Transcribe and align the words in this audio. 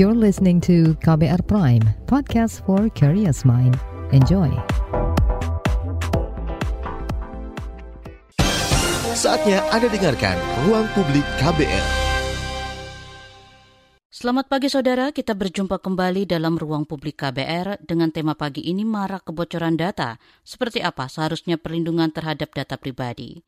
You're 0.00 0.16
listening 0.16 0.64
to 0.64 0.96
KBR 1.04 1.44
Prime, 1.44 1.84
podcast 2.08 2.64
for 2.64 2.88
curious 2.96 3.44
mind. 3.44 3.76
Enjoy. 4.16 4.48
Saatnya 9.12 9.60
Anda 9.68 9.92
dengarkan 9.92 10.40
Ruang 10.64 10.88
Publik 10.96 11.20
KBR. 11.44 11.86
Selamat 14.08 14.48
pagi 14.48 14.72
saudara, 14.72 15.12
kita 15.12 15.36
berjumpa 15.36 15.76
kembali 15.84 16.24
dalam 16.24 16.56
Ruang 16.56 16.88
Publik 16.88 17.20
KBR 17.20 17.84
dengan 17.84 18.08
tema 18.08 18.32
pagi 18.32 18.72
ini 18.72 18.88
marak 18.88 19.28
kebocoran 19.28 19.76
data. 19.76 20.16
Seperti 20.40 20.80
apa 20.80 21.12
seharusnya 21.12 21.60
perlindungan 21.60 22.08
terhadap 22.08 22.56
data 22.56 22.80
pribadi? 22.80 23.44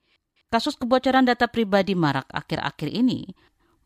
Kasus 0.53 0.77
kebocoran 0.77 1.25
data 1.25 1.49
pribadi 1.49 1.97
marak 1.97 2.29
akhir-akhir 2.29 2.93
ini 2.93 3.33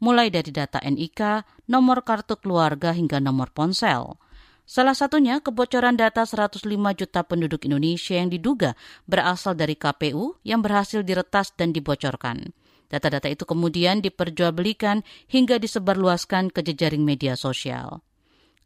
mulai 0.02 0.28
dari 0.28 0.52
data 0.52 0.82
NIK, 0.82 1.46
nomor 1.70 2.04
kartu 2.04 2.36
keluarga 2.38 2.92
hingga 2.92 3.22
nomor 3.22 3.52
ponsel. 3.52 4.20
Salah 4.66 4.98
satunya 4.98 5.38
kebocoran 5.38 5.94
data 5.94 6.26
105 6.26 6.66
juta 6.98 7.20
penduduk 7.22 7.62
Indonesia 7.70 8.18
yang 8.18 8.34
diduga 8.34 8.74
berasal 9.06 9.54
dari 9.54 9.78
KPU 9.78 10.42
yang 10.42 10.58
berhasil 10.58 11.06
diretas 11.06 11.54
dan 11.54 11.70
dibocorkan. 11.70 12.50
Data-data 12.90 13.30
itu 13.30 13.46
kemudian 13.46 14.02
diperjualbelikan 14.02 15.06
hingga 15.30 15.62
disebarluaskan 15.62 16.50
ke 16.50 16.66
jejaring 16.66 17.06
media 17.06 17.38
sosial. 17.38 18.02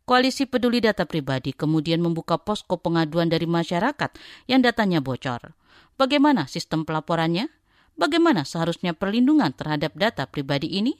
Koalisi 0.09 0.49
Peduli 0.49 0.81
Data 0.81 1.05
Pribadi 1.05 1.53
kemudian 1.53 2.01
membuka 2.01 2.41
posko 2.41 2.81
pengaduan 2.81 3.29
dari 3.29 3.45
masyarakat 3.45 4.11
yang 4.49 4.65
datanya 4.65 5.05
bocor. 5.05 5.53
Bagaimana 6.01 6.49
sistem 6.49 6.89
pelaporannya? 6.89 7.53
Bagaimana 8.01 8.49
seharusnya 8.49 8.97
perlindungan 8.97 9.53
terhadap 9.53 9.93
data 9.93 10.25
pribadi 10.25 10.81
ini? 10.81 10.97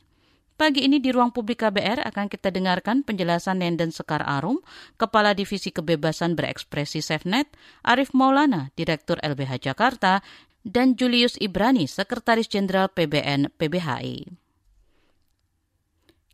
Pagi 0.61 0.85
ini 0.85 1.01
di 1.01 1.09
ruang 1.09 1.33
publik 1.33 1.65
KBR 1.65 2.05
akan 2.05 2.29
kita 2.29 2.53
dengarkan 2.53 3.01
penjelasan 3.01 3.65
Nenden 3.65 3.97
Sekar 3.97 4.21
Arum, 4.21 4.61
Kepala 5.01 5.33
Divisi 5.33 5.73
Kebebasan 5.73 6.37
Berekspresi 6.37 7.01
SafeNet, 7.01 7.49
Arif 7.81 8.13
Maulana, 8.13 8.69
Direktur 8.77 9.17
LBH 9.25 9.73
Jakarta, 9.73 10.21
dan 10.61 11.01
Julius 11.01 11.41
Ibrani, 11.41 11.89
Sekretaris 11.89 12.45
Jenderal 12.45 12.93
PBN 12.93 13.57
PBHI. 13.57 14.37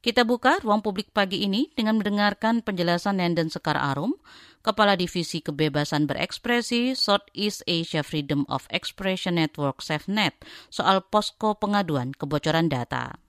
Kita 0.02 0.26
buka 0.26 0.58
ruang 0.58 0.82
publik 0.82 1.14
pagi 1.14 1.46
ini 1.46 1.70
dengan 1.78 2.02
mendengarkan 2.02 2.66
penjelasan 2.66 3.22
Nenden 3.22 3.46
Sekar 3.46 3.78
Arum, 3.78 4.18
Kepala 4.58 4.98
Divisi 4.98 5.38
Kebebasan 5.38 6.10
Berekspresi 6.10 6.98
Southeast 6.98 7.62
Asia 7.70 8.02
Freedom 8.02 8.42
of 8.50 8.66
Expression 8.74 9.38
Network 9.38 9.86
SafeNet 9.86 10.34
soal 10.66 11.06
posko 11.06 11.54
pengaduan 11.54 12.10
kebocoran 12.10 12.66
data. 12.66 13.22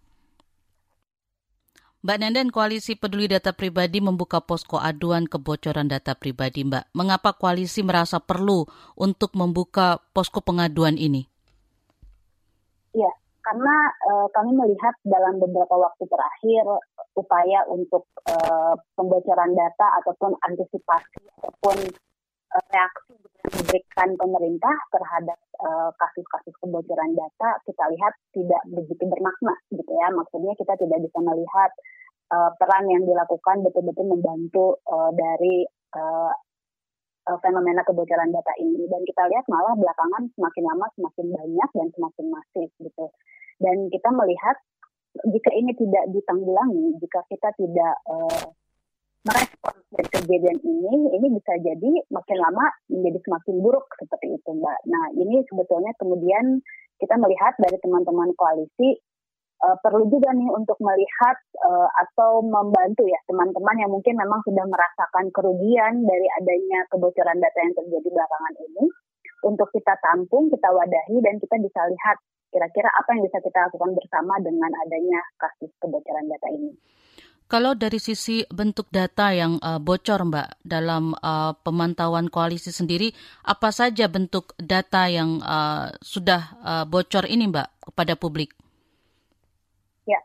Mbak 2.06 2.18
Nenden, 2.22 2.54
Koalisi 2.54 2.94
Peduli 2.94 3.26
Data 3.26 3.58
Pribadi 3.58 3.98
membuka 3.98 4.38
posko 4.38 4.78
aduan 4.78 5.26
kebocoran 5.26 5.90
data 5.90 6.14
pribadi, 6.14 6.62
Mbak. 6.62 6.94
Mengapa 6.94 7.34
koalisi 7.34 7.82
merasa 7.82 8.22
perlu 8.22 8.70
untuk 8.94 9.34
membuka 9.34 9.98
posko 10.14 10.46
pengaduan 10.46 10.94
ini? 10.94 11.26
Ya, 12.94 13.10
karena 13.42 13.76
uh, 14.14 14.28
kami 14.30 14.54
melihat 14.54 14.94
dalam 15.10 15.42
beberapa 15.42 15.74
waktu 15.74 16.06
terakhir 16.06 16.64
upaya 17.18 17.66
untuk 17.66 18.06
uh, 18.30 18.78
pembocoran 18.94 19.58
data 19.58 19.98
ataupun 20.04 20.38
antisipasi 20.46 21.18
ataupun 21.42 21.82
reaksi 22.48 23.14
yang 23.18 23.52
diberikan 23.54 24.10
pemerintah 24.18 24.76
terhadap 24.92 25.40
kasus-kasus 25.98 26.54
uh, 26.56 26.60
kebocoran 26.64 27.12
data 27.14 27.50
kita 27.66 27.84
lihat 27.94 28.14
tidak 28.34 28.62
begitu 28.72 29.04
bermakna 29.08 29.56
gitu 29.74 29.92
ya. 29.92 30.08
Maksudnya 30.14 30.54
kita 30.56 30.74
tidak 30.80 31.00
bisa 31.04 31.20
melihat 31.22 31.72
uh, 32.34 32.52
peran 32.56 32.86
yang 32.88 33.04
dilakukan 33.04 33.64
betul-betul 33.66 34.06
membantu 34.08 34.66
uh, 34.88 35.12
dari 35.14 35.68
uh, 35.96 36.32
fenomena 37.44 37.84
kebocoran 37.84 38.32
data 38.32 38.54
ini. 38.64 38.88
Dan 38.88 39.04
kita 39.04 39.28
lihat 39.28 39.46
malah 39.52 39.76
belakangan 39.76 40.32
semakin 40.32 40.64
lama 40.64 40.88
semakin 40.96 41.26
banyak 41.36 41.70
dan 41.76 41.88
semakin 41.92 42.26
masif 42.32 42.70
gitu. 42.80 43.06
Dan 43.60 43.92
kita 43.92 44.10
melihat 44.14 44.58
jika 45.26 45.50
ini 45.58 45.74
tidak 45.74 46.06
ditanggulangi 46.14 46.94
jika 47.02 47.26
kita 47.26 47.50
tidak 47.58 47.94
uh, 48.06 48.54
merespon 49.28 49.76
dari 49.92 50.08
kejadian 50.08 50.58
ini, 50.64 50.96
ini 51.20 51.28
bisa 51.36 51.54
jadi 51.60 51.92
makin 52.08 52.38
lama 52.40 52.66
menjadi 52.88 53.20
semakin 53.28 53.56
buruk 53.60 53.86
seperti 54.00 54.40
itu, 54.40 54.50
Mbak. 54.56 54.80
Nah, 54.88 55.06
ini 55.20 55.44
sebetulnya 55.52 55.92
kemudian 56.00 56.64
kita 56.98 57.16
melihat 57.20 57.54
dari 57.60 57.78
teman-teman 57.84 58.32
koalisi 58.40 58.98
uh, 59.62 59.78
perlu 59.84 60.08
juga 60.10 60.34
nih 60.34 60.50
untuk 60.50 60.78
melihat 60.82 61.38
uh, 61.62 61.90
atau 62.08 62.42
membantu 62.42 63.06
ya 63.06 63.20
teman-teman 63.30 63.76
yang 63.78 63.92
mungkin 63.92 64.16
memang 64.18 64.40
sudah 64.48 64.66
merasakan 64.66 65.30
kerugian 65.36 65.94
dari 66.08 66.28
adanya 66.42 66.88
kebocoran 66.90 67.38
data 67.38 67.60
yang 67.62 67.76
terjadi 67.78 68.08
belakangan 68.08 68.56
ini 68.64 68.86
untuk 69.46 69.70
kita 69.70 69.94
tampung, 70.02 70.50
kita 70.50 70.70
wadahi 70.74 71.18
dan 71.22 71.38
kita 71.38 71.56
bisa 71.62 71.82
lihat 71.86 72.18
kira-kira 72.50 72.90
apa 72.90 73.10
yang 73.14 73.24
bisa 73.28 73.38
kita 73.44 73.60
lakukan 73.70 73.92
bersama 73.94 74.34
dengan 74.42 74.72
adanya 74.88 75.20
kasus 75.38 75.72
kebocoran 75.84 76.26
data 76.26 76.48
ini. 76.50 76.72
Kalau 77.48 77.80
dari 77.80 77.96
sisi 77.96 78.44
bentuk 78.52 78.92
data 78.92 79.32
yang 79.32 79.56
uh, 79.64 79.80
bocor, 79.80 80.20
Mbak, 80.20 80.68
dalam 80.68 81.16
uh, 81.16 81.56
pemantauan 81.64 82.28
koalisi 82.28 82.76
sendiri, 82.76 83.16
apa 83.48 83.72
saja 83.72 84.12
bentuk 84.12 84.52
data 84.60 85.08
yang 85.08 85.40
uh, 85.40 85.88
sudah 86.04 86.60
uh, 86.60 86.84
bocor 86.84 87.24
ini, 87.24 87.48
Mbak, 87.48 87.88
kepada 87.88 88.20
publik? 88.20 88.52
Ya, 90.04 90.20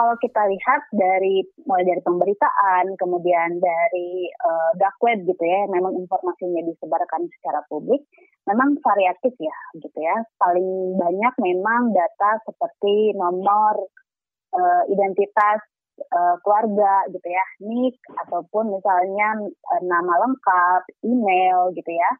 kalau 0.00 0.16
kita 0.16 0.48
lihat 0.48 0.88
dari 0.96 1.44
mulai 1.68 1.84
dari 1.84 2.00
pemberitaan, 2.00 2.96
kemudian 2.96 3.60
dari 3.60 4.32
uh, 4.40 4.72
dark 4.80 4.96
web 5.04 5.28
gitu 5.28 5.44
ya, 5.44 5.68
memang 5.68 5.92
informasinya 6.00 6.64
disebarkan 6.72 7.28
secara 7.36 7.68
publik, 7.68 8.00
memang 8.48 8.80
variatif 8.80 9.36
ya, 9.36 9.56
gitu 9.76 9.98
ya. 10.00 10.24
Paling 10.40 10.96
banyak 10.96 11.34
memang 11.36 11.92
data 11.92 12.40
seperti 12.48 13.12
nomor 13.12 13.92
identitas 14.84 15.64
uh, 15.98 16.36
keluarga 16.44 17.06
gitu 17.12 17.28
ya, 17.28 17.44
nik 17.64 17.96
ataupun 18.26 18.72
misalnya 18.72 19.28
uh, 19.48 19.82
nama 19.82 20.14
lengkap, 20.26 20.82
email 21.04 21.72
gitu 21.76 21.92
ya, 21.92 22.10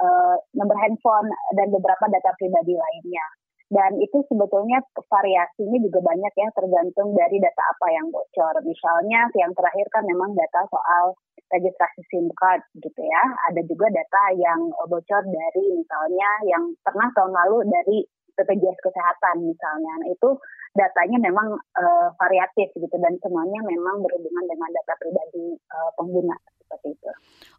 uh, 0.00 0.36
nomor 0.56 0.76
handphone 0.80 1.28
dan 1.56 1.68
beberapa 1.72 2.04
data 2.08 2.30
pribadi 2.36 2.74
lainnya. 2.74 3.26
Dan 3.70 4.02
itu 4.02 4.18
sebetulnya 4.26 4.82
variasinya 5.06 5.78
juga 5.78 6.02
banyak 6.02 6.34
ya 6.34 6.48
tergantung 6.58 7.14
dari 7.14 7.38
data 7.38 7.62
apa 7.70 7.86
yang 7.94 8.10
bocor. 8.10 8.58
Misalnya 8.66 9.30
yang 9.38 9.54
terakhir 9.54 9.86
kan 9.94 10.02
memang 10.10 10.34
data 10.34 10.66
soal 10.66 11.14
registrasi 11.54 12.02
SIM 12.10 12.26
card 12.34 12.66
gitu 12.82 12.98
ya. 12.98 13.22
Ada 13.46 13.62
juga 13.70 13.86
data 13.94 14.22
yang 14.34 14.74
bocor 14.74 15.22
dari 15.22 15.64
misalnya 15.78 16.30
yang 16.50 16.74
pernah 16.82 17.14
tahun 17.14 17.30
lalu 17.30 17.70
dari 17.70 17.98
BPJS 18.34 18.78
Kesehatan 18.82 19.46
misalnya. 19.46 19.92
Nah, 20.02 20.08
itu 20.10 20.30
datanya 20.70 21.18
memang 21.18 21.58
uh, 21.58 22.08
variatif 22.14 22.70
gitu 22.78 22.96
dan 23.02 23.18
semuanya 23.18 23.58
memang 23.66 24.02
berhubungan 24.06 24.44
dengan 24.46 24.70
data 24.70 24.94
pribadi 25.02 25.58
uh, 25.74 25.90
pengguna 25.98 26.36
seperti 26.62 26.94
itu. 26.94 27.10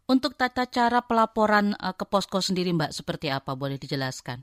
Untuk 0.08 0.34
tata 0.40 0.64
cara 0.64 1.04
pelaporan 1.04 1.76
uh, 1.76 1.92
ke 1.92 2.08
posko 2.08 2.40
sendiri 2.40 2.72
Mbak 2.72 2.92
seperti 2.96 3.28
apa 3.28 3.52
boleh 3.52 3.76
dijelaskan? 3.76 4.40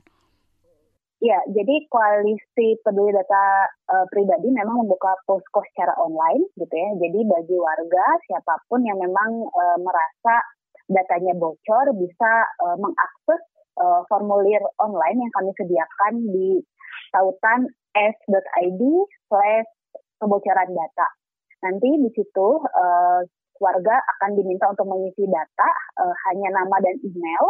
Ya, 1.20 1.36
jadi 1.52 1.84
koalisi 1.92 2.80
peduli 2.80 3.12
data 3.12 3.68
uh, 3.92 4.06
pribadi 4.08 4.48
memang 4.48 4.86
membuka 4.86 5.12
posko 5.28 5.60
secara 5.68 5.92
online 6.00 6.48
gitu 6.56 6.72
ya. 6.72 6.90
Jadi 6.96 7.20
bagi 7.28 7.56
warga 7.60 8.06
siapa 8.24 8.56
pun 8.72 8.80
yang 8.88 8.96
memang 8.96 9.44
uh, 9.44 9.78
merasa 9.84 10.40
datanya 10.88 11.36
bocor 11.36 11.92
bisa 11.92 12.32
uh, 12.64 12.76
mengakses 12.80 13.42
uh, 13.76 14.00
formulir 14.08 14.64
online 14.80 15.20
yang 15.20 15.32
kami 15.36 15.52
sediakan 15.60 16.14
di 16.32 16.64
tautan 17.10 17.66
s.id 17.94 18.82
slash 19.28 19.70
kebocoran 20.18 20.70
data. 20.70 21.08
Nanti 21.66 21.88
di 22.00 22.10
situ 22.16 22.48
uh, 22.64 23.20
warga 23.60 23.96
akan 24.16 24.30
diminta 24.40 24.72
untuk 24.72 24.88
mengisi 24.88 25.28
data 25.28 25.68
uh, 26.00 26.14
hanya 26.30 26.48
nama 26.56 26.76
dan 26.80 26.96
email 27.04 27.44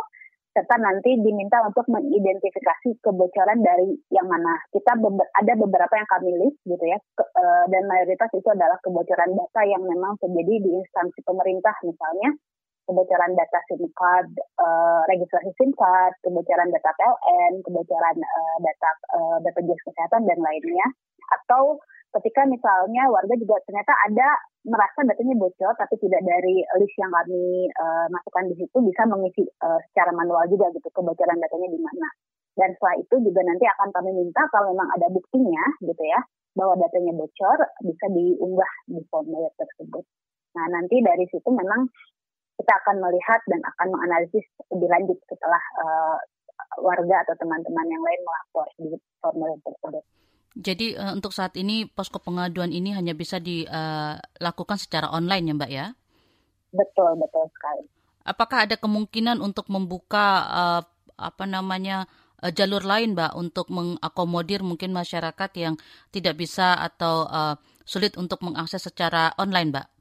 serta 0.51 0.83
nanti 0.83 1.15
diminta 1.23 1.63
untuk 1.63 1.87
mengidentifikasi 1.87 2.99
kebocoran 2.99 3.63
dari 3.63 3.95
yang 4.11 4.27
mana. 4.27 4.59
Kita 4.75 4.99
beber 4.99 5.23
ada 5.39 5.55
beberapa 5.55 5.95
yang 5.95 6.09
kami 6.11 6.31
list 6.43 6.59
gitu 6.67 6.85
ya, 6.91 6.99
ke, 7.15 7.23
uh, 7.23 7.65
dan 7.71 7.87
mayoritas 7.87 8.27
itu 8.35 8.49
adalah 8.51 8.75
kebocoran 8.83 9.31
data 9.31 9.63
yang 9.63 9.83
memang 9.87 10.19
terjadi 10.19 10.55
di 10.59 10.71
instansi 10.75 11.23
pemerintah 11.23 11.75
misalnya 11.87 12.35
kebocoran 12.89 13.33
data 13.37 13.59
SIM 13.69 13.85
card, 13.97 14.31
uh, 14.61 15.03
registrasi 15.09 15.51
SIM 15.57 15.71
card, 15.77 16.15
kebocoran 16.25 16.71
data 16.71 16.91
PLN, 16.97 17.65
kebocoran 17.65 18.17
uh, 18.21 18.57
data 18.61 18.91
uh, 19.17 19.37
BPJS 19.45 19.81
Kesehatan 19.87 20.29
dan 20.29 20.39
lainnya. 20.41 20.87
Atau 21.31 21.79
ketika 22.19 22.43
misalnya 22.49 23.07
warga 23.07 23.35
juga 23.39 23.63
ternyata 23.63 23.95
ada 24.11 24.29
merasa 24.67 25.07
datanya 25.07 25.39
bocor 25.39 25.73
tapi 25.79 25.95
tidak 26.03 26.21
dari 26.27 26.61
list 26.83 26.97
yang 26.99 27.13
kami 27.15 27.71
uh, 27.71 28.07
masukkan 28.11 28.45
di 28.51 28.55
situ 28.59 28.77
bisa 28.83 29.03
mengisi 29.07 29.47
uh, 29.63 29.79
secara 29.91 30.11
manual 30.13 30.45
juga 30.51 30.69
gitu 30.75 30.89
kebocoran 30.91 31.39
datanya 31.39 31.69
di 31.71 31.79
mana. 31.79 32.09
Dan 32.59 32.75
setelah 32.77 32.99
itu 32.99 33.15
juga 33.25 33.41
nanti 33.47 33.65
akan 33.65 33.89
kami 33.95 34.11
minta 34.11 34.43
kalau 34.51 34.75
memang 34.75 34.91
ada 34.99 35.07
buktinya 35.09 35.65
gitu 35.87 36.03
ya 36.03 36.21
bahwa 36.59 36.75
datanya 36.77 37.15
bocor 37.15 37.59
bisa 37.87 38.07
diunggah 38.11 38.73
di 38.91 39.01
formulir 39.07 39.55
tersebut. 39.55 40.03
Nah 40.59 40.67
nanti 40.67 40.99
dari 40.99 41.25
situ 41.31 41.47
memang 41.47 41.87
kita 42.61 42.73
akan 42.85 43.01
melihat 43.01 43.41
dan 43.49 43.65
akan 43.65 43.87
menganalisis 43.97 44.45
lebih 44.69 44.89
lanjut 44.93 45.19
setelah 45.33 45.63
uh, 45.81 46.17
warga 46.85 47.25
atau 47.25 47.35
teman-teman 47.41 47.89
yang 47.89 48.05
lain 48.05 48.21
melapor 48.21 48.67
di 48.77 48.93
formulir 49.25 49.57
tersebut. 49.65 50.05
Jadi 50.61 50.93
uh, 50.93 51.17
untuk 51.17 51.33
saat 51.33 51.57
ini 51.57 51.89
posko 51.89 52.21
pengaduan 52.21 52.69
ini 52.69 52.93
hanya 52.93 53.17
bisa 53.17 53.41
dilakukan 53.41 54.77
uh, 54.77 54.83
secara 54.83 55.09
online 55.09 55.49
ya 55.49 55.55
Mbak 55.57 55.71
ya? 55.73 55.87
Betul, 56.77 57.17
betul 57.17 57.49
sekali. 57.57 57.89
Apakah 58.29 58.69
ada 58.69 58.77
kemungkinan 58.77 59.41
untuk 59.41 59.73
membuka 59.73 60.45
uh, 60.53 60.83
apa 61.17 61.45
namanya 61.49 62.05
uh, 62.45 62.53
jalur 62.53 62.85
lain 62.85 63.17
Mbak 63.17 63.33
untuk 63.41 63.73
mengakomodir 63.73 64.61
mungkin 64.61 64.93
masyarakat 64.93 65.51
yang 65.57 65.81
tidak 66.13 66.37
bisa 66.37 66.77
atau 66.77 67.25
uh, 67.25 67.57
sulit 67.89 68.21
untuk 68.21 68.45
mengakses 68.45 68.85
secara 68.85 69.33
online 69.41 69.73
Mbak? 69.73 70.00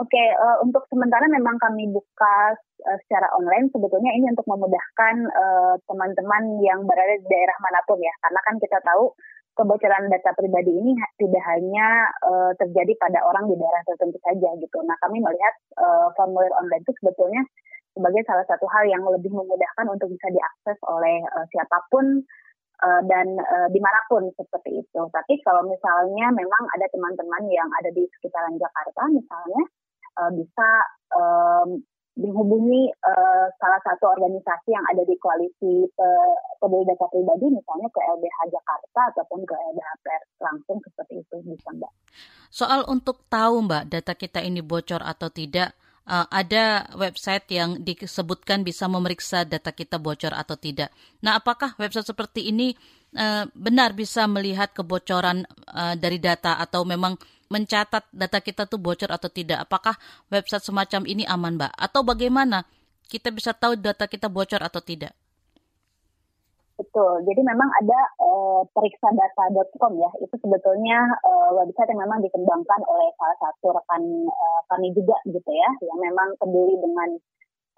Oke, 0.00 0.16
okay, 0.16 0.32
uh, 0.32 0.56
untuk 0.64 0.88
sementara 0.88 1.28
memang 1.28 1.60
kami 1.60 1.84
buka 1.92 2.56
uh, 2.88 2.98
secara 3.04 3.28
online. 3.36 3.68
Sebetulnya 3.68 4.16
ini 4.16 4.32
untuk 4.32 4.48
memudahkan 4.48 5.14
eh, 5.28 5.74
teman-teman 5.84 6.56
uh, 6.56 6.64
yang 6.64 6.80
berada 6.88 7.20
di 7.20 7.26
daerah 7.28 7.52
mana 7.60 7.84
pun 7.84 8.00
ya, 8.00 8.08
karena 8.24 8.40
kan 8.48 8.56
kita 8.56 8.80
tahu 8.80 9.12
kebocoran 9.60 10.08
data 10.08 10.32
pribadi 10.32 10.72
ini 10.72 10.96
tidak 11.20 11.44
hanya 11.52 12.08
uh, 12.24 12.48
terjadi 12.56 12.96
pada 12.96 13.20
orang 13.28 13.44
di 13.44 13.60
daerah 13.60 13.84
tertentu 13.84 14.16
saja 14.24 14.48
gitu. 14.56 14.80
Nah, 14.88 14.96
kami 15.04 15.20
melihat 15.20 15.54
uh, 15.76 16.08
formulir 16.16 16.48
online 16.56 16.80
itu 16.80 16.96
sebetulnya 17.04 17.44
sebagai 17.92 18.24
salah 18.24 18.46
satu 18.48 18.64
hal 18.72 18.88
yang 18.88 19.04
lebih 19.04 19.28
memudahkan 19.36 19.84
untuk 19.84 20.08
bisa 20.16 20.32
diakses 20.32 20.80
oleh 20.88 21.20
uh, 21.28 21.44
siapa 21.52 21.76
pun 21.92 22.24
dan 22.80 23.36
uh, 23.36 23.68
di 23.68 23.76
mana 23.76 24.00
pun 24.08 24.24
seperti 24.32 24.80
itu. 24.80 25.02
Tapi 25.12 25.36
kalau 25.44 25.68
misalnya 25.68 26.32
memang 26.32 26.64
ada 26.72 26.88
teman-teman 26.88 27.44
yang 27.52 27.68
ada 27.76 27.92
di 27.92 28.08
sekitaran 28.16 28.56
Jakarta 28.56 29.04
misalnya 29.12 29.60
uh, 30.18 30.30
bisa 30.34 30.68
um, 31.14 31.82
menghubungi 32.18 32.90
uh, 32.90 33.46
salah 33.56 33.80
satu 33.86 34.12
organisasi 34.12 34.74
yang 34.74 34.84
ada 34.92 35.02
di 35.06 35.14
koalisi 35.16 35.88
peduli 36.60 36.84
data 36.84 37.06
pribadi, 37.08 37.48
misalnya 37.48 37.88
ke 37.88 38.00
LBH 38.02 38.38
Jakarta 38.50 39.00
ataupun 39.14 39.40
ke 39.46 39.54
LBH 39.54 39.90
Pers 40.04 40.28
langsung 40.42 40.78
seperti 40.84 41.22
itu 41.22 41.36
bisa 41.48 41.70
Mbak. 41.72 41.92
Soal 42.50 42.84
untuk 42.90 43.24
tahu 43.30 43.64
Mbak 43.64 43.84
data 43.88 44.12
kita 44.18 44.44
ini 44.44 44.60
bocor 44.60 45.00
atau 45.00 45.32
tidak, 45.32 45.72
uh, 46.10 46.26
ada 46.28 46.90
website 46.98 47.46
yang 47.54 47.78
disebutkan 47.80 48.66
bisa 48.66 48.90
memeriksa 48.90 49.46
data 49.46 49.70
kita 49.70 50.02
bocor 50.02 50.34
atau 50.34 50.58
tidak. 50.58 50.90
Nah, 51.22 51.38
apakah 51.38 51.78
website 51.78 52.10
seperti 52.10 52.50
ini 52.50 52.74
uh, 53.14 53.46
benar 53.54 53.94
bisa 53.94 54.26
melihat 54.26 54.74
kebocoran 54.74 55.46
uh, 55.70 55.94
dari 55.94 56.18
data 56.18 56.58
atau 56.58 56.82
memang 56.82 57.14
mencatat 57.50 58.06
data 58.14 58.38
kita 58.38 58.64
tuh 58.70 58.78
bocor 58.78 59.10
atau 59.10 59.26
tidak? 59.26 59.66
Apakah 59.66 59.98
website 60.30 60.62
semacam 60.62 61.02
ini 61.04 61.26
aman, 61.26 61.58
Mbak? 61.58 61.72
Atau 61.74 62.06
bagaimana 62.06 62.62
kita 63.10 63.34
bisa 63.34 63.50
tahu 63.50 63.74
data 63.74 64.06
kita 64.06 64.30
bocor 64.30 64.62
atau 64.62 64.78
tidak? 64.78 65.12
Betul. 66.80 67.20
Jadi 67.28 67.44
memang 67.44 67.68
ada 67.76 68.00
uh, 68.24 68.64
periksandata.com 68.72 70.00
ya. 70.00 70.08
Itu 70.24 70.32
sebetulnya 70.40 71.12
uh, 71.20 71.52
website 71.60 71.92
yang 71.92 72.00
memang 72.06 72.24
dikembangkan 72.24 72.80
oleh 72.88 73.12
salah 73.20 73.36
satu 73.36 73.76
rekan 73.76 74.00
uh, 74.24 74.60
kami 74.72 74.88
juga 74.96 75.18
gitu 75.28 75.50
ya, 75.52 75.70
yang 75.84 75.98
memang 76.00 76.32
peduli 76.40 76.80
dengan 76.80 77.20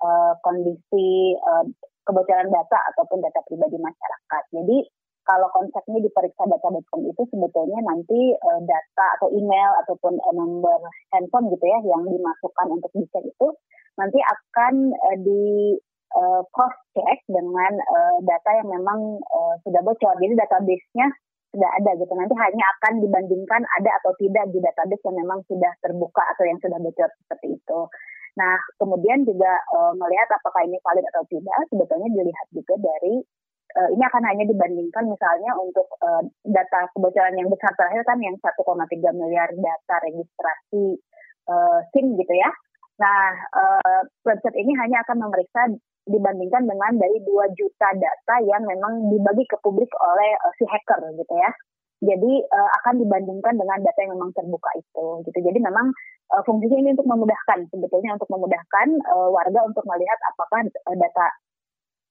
uh, 0.07 0.39
kondisi 0.47 1.35
uh, 1.35 1.67
kebocoran 2.07 2.47
data 2.47 2.79
ataupun 2.95 3.27
data 3.27 3.43
pribadi 3.43 3.75
masyarakat. 3.81 4.43
Jadi 4.55 4.79
kalau 5.23 5.49
konsepnya 5.55 6.03
di 6.03 6.11
periksa 6.11 6.45
data.com 6.47 7.01
itu 7.07 7.23
sebetulnya 7.31 7.79
nanti 7.87 8.35
uh, 8.35 8.61
data 8.63 9.07
atau 9.19 9.29
email 9.31 9.71
ataupun 9.87 10.19
uh, 10.19 10.35
nomor 10.35 10.83
handphone 11.15 11.51
gitu 11.51 11.65
ya 11.67 11.79
yang 11.87 12.03
dimasukkan 12.07 12.67
untuk 12.71 12.91
dicek 12.97 13.25
itu 13.27 13.49
nanti 13.97 14.19
akan 14.19 14.75
uh, 14.93 15.17
di 15.21 15.77
uh, 16.17 16.43
cross 16.53 16.77
check 16.97 17.19
dengan 17.29 17.73
uh, 17.79 18.17
data 18.25 18.51
yang 18.63 18.69
memang 18.71 19.21
uh, 19.21 19.55
sudah 19.65 19.81
bocor. 19.85 20.15
Jadi 20.21 20.35
database-nya 20.37 21.07
sudah 21.53 21.71
ada 21.81 21.91
gitu. 22.01 22.13
Nanti 22.17 22.35
hanya 22.37 22.65
akan 22.79 22.93
dibandingkan 23.05 23.63
ada 23.81 23.91
atau 24.01 24.13
tidak 24.17 24.49
di 24.51 24.59
database 24.61 25.05
yang 25.05 25.17
memang 25.21 25.45
sudah 25.47 25.73
terbuka 25.85 26.23
atau 26.37 26.45
yang 26.49 26.59
sudah 26.61 26.79
bocor 26.81 27.09
seperti 27.25 27.61
itu. 27.61 27.81
Nah, 28.33 28.57
kemudian 28.81 29.29
juga 29.29 29.61
uh, 29.77 29.93
melihat 29.93 30.25
apakah 30.33 30.65
ini 30.65 30.81
valid 30.81 31.05
atau 31.13 31.21
tidak, 31.29 31.53
sebetulnya 31.69 32.09
dilihat 32.17 32.47
juga 32.57 32.81
dari 32.81 33.21
uh, 33.77 33.89
ini 33.93 34.05
akan 34.05 34.23
hanya 34.29 34.45
dibandingkan 34.49 35.05
misalnya 35.09 35.53
untuk 35.57 35.89
uh, 36.05 36.23
data 36.45 36.89
kebocoran 36.97 37.37
yang 37.37 37.49
besar 37.49 37.73
terakhir 37.77 38.03
kan 38.05 38.19
yang 38.21 38.37
1,3 38.39 38.53
miliar 39.17 39.49
data 39.57 39.95
registrasi 40.05 41.01
uh, 41.49 41.79
SIM 41.93 42.17
gitu 42.21 42.35
ya. 42.37 42.51
Nah, 43.01 43.35
uh, 43.57 44.01
website 44.29 44.57
ini 44.61 44.77
hanya 44.79 45.03
akan 45.03 45.27
memeriksa 45.27 45.73
dibandingkan 46.07 46.67
dengan 46.67 46.93
dari 46.99 47.19
2 47.23 47.59
juta 47.59 47.89
data 47.95 48.35
yang 48.43 48.63
memang 48.67 49.11
dibagi 49.11 49.47
ke 49.47 49.57
publik 49.63 49.91
oleh 50.03 50.31
uh, 50.43 50.53
si 50.59 50.67
hacker 50.67 50.99
gitu 51.15 51.35
ya. 51.39 51.51
Jadi 52.03 52.33
uh, 52.51 52.71
akan 52.83 52.99
dibandingkan 52.99 53.55
dengan 53.55 53.79
data 53.79 53.99
yang 54.03 54.19
memang 54.19 54.35
terbuka 54.35 54.71
itu 54.75 55.07
gitu. 55.23 55.39
Jadi 55.39 55.59
memang 55.63 55.95
uh, 56.35 56.43
fungsinya 56.43 56.83
ini 56.83 56.91
untuk 56.99 57.07
memudahkan 57.07 57.71
sebetulnya 57.71 58.19
untuk 58.19 58.27
memudahkan 58.27 58.89
uh, 59.07 59.31
warga 59.31 59.63
untuk 59.63 59.87
melihat 59.87 60.19
apakah 60.35 60.67
data 60.99 61.27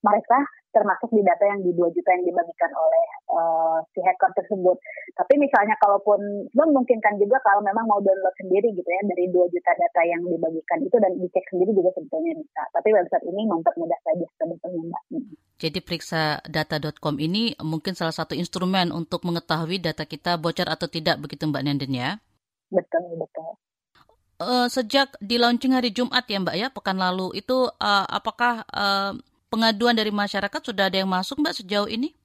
mereka 0.02 0.38
termasuk 0.72 1.12
di 1.12 1.22
data 1.22 1.44
yang 1.46 1.62
di 1.62 1.72
2 1.76 1.96
juta 1.96 2.10
yang 2.16 2.24
dibagikan 2.26 2.72
oleh 2.72 3.06
uh, 3.36 3.78
si 3.92 4.00
hacker 4.00 4.32
tersebut. 4.40 4.80
Tapi 5.20 5.34
misalnya 5.36 5.76
kalaupun 5.84 6.48
memungkinkan 6.56 7.20
juga 7.20 7.38
kalau 7.44 7.60
memang 7.60 7.86
mau 7.86 8.00
download 8.00 8.36
sendiri 8.40 8.72
gitu 8.72 8.88
ya 8.88 9.02
dari 9.04 9.28
2 9.30 9.52
juta 9.52 9.72
data 9.76 10.02
yang 10.08 10.24
dibagikan 10.24 10.80
itu 10.82 10.96
dan 10.98 11.12
dicek 11.20 11.46
sendiri 11.52 11.76
juga 11.76 11.92
sebetulnya 11.94 12.34
bisa. 12.40 12.62
Tapi 12.72 12.90
website 12.96 13.26
ini 13.28 13.42
mempermudah 13.52 14.00
saja 14.02 14.28
sebetulnya 14.40 14.82
Mbak. 14.88 15.04
Jadi 15.62 15.80
periksa 15.84 16.42
data.com 16.48 17.16
ini 17.22 17.54
mungkin 17.62 17.94
salah 17.94 18.16
satu 18.16 18.34
instrumen 18.34 18.90
untuk 18.96 19.28
mengetahui 19.28 19.78
data 19.78 20.08
kita 20.08 20.40
bocor 20.40 20.72
atau 20.72 20.88
tidak 20.88 21.20
begitu 21.22 21.46
Mbak 21.46 21.64
Nenden 21.68 21.94
ya? 21.94 22.18
Betul, 22.72 23.20
betul. 23.20 23.60
Uh, 24.42 24.66
sejak 24.66 25.14
di 25.22 25.38
launching 25.38 25.78
hari 25.78 25.94
Jumat 25.94 26.26
ya 26.26 26.42
Mbak 26.42 26.56
ya 26.58 26.68
pekan 26.74 26.98
lalu 26.98 27.30
itu 27.38 27.70
uh, 27.78 28.06
apakah 28.10 28.66
uh, 28.74 29.14
pengaduan 29.52 30.00
dari 30.00 30.10
masyarakat 30.16 30.62
sudah 30.64 30.88
ada 30.88 30.98
yang 31.04 31.12
masuk 31.12 31.44
Mbak 31.44 31.60
sejauh 31.60 31.92
ini? 31.92 32.16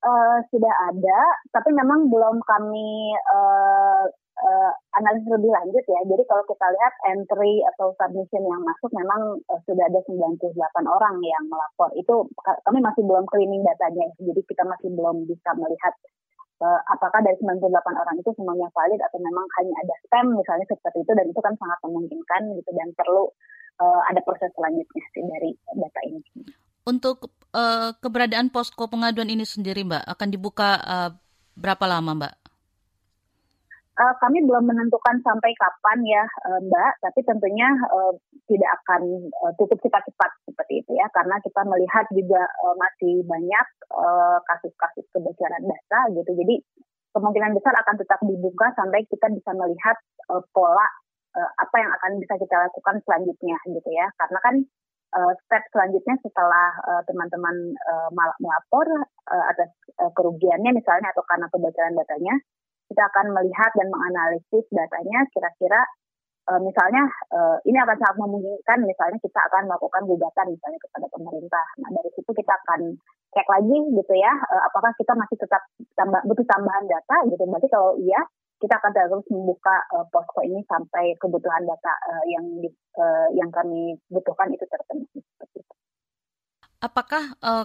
Uh, 0.00 0.38
sudah 0.48 0.70
ada, 0.88 1.20
tapi 1.52 1.74
memang 1.74 2.08
belum 2.08 2.38
kami 2.46 3.12
uh, 3.36 4.06
uh, 4.38 4.72
analisis 4.96 5.28
lebih 5.28 5.50
lanjut 5.50 5.84
ya. 5.84 6.00
Jadi 6.08 6.22
kalau 6.30 6.44
kita 6.46 6.66
lihat 6.72 6.94
entry 7.10 7.60
atau 7.74 7.92
submission 8.00 8.44
yang 8.46 8.62
masuk 8.64 8.88
memang 8.96 9.36
uh, 9.50 9.60
sudah 9.66 9.84
ada 9.84 10.00
98 10.06 10.46
orang 10.86 11.16
yang 11.20 11.44
melapor. 11.50 11.90
Itu 11.98 12.30
kami 12.64 12.80
masih 12.80 13.02
belum 13.02 13.28
cleaning 13.28 13.66
datanya, 13.66 14.08
jadi 14.16 14.40
kita 14.46 14.62
masih 14.64 14.94
belum 14.94 15.26
bisa 15.26 15.50
melihat 15.58 15.92
uh, 16.62 16.80
apakah 16.92 17.20
dari 17.20 17.36
98 17.40 17.66
orang 17.74 18.16
itu 18.16 18.30
semuanya 18.36 18.68
valid 18.72 19.00
atau 19.00 19.18
memang 19.20 19.44
hanya 19.60 19.74
ada 19.84 19.94
spam 20.06 20.26
misalnya 20.38 20.66
seperti 20.70 21.04
itu 21.04 21.12
dan 21.12 21.26
itu 21.28 21.40
kan 21.42 21.54
sangat 21.58 21.78
memungkinkan 21.84 22.42
gitu 22.56 22.70
dan 22.72 22.88
perlu 22.96 23.28
uh, 23.80 24.00
ada 24.08 24.20
proses 24.24 24.50
selanjutnya 24.56 25.04
sih 25.12 25.22
dari 25.24 25.50
data 25.76 26.00
ini. 26.08 26.20
Untuk 26.86 27.34
uh, 27.50 27.90
keberadaan 27.98 28.54
posko 28.54 28.86
pengaduan 28.86 29.26
ini 29.26 29.42
sendiri, 29.42 29.82
Mbak, 29.82 30.06
akan 30.06 30.28
dibuka 30.30 30.78
uh, 30.78 31.10
berapa 31.58 31.82
lama, 31.82 32.14
Mbak? 32.14 32.34
Uh, 33.96 34.14
kami 34.20 34.44
belum 34.44 34.68
menentukan 34.68 35.18
sampai 35.24 35.50
kapan 35.56 35.98
ya, 36.06 36.24
uh, 36.46 36.60
Mbak. 36.62 36.92
Tapi 37.02 37.20
tentunya 37.26 37.66
uh, 37.90 38.14
tidak 38.46 38.70
akan 38.84 39.02
uh, 39.42 39.52
tutup 39.58 39.82
cepat-cepat 39.82 40.30
seperti 40.46 40.86
itu 40.86 40.94
ya, 40.94 41.10
karena 41.10 41.34
kita 41.42 41.64
melihat 41.66 42.06
juga 42.14 42.46
uh, 42.62 42.74
masih 42.78 43.24
banyak 43.26 43.66
kasus-kasus 44.46 45.06
uh, 45.08 45.10
kebocoran 45.16 45.64
data 45.66 46.00
gitu. 46.14 46.30
Jadi 46.38 46.60
kemungkinan 47.16 47.56
besar 47.56 47.72
akan 47.82 47.96
tetap 47.96 48.20
dibuka 48.22 48.70
sampai 48.76 49.02
kita 49.08 49.26
bisa 49.32 49.50
melihat 49.56 49.96
uh, 50.28 50.44
pola 50.52 50.86
uh, 51.36 51.50
apa 51.60 51.76
yang 51.76 51.90
akan 52.00 52.12
bisa 52.18 52.34
kita 52.40 52.56
lakukan 52.56 52.96
selanjutnya 53.04 53.56
gitu 53.68 53.90
ya 53.92 54.08
karena 54.16 54.38
kan 54.40 54.54
uh, 55.14 55.32
step 55.46 55.62
selanjutnya 55.70 56.16
setelah 56.24 56.68
uh, 56.88 57.02
teman-teman 57.04 57.76
uh, 57.76 58.08
melapor 58.40 58.86
uh, 59.30 59.44
atas 59.52 59.70
uh, 60.00 60.10
kerugiannya 60.16 60.72
misalnya 60.72 61.12
atau 61.12 61.22
karena 61.28 61.46
kebocoran 61.52 61.94
datanya 61.94 62.34
kita 62.86 63.02
akan 63.02 63.26
melihat 63.34 63.70
dan 63.74 63.88
menganalisis 63.90 64.64
datanya 64.70 65.26
kira-kira 65.34 65.80
uh, 66.50 66.60
misalnya 66.62 67.02
uh, 67.34 67.58
ini 67.66 67.78
akan 67.82 67.96
sangat 67.98 68.16
memungkinkan 68.22 68.78
misalnya 68.86 69.18
kita 69.18 69.40
akan 69.50 69.66
melakukan 69.66 70.02
gugatan 70.06 70.46
misalnya 70.54 70.78
kepada 70.80 71.06
pemerintah. 71.10 71.66
Nah 71.82 71.90
dari 71.90 72.10
situ 72.14 72.30
kita 72.30 72.52
akan 72.64 72.80
cek 73.34 73.48
lagi 73.50 73.78
gitu 73.92 74.14
ya 74.16 74.32
uh, 74.32 74.62
apakah 74.70 74.94
kita 74.96 75.12
masih 75.18 75.36
tetap 75.36 75.62
tambah 75.98 76.20
butuh 76.24 76.46
tambahan 76.46 76.86
data 76.86 77.16
gitu. 77.28 77.42
Berarti 77.44 77.68
kalau 77.68 77.98
iya 78.00 78.20
kita 78.56 78.74
akan 78.80 78.92
terus 78.92 79.26
membuka 79.28 79.84
uh, 79.92 80.06
posko 80.08 80.40
ini 80.40 80.64
sampai 80.64 81.12
kebutuhan 81.20 81.64
data 81.68 81.92
uh, 82.08 82.24
yang 82.24 82.44
di, 82.64 82.68
uh, 82.96 83.28
yang 83.36 83.52
kami 83.52 83.96
butuhkan 84.08 84.48
itu 84.48 84.64
terpenuhi. 84.64 85.20
Apakah 86.80 87.36
uh, 87.44 87.64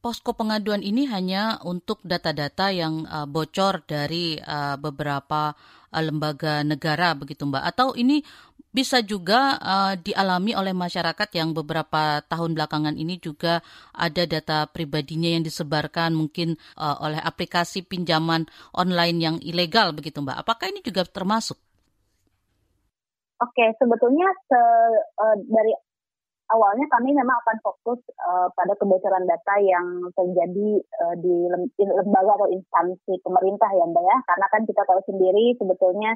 posko 0.00 0.32
pengaduan 0.32 0.80
ini 0.80 1.04
hanya 1.06 1.60
untuk 1.62 2.00
data-data 2.00 2.72
yang 2.72 3.04
uh, 3.04 3.28
bocor 3.28 3.84
dari 3.84 4.40
uh, 4.40 4.80
beberapa 4.80 5.52
uh, 5.92 6.02
lembaga 6.02 6.64
negara 6.64 7.12
begitu 7.12 7.44
Mbak 7.44 7.64
atau 7.76 7.92
ini 7.94 8.24
bisa 8.70 9.02
juga 9.02 9.58
uh, 9.58 9.94
dialami 9.98 10.54
oleh 10.54 10.70
masyarakat 10.70 11.28
yang 11.34 11.50
beberapa 11.50 12.22
tahun 12.30 12.54
belakangan 12.54 12.94
ini 12.94 13.18
juga 13.18 13.58
ada 13.90 14.22
data 14.24 14.70
pribadinya 14.70 15.26
yang 15.36 15.42
disebarkan 15.42 16.14
mungkin 16.14 16.54
uh, 16.78 17.02
oleh 17.02 17.18
aplikasi 17.18 17.82
pinjaman 17.82 18.46
online 18.70 19.18
yang 19.18 19.36
ilegal 19.42 19.90
begitu 19.90 20.22
Mbak. 20.22 20.46
Apakah 20.46 20.70
ini 20.70 20.80
juga 20.86 21.02
termasuk? 21.02 21.58
Oke, 23.40 23.64
sebetulnya 23.80 24.28
se, 24.46 24.60
uh, 25.18 25.36
dari 25.48 25.72
awalnya 26.50 26.86
kami 26.90 27.14
memang 27.14 27.36
akan 27.46 27.58
fokus 27.62 28.00
uh, 28.26 28.50
pada 28.58 28.74
kebocoran 28.76 29.24
data 29.24 29.54
yang 29.62 29.86
terjadi 30.18 30.68
uh, 31.06 31.14
di 31.22 31.46
lembaga 31.86 32.42
atau 32.42 32.48
instansi 32.50 33.22
pemerintah 33.22 33.70
ya 33.70 33.86
Mbak 33.86 34.04
ya. 34.04 34.16
Karena 34.26 34.46
kan 34.50 34.62
kita 34.66 34.82
tahu 34.84 35.00
sendiri 35.06 35.54
sebetulnya 35.56 36.12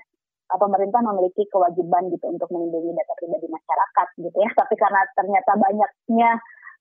uh, 0.50 0.58
pemerintah 0.58 1.00
memiliki 1.06 1.46
kewajiban 1.48 2.10
gitu 2.10 2.26
untuk 2.28 2.50
melindungi 2.50 2.92
data 2.92 3.12
pribadi 3.18 3.46
masyarakat 3.46 4.06
gitu 4.20 4.36
ya. 4.42 4.50
Tapi 4.60 4.74
karena 4.74 5.00
ternyata 5.14 5.52
banyaknya 5.54 6.30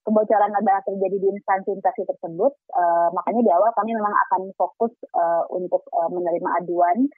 kebocoran 0.04 0.52
data 0.52 0.84
terjadi 0.84 1.16
di 1.16 1.28
instansi-instansi 1.32 2.02
tersebut, 2.04 2.52
uh, 2.76 3.08
makanya 3.14 3.40
di 3.40 3.50
awal 3.54 3.70
kami 3.72 3.96
memang 3.96 4.12
akan 4.28 4.52
fokus 4.58 4.92
uh, 5.16 5.48
untuk 5.48 5.80
uh, 5.96 6.10
menerima 6.12 6.60
aduan 6.60 7.08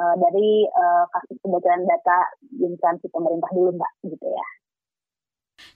uh, 0.00 0.14
dari 0.18 0.66
uh, 0.66 1.04
kasus 1.12 1.38
kebocoran 1.38 1.86
data 1.86 2.32
di 2.42 2.66
instansi 2.66 3.06
pemerintah 3.12 3.46
dulu 3.54 3.76
Mbak 3.76 3.92
gitu 4.10 4.26
ya. 4.26 4.46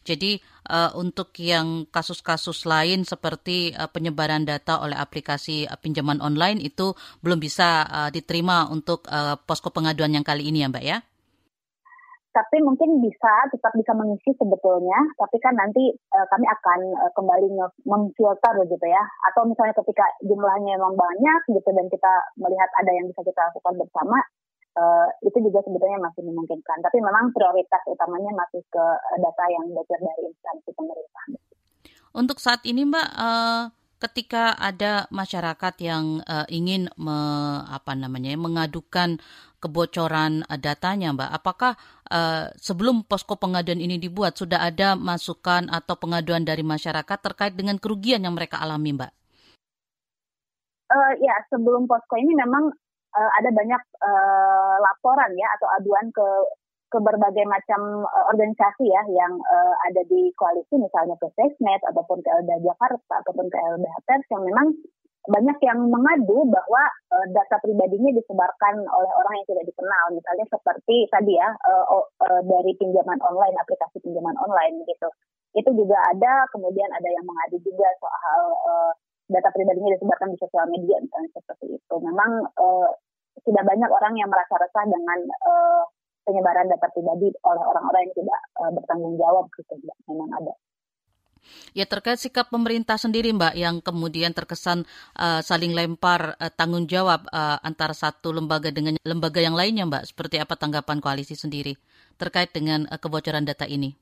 Jadi 0.06 0.38
uh, 0.70 0.94
untuk 0.94 1.34
yang 1.42 1.90
kasus-kasus 1.90 2.62
lain 2.62 3.02
seperti 3.02 3.75
uh, 3.75 3.90
penyebaran 3.90 4.46
data 4.46 4.78
oleh 4.78 4.94
aplikasi 4.94 5.66
uh, 5.66 5.75
pinjaman 5.75 6.22
online 6.22 6.62
itu 6.62 6.94
belum 7.26 7.42
bisa 7.42 7.82
uh, 7.90 8.10
diterima 8.14 8.70
untuk 8.70 9.02
uh, 9.10 9.34
posko 9.42 9.75
pengaduan 9.75 10.14
yang 10.14 10.22
kali 10.22 10.46
ini 10.46 10.62
ya 10.62 10.70
Mbak 10.70 10.86
ya? 10.86 10.98
Tapi 12.36 12.60
mungkin 12.60 13.00
bisa 13.00 13.48
tetap 13.48 13.72
bisa 13.72 13.96
mengisi 13.96 14.28
sebetulnya, 14.36 15.00
tapi 15.16 15.40
kan 15.40 15.56
nanti 15.56 15.88
uh, 16.12 16.26
kami 16.28 16.44
akan 16.44 16.80
uh, 17.00 17.12
kembali 17.16 17.48
memfilter 17.88 18.54
gitu 18.68 18.86
ya. 18.86 19.02
Atau 19.32 19.48
misalnya 19.48 19.72
ketika 19.72 20.04
jumlahnya 20.20 20.76
memang 20.76 21.00
banyak 21.00 21.40
gitu 21.48 21.70
dan 21.72 21.88
kita 21.88 22.12
melihat 22.36 22.68
ada 22.76 22.92
yang 22.92 23.08
bisa 23.08 23.25
kita 23.25 23.40
lakukan 23.40 23.80
bersama, 23.80 24.20
uh, 24.76 25.09
itu 25.25 25.38
juga 25.40 25.64
sebetulnya 25.64 25.99
masih 26.04 26.23
memungkinkan. 26.23 26.78
Tapi 26.85 27.00
memang 27.00 27.33
prioritas 27.33 27.83
utamanya 27.88 28.33
masih 28.37 28.62
ke 28.68 28.85
eh, 28.85 29.18
data 29.18 29.45
yang 29.50 29.64
bocor 29.73 29.99
dari 29.99 30.23
instansi 30.28 30.71
pemerintah. 30.76 31.25
Untuk 32.16 32.40
saat 32.40 32.64
ini, 32.64 32.85
Mbak, 32.88 33.09
uh, 33.12 33.62
ketika 34.00 34.56
ada 34.56 35.09
masyarakat 35.12 35.75
yang 35.85 36.25
uh, 36.25 36.49
ingin 36.49 36.88
me, 36.97 37.18
apa 37.68 37.92
namanya 37.97 38.33
mengadukan 38.37 39.21
kebocoran 39.61 40.45
datanya, 40.61 41.12
Mbak, 41.12 41.30
apakah 41.33 41.73
uh, 42.12 42.52
sebelum 42.56 43.04
posko 43.04 43.37
pengaduan 43.37 43.80
ini 43.80 44.00
dibuat 44.00 44.37
sudah 44.37 44.64
ada 44.64 44.97
masukan 44.97 45.68
atau 45.68 45.97
pengaduan 45.97 46.45
dari 46.45 46.64
masyarakat 46.64 47.18
terkait 47.21 47.52
dengan 47.56 47.76
kerugian 47.76 48.25
yang 48.25 48.37
mereka 48.37 48.61
alami, 48.61 48.97
Mbak? 48.97 49.12
Uh, 50.87 51.12
ya, 51.18 51.35
sebelum 51.52 51.85
posko 51.85 52.14
ini 52.16 52.33
memang 52.33 52.71
uh, 53.16 53.30
ada 53.40 53.50
banyak 53.50 53.82
uh, 54.04 54.76
laporan 54.80 55.32
ya 55.35 55.49
atau 55.56 55.68
aduan 55.80 56.12
ke 56.12 56.28
ke 56.87 56.99
berbagai 57.02 57.42
macam 57.50 58.06
uh, 58.06 58.25
organisasi 58.30 58.87
ya 58.87 59.02
yang 59.11 59.32
uh, 59.42 59.75
ada 59.90 60.06
di 60.06 60.30
koalisi 60.38 60.78
misalnya 60.78 61.18
ke 61.18 61.26
Sesnet 61.35 61.82
ataupun 61.82 62.23
ke 62.23 62.30
LBH 62.30 62.62
Jakarta 62.62 63.14
ataupun 63.26 63.50
ke 63.50 63.58
LBH 63.58 63.96
Pers 64.06 64.26
yang 64.30 64.42
memang 64.46 64.68
banyak 65.26 65.58
yang 65.66 65.90
mengadu 65.90 66.46
bahwa 66.46 66.82
uh, 67.11 67.26
data 67.35 67.58
pribadinya 67.58 68.14
disebarkan 68.14 68.87
oleh 68.87 69.12
orang 69.18 69.35
yang 69.42 69.46
tidak 69.50 69.66
dikenal. 69.66 70.04
Misalnya 70.14 70.46
seperti 70.46 71.11
tadi 71.11 71.35
ya 71.35 71.50
uh, 71.50 71.87
uh, 72.06 72.40
dari 72.46 72.73
pinjaman 72.78 73.18
online 73.26 73.58
aplikasi 73.58 73.99
pinjaman 74.06 74.38
online 74.38 74.87
gitu. 74.87 75.11
Itu 75.58 75.75
juga 75.75 75.99
ada 76.14 76.46
kemudian 76.54 76.87
ada 76.94 77.08
yang 77.11 77.26
mengadu 77.26 77.58
juga 77.66 77.90
soal 77.99 78.40
uh, 78.70 78.92
data 79.26 79.50
pribadinya 79.50 79.99
disebarkan 79.99 80.30
di 80.30 80.38
sosial 80.38 80.70
media 80.70 81.02
misalnya 81.02 81.30
seperti 81.35 81.75
itu. 81.75 81.94
Memang 81.99 82.46
uh, 82.62 82.88
sudah 83.47 83.62
banyak 83.62 83.87
orang 83.87 84.15
yang 84.19 84.26
merasa 84.26 84.59
resah 84.59 84.85
dengan 84.85 85.19
uh, 85.47 85.87
penyebaran 86.26 86.67
data 86.67 86.91
pribadi 86.91 87.31
oleh 87.47 87.62
orang-orang 87.62 88.11
yang 88.11 88.15
tidak 88.19 88.41
uh, 88.59 88.71
bertanggung 88.75 89.15
jawab 89.15 89.47
gitu 89.55 89.73
Mbak. 89.79 89.97
Memang 90.11 90.31
ada. 90.35 90.55
Ya 91.79 91.87
terkait 91.87 92.19
sikap 92.19 92.50
pemerintah 92.50 92.99
sendiri 92.99 93.31
Mbak 93.31 93.55
yang 93.55 93.79
kemudian 93.79 94.35
terkesan 94.35 94.83
uh, 95.15 95.38
saling 95.47 95.71
lempar 95.79 96.35
uh, 96.43 96.50
tanggung 96.50 96.91
jawab 96.91 97.23
uh, 97.31 97.62
antara 97.62 97.95
satu 97.95 98.35
lembaga 98.35 98.75
dengan 98.75 98.99
lembaga 99.07 99.38
yang 99.38 99.55
lainnya 99.55 99.87
Mbak. 99.87 100.11
Seperti 100.11 100.43
apa 100.43 100.59
tanggapan 100.59 100.99
koalisi 100.99 101.38
sendiri 101.38 101.79
terkait 102.19 102.50
dengan 102.50 102.91
uh, 102.91 102.99
kebocoran 102.99 103.47
data 103.47 103.62
ini? 103.71 103.95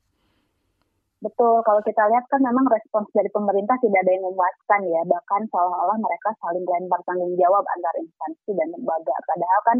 Betul, 1.24 1.64
kalau 1.64 1.80
kita 1.80 2.04
lihat 2.12 2.28
kan 2.28 2.44
memang 2.44 2.68
respons 2.68 3.08
dari 3.16 3.32
pemerintah 3.32 3.80
tidak 3.80 4.04
ada 4.04 4.12
yang 4.12 4.28
memuaskan 4.28 4.80
ya, 4.92 5.00
bahkan 5.08 5.40
seolah-olah 5.48 5.96
mereka 5.96 6.36
saling 6.44 6.68
lempar 6.68 7.00
tanggung 7.08 7.32
jawab 7.40 7.64
antar 7.64 7.96
instansi 7.96 8.52
dan 8.52 8.68
lembaga. 8.76 9.16
Padahal 9.24 9.60
kan 9.64 9.78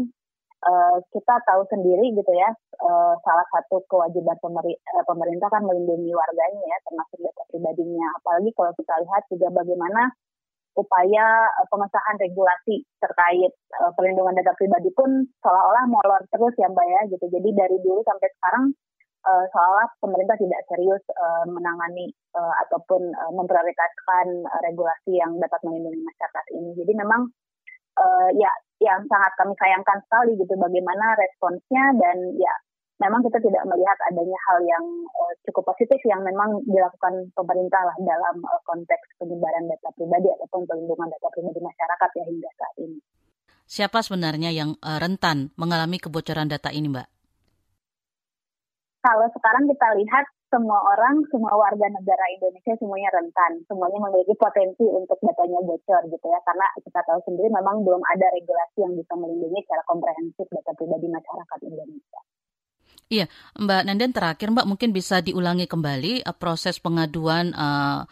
uh, 0.65 0.97
kita 1.13 1.35
tahu 1.45 1.61
sendiri 1.69 2.17
gitu 2.17 2.31
ya, 2.33 2.49
uh, 2.81 3.13
salah 3.21 3.45
satu 3.53 3.77
kewajiban 3.85 4.33
pemeri 4.41 4.73
uh, 4.97 5.05
pemerintah 5.05 5.45
kan 5.53 5.61
melindungi 5.61 6.17
warganya 6.17 6.65
ya, 6.65 6.77
termasuk 6.89 7.21
data 7.21 7.43
pribadinya. 7.53 8.07
Apalagi 8.17 8.49
kalau 8.57 8.73
kita 8.81 8.95
lihat 9.05 9.23
juga 9.29 9.47
bagaimana 9.53 10.01
upaya 10.75 11.25
pengesahan 11.69 12.25
regulasi 12.25 12.89
terkait 13.05 13.53
uh, 13.85 13.93
perlindungan 13.93 14.33
data 14.33 14.57
pribadi 14.57 14.89
pun 14.97 15.29
seolah-olah 15.45 15.85
molor 15.93 16.25
terus 16.33 16.57
ya 16.57 16.73
Mbak 16.73 16.87
ya 16.89 17.01
gitu. 17.13 17.25
Jadi 17.29 17.49
dari 17.53 17.77
dulu 17.85 18.01
sampai 18.01 18.33
sekarang 18.33 18.73
uh, 19.25 19.45
seolah 19.49 19.89
pemerintah 19.99 20.37
tidak 20.37 20.61
serius 20.69 21.03
uh, 21.17 21.43
menangani 21.49 22.13
uh, 22.37 22.53
ataupun 22.65 23.09
uh, 23.11 23.33
memprioritaskan 23.33 24.25
uh, 24.45 24.61
regulasi 24.61 25.17
yang 25.17 25.35
dapat 25.41 25.59
melindungi 25.65 26.01
masyarakat 26.05 26.45
ini. 26.53 26.69
Jadi 26.77 26.93
memang 26.93 27.21
uh, 27.97 28.29
ya 28.37 28.51
yang 28.83 29.01
sangat 29.09 29.31
kami 29.39 29.53
sayangkan 29.57 29.99
sekali 30.05 30.37
gitu 30.37 30.53
bagaimana 30.55 31.15
responsnya 31.17 31.95
dan 31.97 32.17
ya 32.37 32.53
memang 33.01 33.23
kita 33.27 33.39
tidak 33.43 33.63
melihat 33.67 33.97
adanya 34.07 34.39
hal 34.51 34.59
yang 34.63 34.85
uh, 35.09 35.33
cukup 35.49 35.73
positif 35.73 35.99
yang 36.05 36.21
memang 36.21 36.61
dilakukan 36.63 37.27
pemerintah 37.33 37.81
lah 37.81 37.97
dalam 37.99 38.35
uh, 38.45 38.61
konteks 38.63 39.19
penyebaran 39.19 39.65
data 39.67 39.89
pribadi 39.97 40.29
ataupun 40.31 40.69
perlindungan 40.69 41.09
data 41.09 41.27
pribadi 41.33 41.59
masyarakat 41.59 42.09
ya 42.13 42.23
hingga 42.29 42.49
saat 42.55 42.75
ini. 42.79 42.99
Siapa 43.65 44.05
sebenarnya 44.05 44.53
yang 44.53 44.77
rentan 44.77 45.49
mengalami 45.57 45.97
kebocoran 45.97 46.45
data 46.45 46.69
ini, 46.69 46.85
Mbak? 46.85 47.14
Kalau 49.05 49.29
sekarang 49.37 49.69
kita 49.69 49.87
lihat 50.01 50.25
semua 50.49 50.81
orang, 50.81 51.21
semua 51.29 51.53
warga 51.53 51.85
negara 51.93 52.25
Indonesia 52.33 52.73
semuanya 52.81 53.13
rentan, 53.13 53.61
semuanya 53.69 54.01
memiliki 54.01 54.33
potensi 54.33 54.81
untuk 54.81 55.21
datanya 55.21 55.61
bocor 55.61 56.01
gitu 56.09 56.25
ya, 56.25 56.39
karena 56.41 56.65
kita 56.81 57.05
tahu 57.05 57.19
sendiri 57.29 57.53
memang 57.53 57.85
belum 57.85 58.01
ada 58.01 58.27
regulasi 58.33 58.81
yang 58.81 58.97
bisa 58.97 59.13
melindungi 59.13 59.61
secara 59.61 59.85
komprehensif 59.85 60.49
data 60.49 60.73
pribadi 60.73 61.05
masyarakat 61.05 61.59
Indonesia. 61.69 62.21
Iya, 63.05 63.25
Mbak 63.61 63.81
Nandan 63.85 64.11
terakhir 64.17 64.47
Mbak 64.49 64.65
mungkin 64.65 64.89
bisa 64.89 65.21
diulangi 65.21 65.69
kembali 65.69 66.25
uh, 66.25 66.33
proses 66.33 66.81
pengaduan 66.81 67.53
uh, 67.53 68.09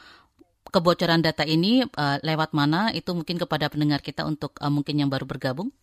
kebocoran 0.69 1.25
data 1.25 1.41
ini 1.41 1.81
uh, 1.81 2.21
lewat 2.21 2.53
mana 2.53 2.93
itu 2.93 3.09
mungkin 3.17 3.41
kepada 3.41 3.73
pendengar 3.73 4.05
kita 4.05 4.21
untuk 4.29 4.53
uh, 4.61 4.69
mungkin 4.69 5.01
yang 5.01 5.09
baru 5.09 5.25
bergabung. 5.25 5.73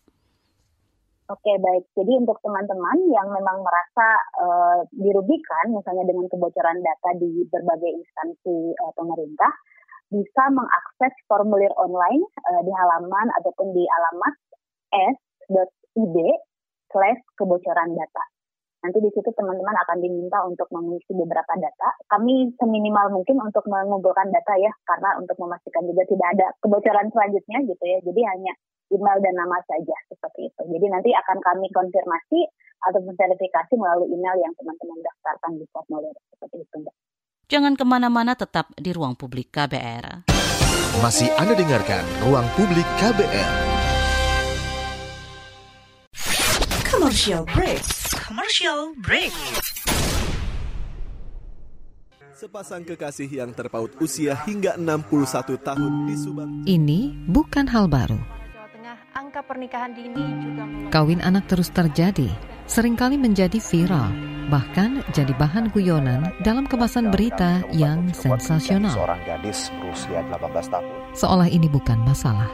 Oke 1.31 1.55
baik, 1.63 1.87
jadi 1.95 2.19
untuk 2.19 2.43
teman-teman 2.43 3.07
yang 3.07 3.31
memang 3.31 3.63
merasa 3.63 4.07
uh, 4.35 4.83
dirugikan 4.91 5.71
misalnya 5.71 6.03
dengan 6.03 6.27
kebocoran 6.27 6.83
data 6.83 7.15
di 7.15 7.47
berbagai 7.47 7.87
instansi 7.87 8.75
uh, 8.75 8.91
pemerintah, 8.99 9.47
bisa 10.11 10.43
mengakses 10.51 11.15
formulir 11.31 11.71
online 11.79 12.19
uh, 12.51 12.61
di 12.67 12.71
halaman 12.75 13.31
ataupun 13.39 13.71
di 13.71 13.87
alamat 13.87 14.33
s.id 14.91 16.17
slash 16.91 17.21
kebocoran 17.39 17.95
data. 17.95 18.23
Nanti 18.81 18.97
di 18.97 19.13
situ 19.13 19.29
teman-teman 19.37 19.77
akan 19.77 19.97
diminta 20.01 20.41
untuk 20.41 20.65
mengisi 20.73 21.13
beberapa 21.13 21.53
data. 21.53 21.89
Kami 22.09 22.49
seminimal 22.57 23.13
mungkin 23.13 23.37
untuk 23.37 23.61
mengumpulkan 23.69 24.33
data 24.33 24.57
ya, 24.57 24.73
karena 24.89 25.21
untuk 25.21 25.37
memastikan 25.37 25.85
juga 25.85 26.01
tidak 26.09 26.27
ada 26.33 26.47
kebocoran 26.65 27.07
selanjutnya 27.13 27.61
gitu 27.69 27.83
ya. 27.85 27.97
Jadi 28.01 28.21
hanya 28.25 28.53
email 28.89 29.17
dan 29.21 29.37
nama 29.37 29.61
saja 29.69 29.95
seperti 30.09 30.49
itu. 30.49 30.61
Jadi 30.65 30.85
nanti 30.89 31.09
akan 31.13 31.37
kami 31.45 31.69
konfirmasi 31.69 32.39
atau 32.81 32.99
verifikasi 33.05 33.73
melalui 33.77 34.09
email 34.09 34.35
yang 34.41 34.53
teman-teman 34.57 34.97
daftarkan 35.05 35.61
di 35.61 35.65
formulir 35.69 36.17
seperti 36.33 36.65
itu. 36.65 36.75
Mbak. 36.81 36.95
Jangan 37.53 37.73
ke 37.77 37.85
mana-mana 37.85 38.33
tetap 38.33 38.73
di 38.73 38.89
ruang 38.89 39.13
publik 39.13 39.53
KBR. 39.53 40.25
Masih 41.05 41.29
Anda 41.37 41.53
dengarkan 41.53 42.01
ruang 42.25 42.49
publik 42.57 42.87
KBR. 42.97 43.53
Commercial 46.89 47.45
break. 47.45 48.00
Commercial 48.31 48.95
break. 48.95 49.35
Sepasang 52.31 52.87
kekasih 52.87 53.27
yang 53.27 53.51
terpaut 53.51 53.91
usia 53.99 54.39
hingga 54.47 54.79
61 54.79 55.59
tahun 55.59 56.07
di 56.07 56.15
Subang. 56.15 56.51
Ini 56.63 57.27
bukan 57.27 57.67
hal 57.67 57.91
baru. 57.91 58.15
Jawa 58.55 58.71
Tengah, 58.71 58.97
angka 59.19 59.43
pernikahan 59.43 59.91
dini 59.91 60.23
juga 60.47 60.63
Kawin 60.95 61.19
anak 61.19 61.51
terus 61.51 61.75
terjadi, 61.75 62.31
sering 62.71 62.95
kali 62.95 63.19
menjadi 63.19 63.59
viral, 63.59 64.15
bahkan 64.47 65.03
jadi 65.11 65.35
bahan 65.35 65.67
guyonan 65.75 66.31
dalam 66.39 66.71
kemasan 66.71 67.11
berita 67.11 67.67
yang 67.75 68.15
sensasional. 68.15 68.95
Seorang 68.95 69.19
gadis 69.27 69.67
berusia 69.83 70.23
18 70.31 70.71
tahun. 70.71 70.87
Seolah 71.19 71.51
ini 71.51 71.67
bukan 71.67 71.99
masalah. 72.07 72.47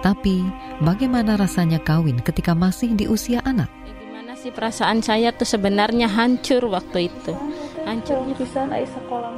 Tapi, 0.00 0.40
bagaimana 0.80 1.36
rasanya 1.36 1.76
kawin 1.76 2.24
ketika 2.24 2.56
masih 2.56 2.96
di 2.96 3.04
usia 3.04 3.44
anak? 3.44 3.68
Sih 4.40 4.48
perasaan 4.48 5.04
saya 5.04 5.36
tuh 5.36 5.44
sebenarnya 5.44 6.08
hancur 6.08 6.64
waktu 6.72 7.12
itu. 7.12 7.36
Hancur. 7.84 8.24
bisa 8.40 8.64
naik 8.64 8.88
sekolah 8.88 9.32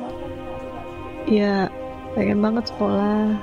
Iya, 1.27 1.67
pengen 2.15 2.39
banget 2.39 2.71
sekolah. 2.71 3.35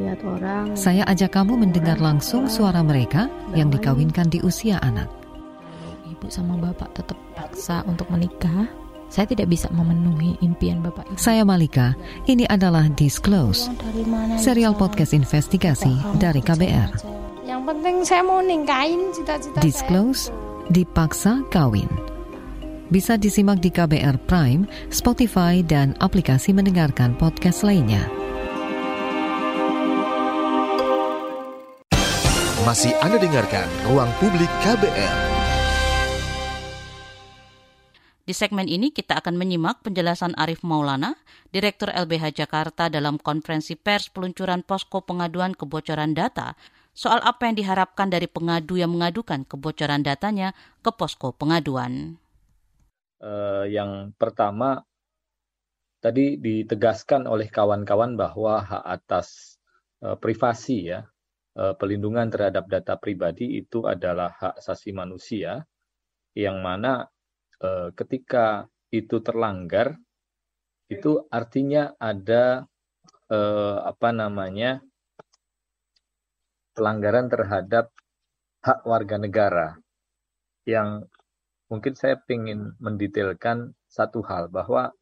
Lihat 0.00 0.20
orang. 0.24 0.72
Saya 0.72 1.04
ajak 1.04 1.36
kamu 1.36 1.60
mendengar 1.60 2.00
langsung 2.00 2.48
suara 2.48 2.80
mereka 2.80 3.28
yang 3.52 3.68
dikawinkan 3.68 4.32
di 4.32 4.40
usia 4.40 4.80
anak. 4.80 5.12
Ibu 6.08 6.32
sama 6.32 6.56
bapak 6.56 6.96
tetap 6.96 7.20
paksa 7.36 7.84
untuk 7.84 8.08
menikah. 8.08 8.64
Saya 9.12 9.28
tidak 9.28 9.52
bisa 9.52 9.68
memenuhi 9.76 10.40
impian 10.40 10.80
bapak 10.80 11.04
ibu. 11.06 11.20
Saya 11.20 11.44
Malika, 11.44 11.92
ini 12.24 12.48
adalah 12.48 12.88
Disclose, 12.96 13.68
serial 14.40 14.72
podcast 14.72 15.12
investigasi 15.12 15.92
dari 16.16 16.40
KBR. 16.40 16.90
Yang 17.44 17.62
penting 17.68 17.96
saya 18.02 18.22
mau 18.26 18.42
ningkain 18.42 19.14
cita-cita 19.14 19.62
Disclose, 19.62 20.34
dipaksa 20.72 21.44
kawin. 21.52 21.88
Bisa 22.88 23.16
disimak 23.16 23.64
di 23.64 23.72
KBR 23.72 24.16
Prime, 24.28 24.68
Spotify, 24.92 25.64
dan 25.64 25.96
aplikasi 25.98 26.52
mendengarkan 26.52 27.16
podcast 27.16 27.64
lainnya. 27.64 28.04
Masih 32.64 32.96
Anda 33.04 33.20
dengarkan 33.20 33.68
Ruang 33.88 34.08
Publik 34.20 34.48
KBR. 34.64 35.16
Di 38.24 38.32
segmen 38.32 38.64
ini 38.64 38.88
kita 38.88 39.20
akan 39.20 39.36
menyimak 39.36 39.84
penjelasan 39.84 40.32
Arif 40.40 40.64
Maulana, 40.64 41.12
Direktur 41.52 41.92
LBH 41.92 42.32
Jakarta 42.32 42.88
dalam 42.88 43.20
konferensi 43.20 43.76
pers 43.76 44.08
peluncuran 44.08 44.64
posko 44.64 45.04
pengaduan 45.04 45.52
kebocoran 45.52 46.16
data 46.16 46.56
soal 46.94 47.20
apa 47.20 47.50
yang 47.50 47.58
diharapkan 47.58 48.08
dari 48.08 48.30
pengadu 48.30 48.78
yang 48.78 48.94
mengadukan 48.94 49.42
kebocoran 49.44 50.00
datanya 50.00 50.54
ke 50.80 50.94
posko 50.94 51.34
pengaduan. 51.34 52.16
Uh, 53.18 53.66
yang 53.66 54.14
pertama, 54.14 54.86
tadi 55.98 56.38
ditegaskan 56.38 57.26
oleh 57.26 57.50
kawan-kawan 57.50 58.14
bahwa 58.14 58.62
hak 58.62 58.84
atas 58.84 59.58
uh, 60.00 60.14
privasi 60.14 60.94
ya, 60.94 61.04
uh, 61.58 61.74
pelindungan 61.74 62.30
terhadap 62.30 62.70
data 62.70 62.94
pribadi 62.96 63.58
itu 63.58 63.84
adalah 63.84 64.32
hak 64.32 64.62
asasi 64.62 64.94
manusia, 64.94 65.66
yang 66.32 66.62
mana 66.62 67.10
Eh, 67.64 67.88
ketika 67.96 68.68
itu 68.92 69.24
terlanggar 69.24 69.96
itu 70.92 71.24
artinya 71.32 71.96
ada 71.96 72.68
eh, 73.32 73.78
apa 73.80 74.12
namanya 74.12 74.84
pelanggaran 76.74 77.30
terhadap 77.30 77.94
hak 78.60 78.82
warga 78.84 79.16
negara 79.16 79.78
yang 80.66 81.06
mungkin 81.70 81.94
saya 81.96 82.20
ingin 82.28 82.76
mendetailkan 82.80 83.72
satu 83.88 84.20
hal 84.24 84.50
bahwa 84.52 84.92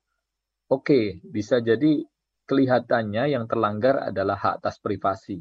oke 0.69 0.87
okay, 0.87 1.05
bisa 1.25 1.59
jadi 1.59 2.05
kelihatannya 2.47 3.33
yang 3.33 3.45
terlanggar 3.49 4.12
adalah 4.12 4.37
hak 4.37 4.55
atas 4.62 4.76
privasi 4.83 5.41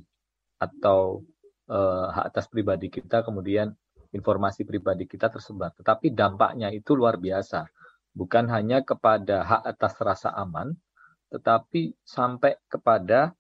atau 0.62 1.26
eh, 1.68 2.08
hak 2.14 2.26
atas 2.32 2.46
pribadi 2.48 2.88
kita 2.94 3.26
kemudian 3.26 3.74
informasi 4.12 4.68
pribadi 4.68 5.08
kita 5.08 5.32
tersebar. 5.32 5.74
Tetapi 5.76 6.12
dampaknya 6.12 6.70
itu 6.70 6.94
luar 6.94 7.18
biasa. 7.18 7.66
Bukan 8.12 8.52
hanya 8.52 8.84
kepada 8.84 9.44
hak 9.48 9.64
atas 9.64 9.94
rasa 10.04 10.30
aman, 10.36 10.76
tetapi 11.32 11.96
sampai 12.04 12.60
kepada 12.68 13.32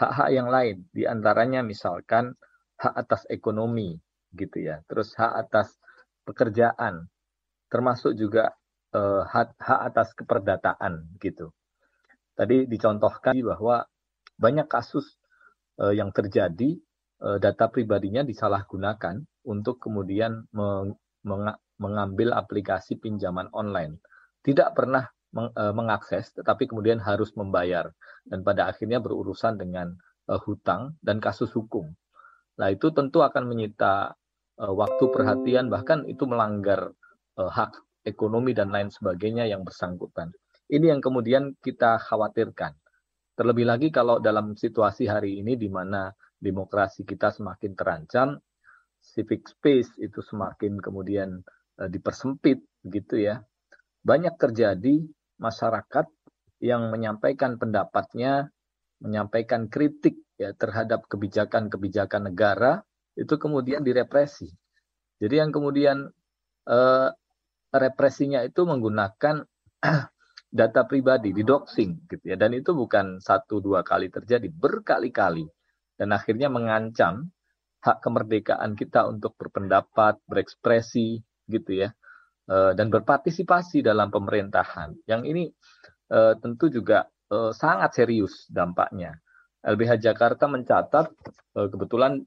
hak-hak 0.00 0.30
yang 0.32 0.48
lain. 0.48 0.88
Di 0.88 1.04
antaranya 1.04 1.60
misalkan 1.60 2.32
hak 2.80 2.94
atas 2.96 3.28
ekonomi, 3.28 4.00
gitu 4.32 4.64
ya. 4.64 4.80
Terus 4.88 5.12
hak 5.20 5.32
atas 5.46 5.76
pekerjaan, 6.24 7.04
termasuk 7.68 8.16
juga 8.16 8.56
eh, 8.96 9.22
hak, 9.28 9.60
hak 9.60 9.80
atas 9.92 10.08
keperdataan, 10.16 11.20
gitu. 11.20 11.52
Tadi 12.32 12.64
dicontohkan 12.64 13.36
bahwa 13.44 13.84
banyak 14.40 14.64
kasus 14.64 15.20
eh, 15.76 15.92
yang 15.92 16.08
terjadi 16.16 16.80
eh, 17.20 17.38
data 17.38 17.68
pribadinya 17.68 18.24
disalahgunakan 18.24 19.20
untuk 19.44 19.76
kemudian 19.84 20.48
meng, 20.56 20.96
mengambil 21.76 22.32
aplikasi 22.32 22.96
pinjaman 22.96 23.52
online. 23.52 24.00
Tidak 24.40 24.72
pernah 24.72 25.04
mengakses, 25.30 26.34
tetapi 26.34 26.66
kemudian 26.66 26.98
harus 26.98 27.30
membayar 27.38 27.94
dan 28.26 28.42
pada 28.42 28.66
akhirnya 28.66 28.98
berurusan 28.98 29.62
dengan 29.62 29.94
e, 30.26 30.34
hutang 30.42 30.98
dan 30.98 31.22
kasus 31.22 31.54
hukum. 31.54 31.86
Nah 32.58 32.68
itu 32.68 32.90
tentu 32.90 33.22
akan 33.22 33.46
menyita 33.46 34.18
e, 34.58 34.64
waktu 34.66 35.04
perhatian 35.06 35.70
bahkan 35.70 36.02
itu 36.10 36.26
melanggar 36.26 36.90
hak 37.38 37.78
ekonomi 38.04 38.52
dan 38.52 38.74
lain 38.74 38.90
sebagainya 38.90 39.46
yang 39.48 39.62
bersangkutan. 39.64 40.34
Ini 40.68 40.92
yang 40.92 41.00
kemudian 41.00 41.56
kita 41.62 41.96
khawatirkan. 42.02 42.74
Terlebih 43.38 43.64
lagi 43.64 43.88
kalau 43.88 44.20
dalam 44.20 44.58
situasi 44.58 45.08
hari 45.08 45.40
ini 45.40 45.56
di 45.56 45.72
mana 45.72 46.12
demokrasi 46.36 47.08
kita 47.08 47.32
semakin 47.32 47.72
terancam, 47.72 48.36
civic 49.00 49.48
space 49.48 49.96
itu 50.04 50.20
semakin 50.20 50.76
kemudian 50.84 51.40
dipersempit 51.88 52.60
gitu 52.84 53.16
ya. 53.16 53.40
Banyak 54.04 54.36
terjadi 54.36 55.00
masyarakat 55.40 56.06
yang 56.60 56.92
menyampaikan 56.92 57.56
pendapatnya, 57.56 58.52
menyampaikan 59.00 59.72
kritik 59.72 60.20
ya 60.36 60.52
terhadap 60.52 61.08
kebijakan-kebijakan 61.08 62.30
negara 62.32 62.84
itu 63.16 63.34
kemudian 63.40 63.80
direpresi. 63.80 64.52
Jadi 65.20 65.34
yang 65.40 65.50
kemudian 65.52 66.08
uh, 66.68 67.08
represinya 67.72 68.44
itu 68.44 68.64
menggunakan 68.64 69.44
data 70.60 70.82
pribadi, 70.84 71.32
di 71.32 71.44
doxing 71.44 72.08
gitu 72.08 72.24
ya. 72.24 72.36
Dan 72.36 72.56
itu 72.56 72.76
bukan 72.76 73.20
satu 73.20 73.60
dua 73.64 73.80
kali 73.84 74.12
terjadi, 74.12 74.48
berkali-kali. 74.48 75.48
Dan 75.96 76.16
akhirnya 76.16 76.48
mengancam 76.48 77.28
hak 77.80 78.00
kemerdekaan 78.04 78.76
kita 78.76 79.08
untuk 79.08 79.36
berpendapat, 79.36 80.20
berekspresi, 80.24 81.20
gitu 81.48 81.84
ya, 81.84 81.88
eh, 81.90 81.92
dan 82.50 82.90
berpartisipasi 82.90 83.86
dalam 83.86 84.10
pemerintahan. 84.10 85.06
Yang 85.06 85.22
ini 85.30 85.44
eh, 86.10 86.34
tentu 86.42 86.66
juga 86.66 87.06
eh, 87.30 87.52
sangat 87.54 87.94
serius 87.94 88.50
dampaknya. 88.50 89.14
LBH 89.60 90.00
Jakarta 90.00 90.48
mencatat 90.48 91.12
kebetulan 91.52 92.24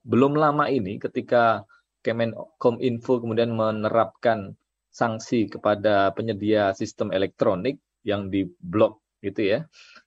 belum 0.00 0.32
lama 0.32 0.64
ini 0.72 0.96
ketika 0.96 1.60
Kemenkominfo 2.00 3.20
kemudian 3.20 3.52
menerapkan 3.52 4.56
sanksi 4.88 5.48
kepada 5.48 6.12
penyedia 6.16 6.72
sistem 6.72 7.12
elektronik 7.12 7.80
yang 8.00 8.32
diblok 8.32 9.04
gitu 9.24 9.40
ya, 9.40 9.58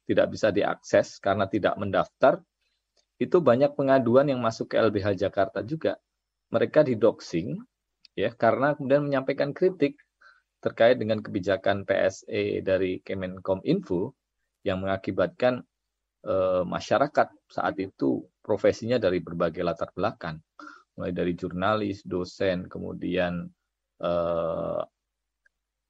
tidak 0.06 0.30
bisa 0.30 0.54
diakses 0.54 1.18
karena 1.18 1.50
tidak 1.50 1.74
mendaftar, 1.78 2.42
itu 3.18 3.42
banyak 3.42 3.74
pengaduan 3.74 4.30
yang 4.30 4.40
masuk 4.40 4.72
ke 4.72 4.76
LBH 4.78 5.18
Jakarta 5.18 5.66
juga. 5.66 5.98
Mereka 6.54 6.86
didoxing 6.86 7.58
ya 8.18 8.34
karena 8.34 8.74
kemudian 8.74 9.06
menyampaikan 9.06 9.54
kritik 9.54 10.02
terkait 10.58 10.98
dengan 10.98 11.22
kebijakan 11.22 11.86
PSE 11.86 12.66
dari 12.66 12.98
Kemenkominfo 13.06 14.18
yang 14.66 14.82
mengakibatkan 14.82 15.62
e, 16.26 16.36
masyarakat 16.66 17.30
saat 17.46 17.76
itu 17.78 18.26
profesinya 18.42 18.98
dari 18.98 19.22
berbagai 19.22 19.62
latar 19.62 19.94
belakang, 19.94 20.42
mulai 20.98 21.14
dari 21.14 21.38
jurnalis, 21.38 22.02
dosen, 22.02 22.66
kemudian 22.66 23.46
e, 24.02 24.12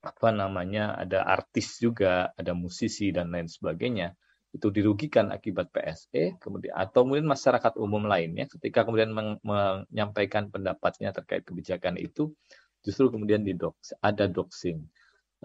apa 0.04 0.30
namanya 0.36 1.00
ada 1.00 1.24
artis 1.24 1.80
juga, 1.80 2.36
ada 2.36 2.52
musisi 2.52 3.16
dan 3.16 3.32
lain 3.32 3.48
sebagainya 3.48 4.12
itu 4.58 4.74
dirugikan 4.74 5.30
akibat 5.30 5.70
PSE 5.70 6.42
kemudian 6.42 6.74
atau 6.74 7.06
mungkin 7.06 7.30
masyarakat 7.30 7.78
umum 7.78 8.10
lainnya 8.10 8.50
ketika 8.50 8.84
kemudian 8.84 9.14
men 9.14 9.38
menyampaikan 9.46 10.50
pendapatnya 10.50 11.14
terkait 11.14 11.46
kebijakan 11.46 11.96
itu 12.02 12.34
justru 12.82 13.14
kemudian 13.14 13.46
didox 13.46 13.94
ada 14.02 14.26
doxing 14.26 14.82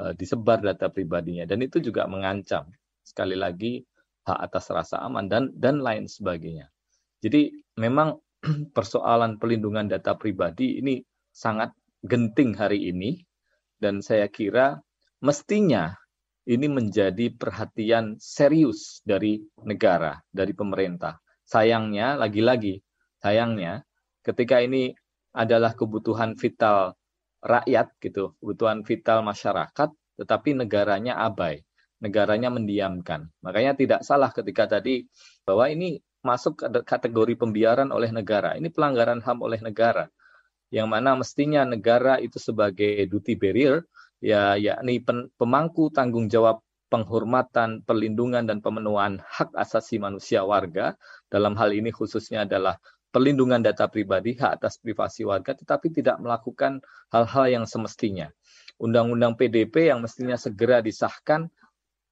uh, 0.00 0.16
disebar 0.16 0.64
data 0.64 0.88
pribadinya 0.88 1.44
dan 1.44 1.60
itu 1.60 1.78
juga 1.84 2.08
mengancam 2.08 2.72
sekali 3.04 3.36
lagi 3.36 3.84
hak 4.22 4.38
atas 4.50 4.70
rasa 4.70 5.02
aman 5.02 5.26
dan 5.26 5.50
dan 5.58 5.82
lain 5.82 6.06
sebagainya. 6.06 6.70
Jadi 7.22 7.50
memang 7.78 8.18
persoalan 8.76 9.38
pelindungan 9.38 9.90
data 9.90 10.14
pribadi 10.14 10.78
ini 10.78 11.02
sangat 11.34 11.74
genting 12.02 12.54
hari 12.54 12.90
ini 12.90 13.22
dan 13.82 14.02
saya 14.02 14.30
kira 14.30 14.78
mestinya 15.22 15.94
ini 16.46 16.66
menjadi 16.66 17.30
perhatian 17.30 18.18
serius 18.18 18.98
dari 19.06 19.38
negara, 19.62 20.18
dari 20.30 20.50
pemerintah. 20.56 21.22
Sayangnya, 21.46 22.18
lagi-lagi, 22.18 22.82
sayangnya, 23.22 23.86
ketika 24.26 24.58
ini 24.58 24.90
adalah 25.34 25.74
kebutuhan 25.74 26.34
vital 26.34 26.98
rakyat, 27.42 27.94
gitu, 28.02 28.34
kebutuhan 28.42 28.82
vital 28.82 29.22
masyarakat, 29.22 29.90
tetapi 30.18 30.50
negaranya 30.58 31.18
abai, 31.22 31.62
negaranya 32.02 32.50
mendiamkan. 32.50 33.30
Makanya 33.42 33.78
tidak 33.78 34.00
salah 34.02 34.30
ketika 34.34 34.78
tadi 34.78 35.06
bahwa 35.46 35.70
ini 35.70 36.02
masuk 36.22 36.58
kategori 36.86 37.34
pembiaran 37.34 37.90
oleh 37.90 38.14
negara. 38.14 38.54
Ini 38.54 38.70
pelanggaran 38.70 39.22
HAM 39.22 39.42
oleh 39.42 39.58
negara. 39.58 40.06
Yang 40.72 40.88
mana 40.88 41.10
mestinya 41.18 41.62
negara 41.66 42.16
itu 42.22 42.38
sebagai 42.38 43.04
duty 43.10 43.36
barrier 43.36 43.84
ya 44.22 44.54
yakni 44.54 45.02
pemangku 45.34 45.90
tanggung 45.90 46.30
jawab 46.30 46.62
penghormatan, 46.86 47.82
perlindungan 47.82 48.46
dan 48.46 48.62
pemenuhan 48.62 49.18
hak 49.24 49.50
asasi 49.58 49.98
manusia 49.98 50.46
warga 50.46 50.94
dalam 51.26 51.58
hal 51.58 51.74
ini 51.74 51.90
khususnya 51.90 52.46
adalah 52.46 52.78
perlindungan 53.10 53.64
data 53.64 53.90
pribadi, 53.90 54.38
hak 54.38 54.62
atas 54.62 54.78
privasi 54.78 55.26
warga 55.26 55.58
tetapi 55.58 55.90
tidak 55.90 56.22
melakukan 56.22 56.84
hal-hal 57.10 57.48
yang 57.50 57.64
semestinya. 57.66 58.30
Undang-undang 58.78 59.34
PDP 59.34 59.90
yang 59.90 60.04
mestinya 60.04 60.38
segera 60.38 60.84
disahkan 60.84 61.50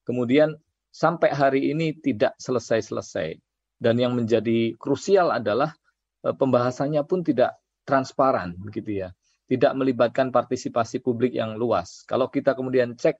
kemudian 0.03 0.57
sampai 0.91 1.31
hari 1.31 1.71
ini 1.71 1.95
tidak 1.95 2.35
selesai-selesai. 2.41 3.39
Dan 3.81 3.97
yang 3.97 4.13
menjadi 4.13 4.77
krusial 4.77 5.33
adalah 5.33 5.73
eh, 6.21 6.35
pembahasannya 6.35 7.01
pun 7.07 7.25
tidak 7.25 7.57
transparan 7.81 8.53
begitu 8.61 9.05
ya 9.05 9.09
tidak 9.51 9.75
melibatkan 9.75 10.31
partisipasi 10.31 11.03
publik 11.03 11.35
yang 11.35 11.59
luas. 11.59 12.07
Kalau 12.07 12.31
kita 12.31 12.55
kemudian 12.55 12.95
cek 12.95 13.19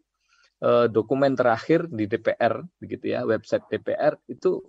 uh, 0.63 0.87
dokumen 0.87 1.35
terakhir 1.35 1.91
di 1.91 2.07
DPR, 2.07 2.63
begitu 2.79 3.11
ya, 3.11 3.27
website 3.27 3.67
DPR 3.67 4.15
itu 4.31 4.63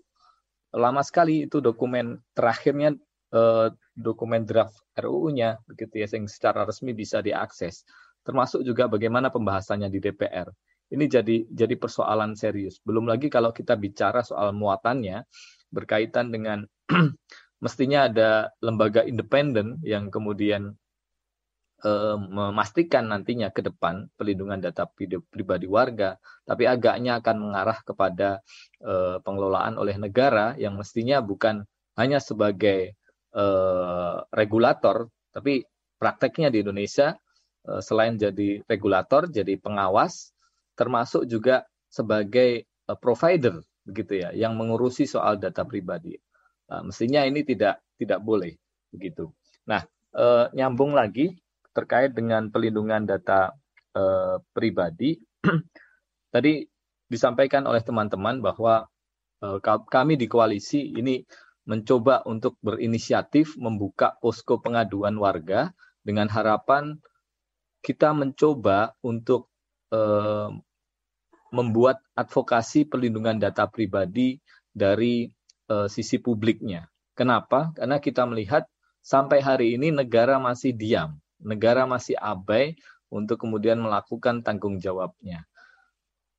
lama 0.75 1.07
sekali 1.07 1.47
itu 1.47 1.63
dokumen 1.63 2.19
terakhirnya 2.35 2.99
uh, 3.31 3.71
dokumen 3.95 4.43
draft 4.43 4.75
RUU-nya, 4.99 5.63
begitu 5.71 6.03
ya, 6.03 6.11
yang 6.11 6.27
secara 6.27 6.67
resmi 6.67 6.99
bisa 6.99 7.23
diakses. 7.23 7.87
Termasuk 8.27 8.67
juga 8.67 8.91
bagaimana 8.91 9.31
pembahasannya 9.31 9.87
di 9.87 10.03
DPR. 10.03 10.51
Ini 10.91 11.05
jadi 11.07 11.47
jadi 11.47 11.79
persoalan 11.79 12.35
serius. 12.35 12.83
Belum 12.83 13.07
lagi 13.07 13.31
kalau 13.31 13.55
kita 13.55 13.79
bicara 13.79 14.27
soal 14.27 14.51
muatannya 14.51 15.23
berkaitan 15.71 16.35
dengan 16.35 16.67
mestinya 17.65 18.11
ada 18.11 18.51
lembaga 18.59 19.07
independen 19.07 19.79
yang 19.87 20.11
kemudian 20.11 20.75
Eh, 21.83 22.15
memastikan 22.15 23.11
nantinya 23.11 23.51
ke 23.51 23.59
depan 23.59 24.07
pelindungan 24.15 24.63
data 24.63 24.87
pribadi 25.35 25.67
warga, 25.67 26.15
tapi 26.47 26.63
agaknya 26.71 27.19
akan 27.19 27.51
mengarah 27.51 27.75
kepada 27.83 28.39
uh, 28.87 29.19
pengelolaan 29.19 29.75
oleh 29.75 29.99
negara 29.99 30.55
yang 30.63 30.79
mestinya 30.79 31.19
bukan 31.19 31.67
hanya 31.99 32.23
sebagai 32.23 32.95
uh, 33.35 34.23
regulator, 34.31 35.11
tapi 35.35 35.67
prakteknya 35.99 36.55
di 36.55 36.63
Indonesia 36.63 37.19
uh, 37.67 37.83
selain 37.83 38.15
jadi 38.15 38.63
regulator, 38.71 39.27
jadi 39.27 39.59
pengawas, 39.59 40.31
termasuk 40.79 41.27
juga 41.27 41.67
sebagai 41.91 42.63
uh, 42.87 42.95
provider, 42.95 43.59
begitu 43.83 44.23
ya, 44.23 44.31
yang 44.31 44.55
mengurusi 44.55 45.03
soal 45.03 45.35
data 45.35 45.67
pribadi. 45.67 46.15
Uh, 46.71 46.87
mestinya 46.87 47.27
ini 47.27 47.43
tidak 47.43 47.83
tidak 47.99 48.23
boleh 48.23 48.55
begitu. 48.95 49.35
Nah, 49.67 49.83
uh, 50.15 50.47
nyambung 50.55 50.95
lagi 50.95 51.43
terkait 51.73 52.13
dengan 52.13 52.53
pelindungan 52.53 53.09
data 53.09 53.57
eh, 53.97 54.37
pribadi, 54.53 55.17
tadi 56.35 56.65
disampaikan 57.09 57.69
oleh 57.69 57.85
teman-teman 57.85 58.41
bahwa 58.41 58.89
eh, 59.45 59.59
kami 59.65 60.17
di 60.17 60.29
koalisi 60.29 60.97
ini 60.97 61.21
mencoba 61.63 62.27
untuk 62.27 62.59
berinisiatif 62.59 63.55
membuka 63.61 64.19
posko 64.19 64.59
pengaduan 64.59 65.15
warga 65.15 65.71
dengan 66.03 66.27
harapan 66.27 66.99
kita 67.83 68.11
mencoba 68.15 68.99
untuk 69.03 69.51
eh, 69.95 70.51
membuat 71.53 72.01
advokasi 72.17 72.89
perlindungan 72.89 73.39
data 73.39 73.69
pribadi 73.71 74.43
dari 74.73 75.31
eh, 75.71 75.89
sisi 75.89 76.19
publiknya. 76.19 76.89
Kenapa? 77.13 77.77
Karena 77.77 78.01
kita 78.01 78.25
melihat 78.27 78.67
sampai 79.05 79.45
hari 79.45 79.77
ini 79.77 79.93
negara 79.93 80.41
masih 80.43 80.73
diam 80.75 81.22
negara 81.43 81.85
masih 81.85 82.17
abai 82.19 82.79
untuk 83.13 83.45
kemudian 83.45 83.77
melakukan 83.79 84.41
tanggung 84.41 84.81
jawabnya. 84.81 85.45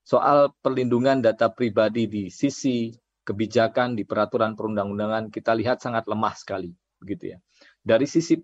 Soal 0.04 0.52
perlindungan 0.60 1.24
data 1.24 1.48
pribadi 1.54 2.10
di 2.10 2.24
sisi 2.28 2.92
kebijakan 3.24 3.96
di 3.96 4.04
peraturan 4.04 4.58
perundang-undangan 4.60 5.32
kita 5.32 5.56
lihat 5.56 5.80
sangat 5.80 6.10
lemah 6.12 6.36
sekali, 6.36 6.76
begitu 7.00 7.36
ya. 7.36 7.38
Dari 7.80 8.04
sisi 8.04 8.36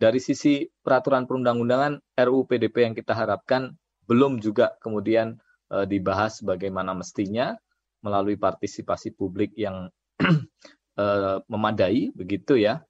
dari 0.00 0.18
sisi 0.18 0.64
peraturan 0.66 1.28
perundang-undangan 1.28 2.16
RUU 2.16 2.48
PDP 2.48 2.90
yang 2.90 2.94
kita 2.96 3.12
harapkan 3.12 3.76
belum 4.08 4.40
juga 4.40 4.74
kemudian 4.80 5.38
e, 5.68 5.84
dibahas 5.86 6.40
bagaimana 6.40 6.96
mestinya 6.96 7.54
melalui 8.00 8.40
partisipasi 8.40 9.12
publik 9.14 9.52
yang 9.54 9.92
e, 10.96 11.06
memadai, 11.52 12.10
begitu 12.16 12.56
ya 12.56 12.82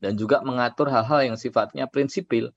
dan 0.00 0.16
juga 0.16 0.40
mengatur 0.40 0.88
hal-hal 0.88 1.32
yang 1.32 1.36
sifatnya 1.36 1.84
prinsipil 1.86 2.50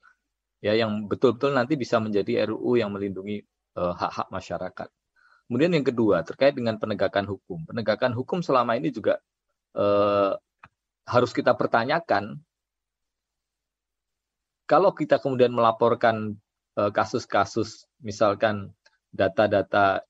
ya 0.64 0.72
yang 0.72 1.12
betul-betul 1.12 1.52
nanti 1.52 1.76
bisa 1.76 2.00
menjadi 2.00 2.48
RUU 2.48 2.80
yang 2.80 2.96
melindungi 2.96 3.44
eh, 3.76 3.94
hak-hak 4.00 4.28
uh, 4.28 4.32
masyarakat. 4.32 4.90
Kemudian 5.52 5.76
yang 5.76 5.84
kedua 5.84 6.24
terkait 6.24 6.56
dengan 6.56 6.80
penegakan 6.80 7.28
hukum. 7.28 7.68
Penegakan 7.68 8.16
hukum 8.16 8.40
selama 8.40 8.80
ini 8.80 8.96
juga 8.96 9.20
uh, 9.76 10.40
harus 11.04 11.32
kita 11.36 11.52
pertanyakan 11.52 12.40
kalau 14.64 14.96
kita 14.96 15.20
kemudian 15.20 15.52
melaporkan 15.52 16.40
eh, 16.80 16.92
kasus-kasus 16.96 17.84
uh, 17.84 17.88
misalkan 18.00 18.72
data-data 19.12 20.08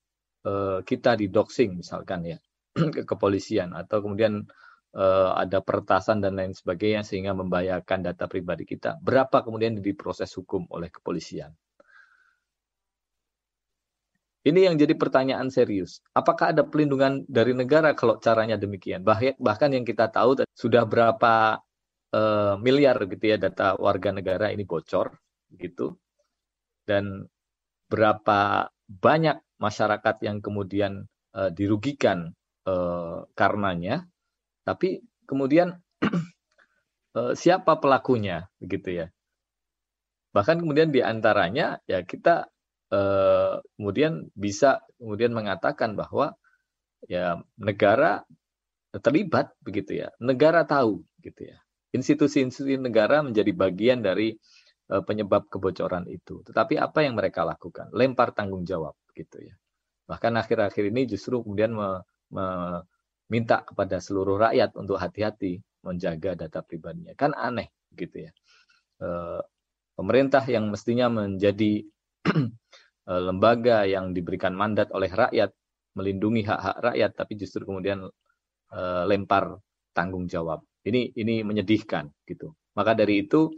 kita 0.84 1.16
di 1.16 1.32
doxing 1.32 1.80
misalkan 1.80 2.20
ya 2.28 2.38
ke 2.94 3.08
kepolisian 3.08 3.72
atau 3.72 4.04
kemudian 4.04 4.44
uh, 4.94 5.34
ada 5.36 5.60
peretasan 5.60 6.22
dan 6.22 6.38
lain 6.38 6.54
sebagainya 6.54 7.02
sehingga 7.02 7.34
membahayakan 7.34 8.06
data 8.06 8.30
pribadi 8.30 8.64
kita. 8.64 8.96
Berapa 9.02 9.42
kemudian 9.42 9.76
diproses 9.82 10.30
hukum 10.38 10.64
oleh 10.70 10.88
kepolisian? 10.88 11.50
Ini 14.44 14.68
yang 14.68 14.76
jadi 14.76 14.92
pertanyaan 14.92 15.48
serius. 15.48 16.04
Apakah 16.12 16.52
ada 16.52 16.68
pelindungan 16.68 17.24
dari 17.24 17.56
negara 17.56 17.96
kalau 17.96 18.20
caranya 18.20 18.60
demikian? 18.60 19.00
Bahkan 19.40 19.70
yang 19.72 19.88
kita 19.88 20.12
tahu 20.12 20.44
sudah 20.52 20.84
berapa 20.84 21.64
uh, 22.12 22.54
miliar 22.60 23.00
gitu 23.08 23.24
ya 23.24 23.40
data 23.40 23.72
warga 23.80 24.12
negara 24.12 24.52
ini 24.52 24.68
bocor 24.68 25.16
gitu. 25.48 25.96
Dan 26.84 27.24
berapa 27.88 28.68
banyak 28.84 29.40
masyarakat 29.56 30.16
yang 30.20 30.44
kemudian 30.44 31.08
uh, 31.32 31.48
dirugikan 31.48 32.36
uh, 32.68 33.24
karenanya 33.32 34.04
tapi 34.64 35.04
kemudian 35.28 35.76
eh, 37.18 37.32
siapa 37.36 37.78
pelakunya 37.78 38.48
begitu 38.58 39.04
ya. 39.04 39.06
Bahkan 40.34 40.64
kemudian 40.64 40.90
di 40.90 41.04
antaranya 41.04 41.78
ya 41.86 42.02
kita 42.02 42.48
eh, 42.90 43.60
kemudian 43.78 44.32
bisa 44.34 44.82
kemudian 44.98 45.36
mengatakan 45.36 45.94
bahwa 45.94 46.34
ya 47.06 47.38
negara 47.60 48.24
terlibat 48.90 49.52
begitu 49.60 50.04
ya. 50.04 50.08
Negara 50.18 50.64
tahu 50.64 51.04
gitu 51.22 51.54
ya. 51.54 51.58
Institusi-institusi 51.94 52.74
negara 52.80 53.22
menjadi 53.22 53.54
bagian 53.54 54.02
dari 54.02 54.34
eh, 54.90 55.02
penyebab 55.04 55.46
kebocoran 55.52 56.08
itu. 56.10 56.42
Tetapi 56.42 56.80
apa 56.80 57.04
yang 57.06 57.14
mereka 57.14 57.46
lakukan? 57.46 57.92
Lempar 57.94 58.34
tanggung 58.34 58.66
jawab 58.66 58.96
gitu 59.14 59.38
ya. 59.44 59.54
Bahkan 60.04 60.32
akhir-akhir 60.36 60.84
ini 60.92 61.08
justru 61.08 61.40
kemudian 61.40 61.72
me, 61.72 62.04
me, 62.28 62.44
minta 63.28 63.64
kepada 63.64 64.00
seluruh 64.00 64.36
rakyat 64.50 64.76
untuk 64.76 65.00
hati-hati 65.00 65.60
menjaga 65.84 66.36
data 66.36 66.60
pribadinya. 66.64 67.12
Kan 67.16 67.32
aneh 67.36 67.72
gitu 67.96 68.28
ya. 68.28 68.30
E, 69.00 69.08
pemerintah 69.96 70.44
yang 70.48 70.68
mestinya 70.68 71.08
menjadi 71.08 71.84
e, 72.24 73.12
lembaga 73.28 73.84
yang 73.84 74.12
diberikan 74.16 74.56
mandat 74.56 74.92
oleh 74.92 75.08
rakyat 75.12 75.52
melindungi 75.94 76.42
hak-hak 76.42 76.76
rakyat 76.90 77.10
tapi 77.14 77.32
justru 77.38 77.62
kemudian 77.64 78.04
e, 78.72 78.80
lempar 79.08 79.56
tanggung 79.94 80.26
jawab. 80.28 80.64
Ini 80.84 81.16
ini 81.16 81.40
menyedihkan 81.40 82.12
gitu. 82.28 82.52
Maka 82.76 82.92
dari 82.92 83.24
itu 83.24 83.48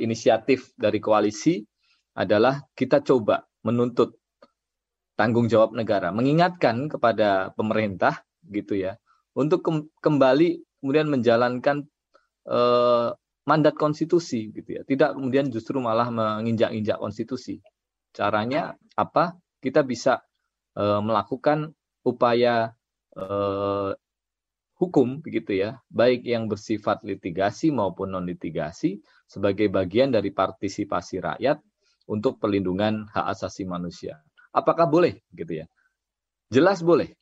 inisiatif 0.00 0.72
dari 0.80 0.96
koalisi 0.96 1.60
adalah 2.16 2.56
kita 2.72 3.04
coba 3.04 3.44
menuntut 3.68 4.16
tanggung 5.12 5.50
jawab 5.50 5.76
negara, 5.76 6.08
mengingatkan 6.08 6.88
kepada 6.88 7.52
pemerintah 7.52 8.24
gitu 8.50 8.76
ya 8.76 8.96
untuk 9.36 9.62
kembali 10.02 10.80
kemudian 10.80 11.08
menjalankan 11.12 11.86
eh, 12.48 13.08
mandat 13.48 13.74
konstitusi 13.76 14.52
gitu 14.52 14.80
ya 14.80 14.82
tidak 14.84 15.16
kemudian 15.16 15.48
justru 15.48 15.80
malah 15.80 16.12
menginjak-injak 16.12 17.00
konstitusi 17.00 17.60
caranya 18.12 18.76
apa 18.98 19.38
kita 19.58 19.82
bisa 19.82 20.22
uh, 20.78 21.02
melakukan 21.02 21.74
upaya 22.06 22.72
uh, 23.18 23.92
hukum 24.78 25.18
begitu 25.18 25.58
ya, 25.58 25.82
baik 25.90 26.22
yang 26.22 26.46
bersifat 26.46 27.02
litigasi 27.02 27.74
maupun 27.74 28.14
non 28.14 28.24
litigasi 28.24 29.02
sebagai 29.26 29.66
bagian 29.68 30.14
dari 30.14 30.30
partisipasi 30.30 31.18
rakyat 31.18 31.58
untuk 32.08 32.38
perlindungan 32.38 33.10
hak 33.10 33.26
asasi 33.36 33.66
manusia. 33.66 34.22
Apakah 34.54 34.88
boleh 34.88 35.20
gitu 35.34 35.60
ya? 35.60 35.66
Jelas 36.48 36.80
boleh. 36.80 37.17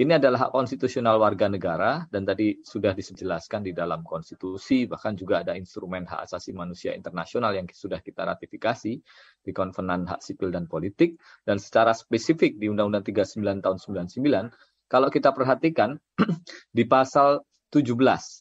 Ini 0.00 0.16
adalah 0.16 0.48
hak 0.48 0.56
konstitusional 0.56 1.20
warga 1.20 1.44
negara 1.52 2.08
dan 2.08 2.24
tadi 2.24 2.56
sudah 2.64 2.96
dijelaskan 2.96 3.68
di 3.68 3.76
dalam 3.76 4.00
konstitusi 4.00 4.88
bahkan 4.88 5.12
juga 5.12 5.44
ada 5.44 5.52
instrumen 5.52 6.08
hak 6.08 6.24
asasi 6.24 6.56
manusia 6.56 6.96
internasional 6.96 7.52
yang 7.52 7.68
sudah 7.68 8.00
kita 8.00 8.24
ratifikasi 8.24 8.96
di 9.44 9.50
Konvenan 9.52 10.08
Hak 10.08 10.24
Sipil 10.24 10.56
dan 10.56 10.72
Politik. 10.72 11.20
Dan 11.44 11.60
secara 11.60 11.92
spesifik 11.92 12.56
di 12.56 12.72
Undang-Undang 12.72 13.12
39 13.12 13.60
tahun 13.60 13.76
99 13.76 14.88
kalau 14.88 15.12
kita 15.12 15.36
perhatikan 15.36 16.00
di 16.76 16.88
pasal 16.88 17.44
17 17.68 17.92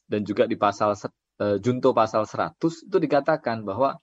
dan 0.08 0.24
juga 0.24 0.48
di 0.48 0.56
pasal 0.56 0.96
uh, 0.96 1.60
junto 1.60 1.92
pasal 1.92 2.24
100 2.24 2.56
itu 2.88 2.98
dikatakan 3.04 3.68
bahwa 3.68 4.00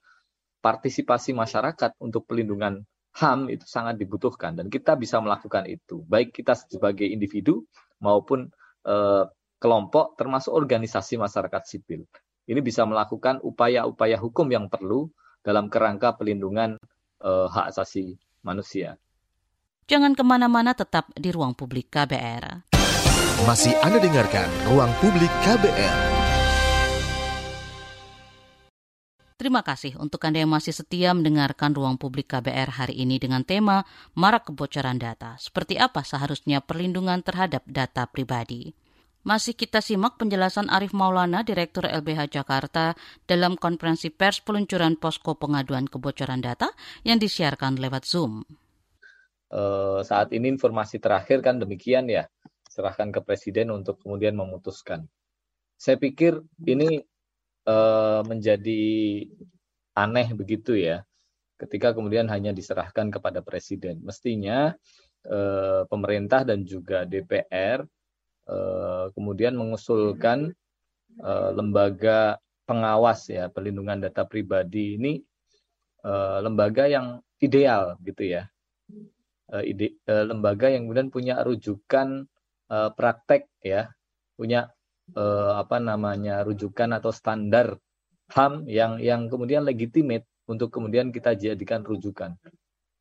partisipasi 0.61 1.33
masyarakat 1.33 1.97
untuk 2.05 2.29
pelindungan 2.29 2.85
HAM 3.17 3.49
itu 3.49 3.65
sangat 3.65 3.97
dibutuhkan 3.97 4.53
dan 4.53 4.69
kita 4.69 4.93
bisa 4.93 5.17
melakukan 5.17 5.65
itu 5.65 6.05
baik 6.05 6.37
kita 6.37 6.53
sebagai 6.53 7.09
individu 7.09 7.65
maupun 7.97 8.53
eh, 8.85 9.25
kelompok 9.57 10.13
termasuk 10.13 10.53
organisasi 10.53 11.17
masyarakat 11.17 11.61
sipil. 11.65 12.05
Ini 12.47 12.61
bisa 12.61 12.85
melakukan 12.85 13.41
upaya-upaya 13.41 14.15
hukum 14.21 14.47
yang 14.53 14.69
perlu 14.69 15.09
dalam 15.41 15.67
kerangka 15.67 16.13
pelindungan 16.13 16.77
eh, 17.25 17.47
hak 17.49 17.73
asasi 17.73 18.13
manusia. 18.45 19.01
Jangan 19.87 20.13
ke 20.13 20.21
mana-mana 20.21 20.77
tetap 20.77 21.09
di 21.15 21.33
ruang 21.33 21.57
publik 21.57 21.89
KBR. 21.89 22.69
Masih 23.45 23.77
Anda 23.85 24.01
dengarkan 24.01 24.49
Ruang 24.65 24.89
Publik 24.97 25.29
KBR. 25.45 26.16
Terima 29.37 29.61
kasih 29.61 29.93
untuk 30.01 30.25
Anda 30.25 30.41
yang 30.41 30.49
masih 30.49 30.73
setia 30.73 31.13
mendengarkan 31.13 31.77
Ruang 31.77 32.01
Publik 32.01 32.33
KBR 32.33 32.73
hari 32.73 33.05
ini 33.05 33.21
dengan 33.21 33.45
tema 33.45 33.85
Marak 34.17 34.49
Kebocoran 34.49 34.97
Data. 34.97 35.37
Seperti 35.37 35.77
apa 35.77 36.01
seharusnya 36.01 36.57
perlindungan 36.57 37.21
terhadap 37.21 37.61
data 37.69 38.09
pribadi? 38.09 38.73
Masih 39.21 39.53
kita 39.53 39.77
simak 39.77 40.17
penjelasan 40.17 40.73
Arif 40.73 40.89
Maulana, 40.89 41.45
Direktur 41.45 41.85
LBH 41.85 42.33
Jakarta, 42.33 42.97
dalam 43.29 43.61
konferensi 43.61 44.09
pers 44.09 44.41
peluncuran 44.41 44.97
posko 44.97 45.37
pengaduan 45.37 45.85
kebocoran 45.85 46.41
data 46.41 46.73
yang 47.05 47.21
disiarkan 47.21 47.77
lewat 47.77 48.09
Zoom. 48.09 48.41
Uh, 49.53 50.01
saat 50.01 50.33
ini 50.33 50.49
informasi 50.49 50.97
terakhir 50.97 51.45
kan 51.45 51.61
demikian 51.61 52.09
ya, 52.09 52.25
serahkan 52.73 53.13
ke 53.13 53.21
Presiden 53.21 53.69
untuk 53.69 54.01
kemudian 54.01 54.33
memutuskan. 54.33 55.05
Saya 55.77 56.01
pikir 56.01 56.41
ini 56.65 57.05
uh, 57.67 58.23
menjadi 58.23 58.83
aneh 59.93 60.27
begitu 60.31 60.79
ya 60.79 61.03
ketika 61.57 61.91
kemudian 61.91 62.29
hanya 62.31 62.55
diserahkan 62.55 63.09
kepada 63.11 63.43
presiden. 63.43 63.99
Mestinya 64.05 64.71
uh, 65.27 65.83
pemerintah 65.89 66.47
dan 66.47 66.63
juga 66.63 67.03
DPR 67.03 67.83
uh, 68.47 69.11
kemudian 69.11 69.53
mengusulkan 69.59 70.55
lembaga 71.57 72.37
pengawas 72.69 73.25
ya 73.25 73.49
perlindungan 73.49 74.05
data 74.05 74.21
pribadi 74.21 75.01
ini 75.01 75.17
lembaga 76.45 76.85
yang 76.85 77.25
ideal 77.41 77.97
gitu 78.05 78.37
ya. 78.37 78.45
Lembaga 80.05 80.69
yang 80.69 80.85
kemudian 80.85 81.09
punya 81.09 81.41
rujukan 81.41 82.29
praktek 82.69 83.49
ya, 83.65 83.89
punya 84.37 84.69
eh, 85.15 85.51
apa 85.55 85.77
namanya 85.79 86.43
rujukan 86.43 86.97
atau 86.97 87.13
standar 87.13 87.79
HAM 88.27 88.67
yang 88.67 88.99
yang 88.99 89.31
kemudian 89.31 89.63
legitimate 89.63 90.27
untuk 90.51 90.71
kemudian 90.71 91.15
kita 91.15 91.35
jadikan 91.35 91.83
rujukan. 91.83 92.35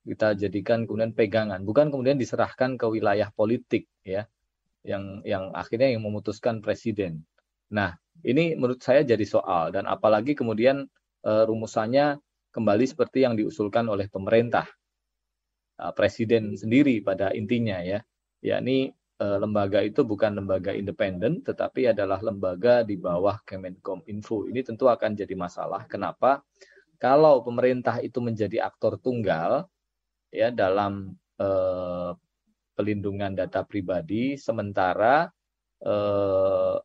Kita 0.06 0.38
jadikan 0.38 0.86
kemudian 0.86 1.10
pegangan, 1.10 1.66
bukan 1.66 1.90
kemudian 1.90 2.14
diserahkan 2.14 2.78
ke 2.78 2.86
wilayah 2.86 3.34
politik 3.34 3.90
ya. 4.06 4.30
Yang 4.86 5.26
yang 5.26 5.50
akhirnya 5.50 5.90
yang 5.90 6.06
memutuskan 6.06 6.62
presiden. 6.62 7.26
Nah, 7.74 7.98
ini 8.22 8.54
menurut 8.54 8.78
saya 8.78 9.02
jadi 9.02 9.26
soal 9.26 9.74
dan 9.74 9.90
apalagi 9.90 10.38
kemudian 10.38 10.86
eh, 11.26 11.42
rumusannya 11.42 12.22
kembali 12.54 12.86
seperti 12.86 13.26
yang 13.26 13.34
diusulkan 13.34 13.90
oleh 13.90 14.06
pemerintah. 14.06 14.70
Eh, 15.76 15.92
presiden 15.92 16.56
sendiri 16.56 17.04
pada 17.04 17.36
intinya 17.36 17.84
ya, 17.84 18.00
yakni 18.40 18.95
lembaga 19.16 19.80
itu 19.80 20.04
bukan 20.04 20.36
lembaga 20.36 20.76
independen, 20.76 21.40
tetapi 21.40 21.88
adalah 21.88 22.20
lembaga 22.20 22.84
di 22.84 23.00
bawah 23.00 23.40
Kemenkom 23.48 24.04
Info. 24.12 24.44
Ini 24.44 24.60
tentu 24.60 24.92
akan 24.92 25.16
jadi 25.16 25.32
masalah. 25.32 25.88
Kenapa? 25.88 26.44
Kalau 27.00 27.40
pemerintah 27.40 28.00
itu 28.04 28.20
menjadi 28.20 28.68
aktor 28.68 29.00
tunggal 29.00 29.64
ya 30.28 30.52
dalam 30.52 31.16
eh, 31.40 32.12
pelindungan 32.76 33.32
data 33.32 33.64
pribadi, 33.64 34.36
sementara 34.36 35.32
eh, 35.80 36.76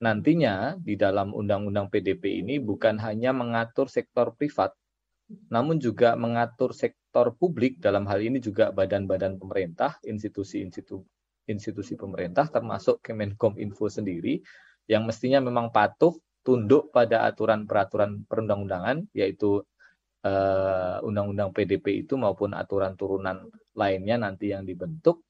nantinya 0.00 0.76
di 0.76 0.92
dalam 0.96 1.32
Undang-Undang 1.32 1.88
PDP 1.88 2.44
ini 2.44 2.60
bukan 2.60 3.00
hanya 3.00 3.32
mengatur 3.32 3.88
sektor 3.88 4.36
privat, 4.36 4.76
namun 5.48 5.80
juga 5.80 6.16
mengatur 6.20 6.76
sektor 6.76 7.32
publik 7.32 7.80
dalam 7.80 8.04
hal 8.04 8.20
ini 8.20 8.44
juga 8.44 8.72
badan-badan 8.72 9.40
pemerintah, 9.40 9.96
institusi-institusi 10.04 11.19
institusi 11.50 11.98
pemerintah 11.98 12.46
termasuk 12.46 13.02
Kemenkom 13.02 13.58
Info 13.58 13.90
sendiri 13.90 14.38
yang 14.86 15.04
mestinya 15.04 15.42
memang 15.42 15.74
patuh 15.74 16.14
tunduk 16.40 16.88
pada 16.94 17.28
aturan 17.28 17.68
peraturan 17.68 18.24
perundang-undangan 18.24 19.04
yaitu 19.12 19.60
undang 20.20 21.00
eh, 21.00 21.06
undang-undang 21.06 21.50
PDP 21.52 22.04
itu 22.04 22.14
maupun 22.16 22.52
aturan 22.52 22.92
turunan 22.96 23.48
lainnya 23.72 24.20
nanti 24.20 24.52
yang 24.52 24.68
dibentuk. 24.68 25.24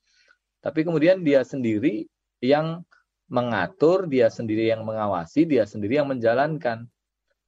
Tapi 0.60 0.82
kemudian 0.82 1.22
dia 1.22 1.46
sendiri 1.46 2.04
yang 2.42 2.82
mengatur 3.30 4.10
dia 4.10 4.26
sendiri 4.26 4.66
yang 4.74 4.82
mengawasi 4.82 5.46
dia 5.46 5.64
sendiri 5.64 6.02
yang 6.02 6.10
menjalankan. 6.10 6.90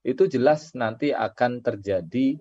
Itu 0.02 0.26
jelas 0.26 0.74
nanti 0.74 1.14
akan 1.14 1.62
terjadi 1.62 2.38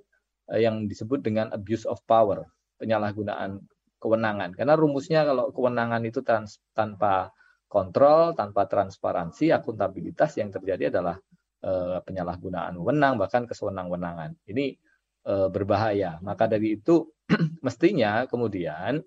eh, 0.54 0.60
yang 0.62 0.86
disebut 0.86 1.22
dengan 1.22 1.50
abuse 1.54 1.86
of 1.90 2.02
power 2.06 2.46
penyalahgunaan 2.82 3.62
kewenangan. 4.02 4.58
Karena 4.58 4.74
rumusnya 4.74 5.22
kalau 5.22 5.54
kewenangan 5.54 6.02
itu 6.02 6.26
trans, 6.26 6.58
tanpa 6.74 7.30
kontrol, 7.70 8.34
tanpa 8.34 8.66
transparansi, 8.66 9.54
akuntabilitas 9.54 10.36
yang 10.42 10.50
terjadi 10.50 10.90
adalah 10.92 11.22
e, 11.62 12.02
penyalahgunaan 12.04 12.76
wewenang 12.82 13.22
bahkan 13.22 13.46
kesewenang-wenangan. 13.46 14.36
Ini 14.50 14.76
e, 15.24 15.34
berbahaya. 15.54 16.18
Maka 16.26 16.50
dari 16.50 16.82
itu 16.82 17.06
mestinya 17.66 18.26
kemudian 18.26 19.00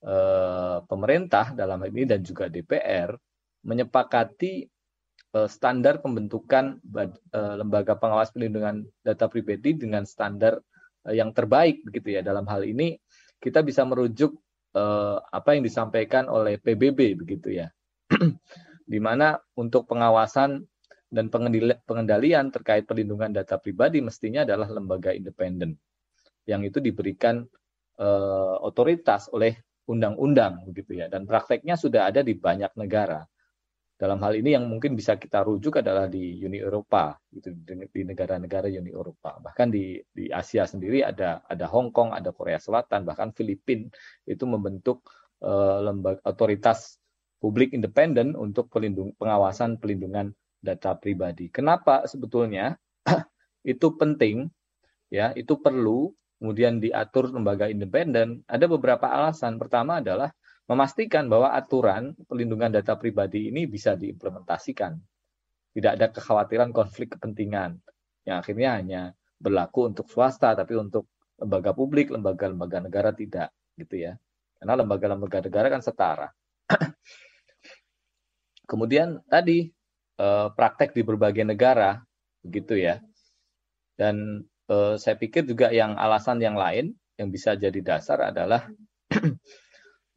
e, 0.00 0.16
pemerintah 0.86 1.52
dalam 1.52 1.82
hal 1.82 1.90
ini 1.90 2.06
dan 2.06 2.22
juga 2.22 2.46
DPR 2.46 3.10
menyepakati 3.66 4.70
standar 5.48 6.04
pembentukan 6.04 6.76
lembaga 7.32 7.96
pengawas 7.96 8.28
perlindungan 8.36 8.84
data 9.00 9.32
pribadi 9.32 9.72
dengan 9.72 10.04
standar 10.04 10.60
yang 11.08 11.32
terbaik 11.32 11.80
begitu 11.88 12.20
ya 12.20 12.20
dalam 12.20 12.44
hal 12.52 12.60
ini 12.68 13.00
kita 13.42 13.66
bisa 13.66 13.82
merujuk 13.82 14.38
eh, 14.78 15.18
apa 15.18 15.58
yang 15.58 15.66
disampaikan 15.66 16.30
oleh 16.30 16.62
PBB 16.62 17.18
begitu 17.18 17.50
ya. 17.50 17.74
di 18.92 18.98
mana 19.02 19.34
untuk 19.58 19.90
pengawasan 19.90 20.62
dan 21.12 21.28
pengendalian 21.84 22.48
terkait 22.48 22.88
perlindungan 22.88 23.34
data 23.34 23.60
pribadi 23.60 24.00
mestinya 24.00 24.48
adalah 24.48 24.68
lembaga 24.72 25.12
independen 25.12 25.76
yang 26.48 26.64
itu 26.64 26.80
diberikan 26.80 27.44
eh, 28.00 28.56
otoritas 28.64 29.28
oleh 29.34 29.58
undang-undang 29.90 30.62
begitu 30.70 31.02
ya 31.02 31.10
dan 31.10 31.26
prakteknya 31.26 31.74
sudah 31.74 32.08
ada 32.08 32.22
di 32.22 32.38
banyak 32.38 32.72
negara 32.78 33.26
dalam 34.02 34.18
hal 34.18 34.34
ini 34.34 34.58
yang 34.58 34.66
mungkin 34.66 34.98
bisa 34.98 35.14
kita 35.14 35.46
rujuk 35.46 35.78
adalah 35.78 36.10
di 36.10 36.42
Uni 36.42 36.58
Eropa 36.58 37.14
gitu 37.30 37.54
di 37.54 38.02
negara-negara 38.02 38.66
Uni 38.66 38.90
Eropa. 38.90 39.38
Bahkan 39.38 39.70
di 39.70 39.94
di 40.10 40.26
Asia 40.26 40.66
sendiri 40.66 41.06
ada 41.06 41.38
ada 41.46 41.70
Hong 41.70 41.94
Kong 41.94 42.10
ada 42.10 42.34
Korea 42.34 42.58
Selatan 42.58 43.06
bahkan 43.06 43.30
Filipina 43.30 43.86
itu 44.26 44.42
membentuk 44.42 45.06
uh, 45.46 45.86
lembaga 45.86 46.18
otoritas 46.26 46.98
publik 47.38 47.70
independen 47.78 48.34
untuk 48.34 48.66
pelindung 48.74 49.14
pengawasan 49.22 49.78
pelindungan 49.78 50.34
data 50.58 50.98
pribadi. 50.98 51.46
Kenapa 51.54 52.02
sebetulnya? 52.10 52.74
Itu 53.62 53.94
penting 53.94 54.50
ya 55.06 55.30
itu 55.38 55.54
perlu 55.62 56.10
kemudian 56.42 56.82
diatur 56.82 57.30
lembaga 57.30 57.70
independen. 57.70 58.42
Ada 58.50 58.66
beberapa 58.66 59.06
alasan. 59.06 59.62
Pertama 59.62 60.02
adalah 60.02 60.34
memastikan 60.70 61.26
bahwa 61.26 61.52
aturan 61.52 62.14
pelindungan 62.30 62.70
data 62.70 62.94
pribadi 62.94 63.50
ini 63.50 63.66
bisa 63.66 63.98
diimplementasikan. 63.98 64.94
Tidak 65.72 65.92
ada 65.96 66.12
kekhawatiran 66.12 66.70
konflik 66.70 67.16
kepentingan 67.16 67.80
yang 68.28 68.36
akhirnya 68.44 68.70
hanya 68.78 69.02
berlaku 69.42 69.90
untuk 69.90 70.06
swasta, 70.06 70.54
tapi 70.54 70.78
untuk 70.78 71.10
lembaga 71.40 71.74
publik, 71.74 72.14
lembaga-lembaga 72.14 72.78
negara 72.78 73.10
tidak. 73.10 73.50
gitu 73.72 74.04
ya. 74.04 74.14
Karena 74.60 74.84
lembaga-lembaga 74.84 75.48
negara 75.48 75.66
kan 75.72 75.82
setara. 75.82 76.28
Kemudian 78.70 79.24
tadi 79.26 79.66
eh, 80.20 80.48
praktek 80.52 80.92
di 80.92 81.02
berbagai 81.02 81.42
negara 81.42 81.98
begitu 82.44 82.76
ya. 82.78 83.00
Dan 83.96 84.44
eh, 84.68 84.94
saya 85.00 85.16
pikir 85.16 85.48
juga 85.48 85.72
yang 85.72 85.96
alasan 85.96 86.38
yang 86.38 86.54
lain 86.54 86.92
yang 87.16 87.32
bisa 87.32 87.56
jadi 87.56 87.80
dasar 87.80 88.28
adalah 88.28 88.68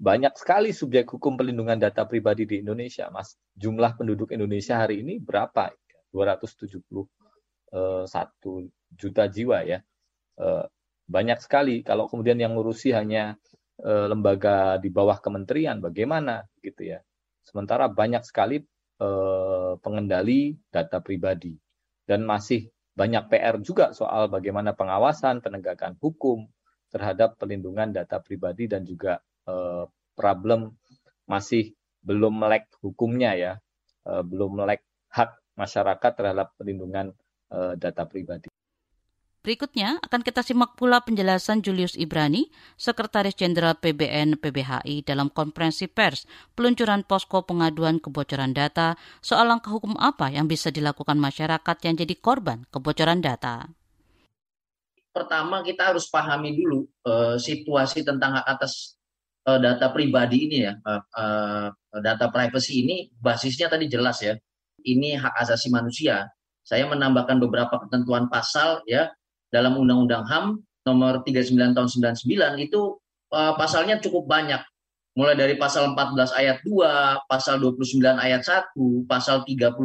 banyak 0.05 0.37
sekali 0.37 0.69
subjek 0.69 1.09
hukum 1.09 1.33
pelindungan 1.33 1.81
data 1.81 2.05
pribadi 2.05 2.45
di 2.45 2.61
Indonesia, 2.61 3.09
Mas. 3.09 3.33
Jumlah 3.57 3.97
penduduk 3.97 4.29
Indonesia 4.29 4.77
hari 4.77 5.01
ini 5.01 5.17
berapa? 5.17 5.73
271 6.13 7.09
juta 8.93 9.23
jiwa 9.25 9.65
ya. 9.65 9.81
Eh, 10.37 10.65
banyak 11.09 11.41
sekali. 11.41 11.81
Kalau 11.81 12.05
kemudian 12.05 12.37
yang 12.37 12.53
ngurusi 12.53 12.93
hanya 12.93 13.33
eh, 13.81 14.05
lembaga 14.05 14.77
di 14.77 14.93
bawah 14.93 15.17
kementerian, 15.17 15.81
bagaimana 15.81 16.45
gitu 16.61 16.85
ya. 16.85 17.01
Sementara 17.41 17.89
banyak 17.89 18.21
sekali 18.21 18.61
eh, 19.01 19.73
pengendali 19.81 20.53
data 20.69 21.01
pribadi 21.01 21.57
dan 22.05 22.21
masih 22.29 22.69
banyak 22.93 23.25
PR 23.27 23.57
juga 23.59 23.89
soal 23.91 24.29
bagaimana 24.29 24.77
pengawasan 24.77 25.41
penegakan 25.41 25.97
hukum 25.97 26.45
terhadap 26.93 27.41
pelindungan 27.41 27.89
data 27.91 28.21
pribadi 28.21 28.69
dan 28.69 28.85
juga 28.85 29.19
eh, 29.47 29.83
problem 30.17 30.73
masih 31.25 31.73
belum 32.05 32.37
melek 32.37 32.69
hukumnya 32.81 33.33
ya, 33.33 33.53
eh, 34.05 34.23
belum 34.25 34.61
melek 34.61 34.85
hak 35.09 35.37
masyarakat 35.57 36.11
terhadap 36.13 36.53
pelindungan 36.59 37.15
eh, 37.53 37.73
data 37.79 38.03
pribadi. 38.05 38.49
Berikutnya 39.45 40.01
akan 40.01 40.25
kita 40.25 40.41
simak 40.41 40.73
pula 40.73 41.05
penjelasan 41.05 41.61
Julius 41.61 41.93
Ibrani, 41.93 42.49
Sekretaris 42.81 43.37
Jenderal 43.37 43.77
PBN 43.77 44.41
PBHI 44.41 45.05
dalam 45.05 45.29
konferensi 45.29 45.85
pers 45.85 46.25
peluncuran 46.57 47.05
posko 47.05 47.45
pengaduan 47.45 48.01
kebocoran 48.01 48.57
data 48.57 48.97
soal 49.21 49.45
langkah 49.45 49.69
hukum 49.69 49.93
apa 50.01 50.33
yang 50.33 50.49
bisa 50.49 50.73
dilakukan 50.73 51.21
masyarakat 51.21 51.77
yang 51.85 51.93
jadi 51.93 52.15
korban 52.17 52.65
kebocoran 52.73 53.21
data. 53.21 53.69
Pertama 55.13 55.61
kita 55.61 55.93
harus 55.93 56.09
pahami 56.09 56.57
dulu 56.57 56.89
uh, 57.05 57.37
situasi 57.37 58.01
tentang 58.01 58.41
hak 58.41 58.49
atas 58.49 58.97
uh, 59.47 59.59
data 59.61 59.93
pribadi 59.93 60.49
ini 60.49 60.57
ya, 60.65 60.73
uh, 60.83 61.01
uh, 61.15 61.67
data 62.01 62.29
privacy 62.33 62.83
ini 62.85 63.09
basisnya 63.21 63.69
tadi 63.71 63.85
jelas 63.87 64.21
ya, 64.21 64.35
ini 64.85 65.15
hak 65.15 65.33
asasi 65.45 65.69
manusia. 65.71 66.29
Saya 66.65 66.89
menambahkan 66.89 67.37
beberapa 67.37 67.77
ketentuan 67.85 68.25
pasal 68.27 68.81
ya 68.89 69.13
dalam 69.53 69.77
Undang-Undang 69.77 70.25
HAM 70.25 70.45
nomor 70.89 71.21
39 71.21 71.77
tahun 71.77 71.89
99 72.17 72.25
itu 72.65 72.97
pasalnya 73.29 74.01
cukup 74.01 74.25
banyak. 74.25 74.61
Mulai 75.13 75.37
dari 75.37 75.55
pasal 75.61 75.93
14 75.93 76.33
ayat 76.33 76.65
2, 76.65 77.29
pasal 77.29 77.61
29 77.61 78.01
ayat 78.17 78.41
1, 78.41 78.73
pasal 79.05 79.45
31 79.45 79.77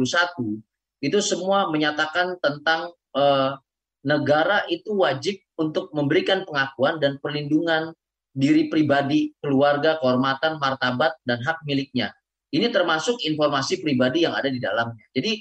itu 1.01 1.17
semua 1.19 1.67
menyatakan 1.73 2.37
tentang 2.39 2.93
uh, 3.17 3.57
negara 4.05 4.65
itu 4.69 4.93
wajib 5.01 5.41
untuk 5.57 5.89
memberikan 5.93 6.45
pengakuan 6.45 7.01
dan 7.01 7.17
perlindungan 7.21 7.93
diri 8.31 8.71
pribadi, 8.71 9.35
keluarga, 9.43 9.99
kehormatan, 9.99 10.57
martabat 10.57 11.19
dan 11.27 11.43
hak 11.43 11.63
miliknya. 11.67 12.15
Ini 12.51 12.67
termasuk 12.71 13.19
informasi 13.23 13.79
pribadi 13.79 14.27
yang 14.27 14.35
ada 14.35 14.51
di 14.51 14.59
dalamnya. 14.59 15.07
Jadi 15.15 15.39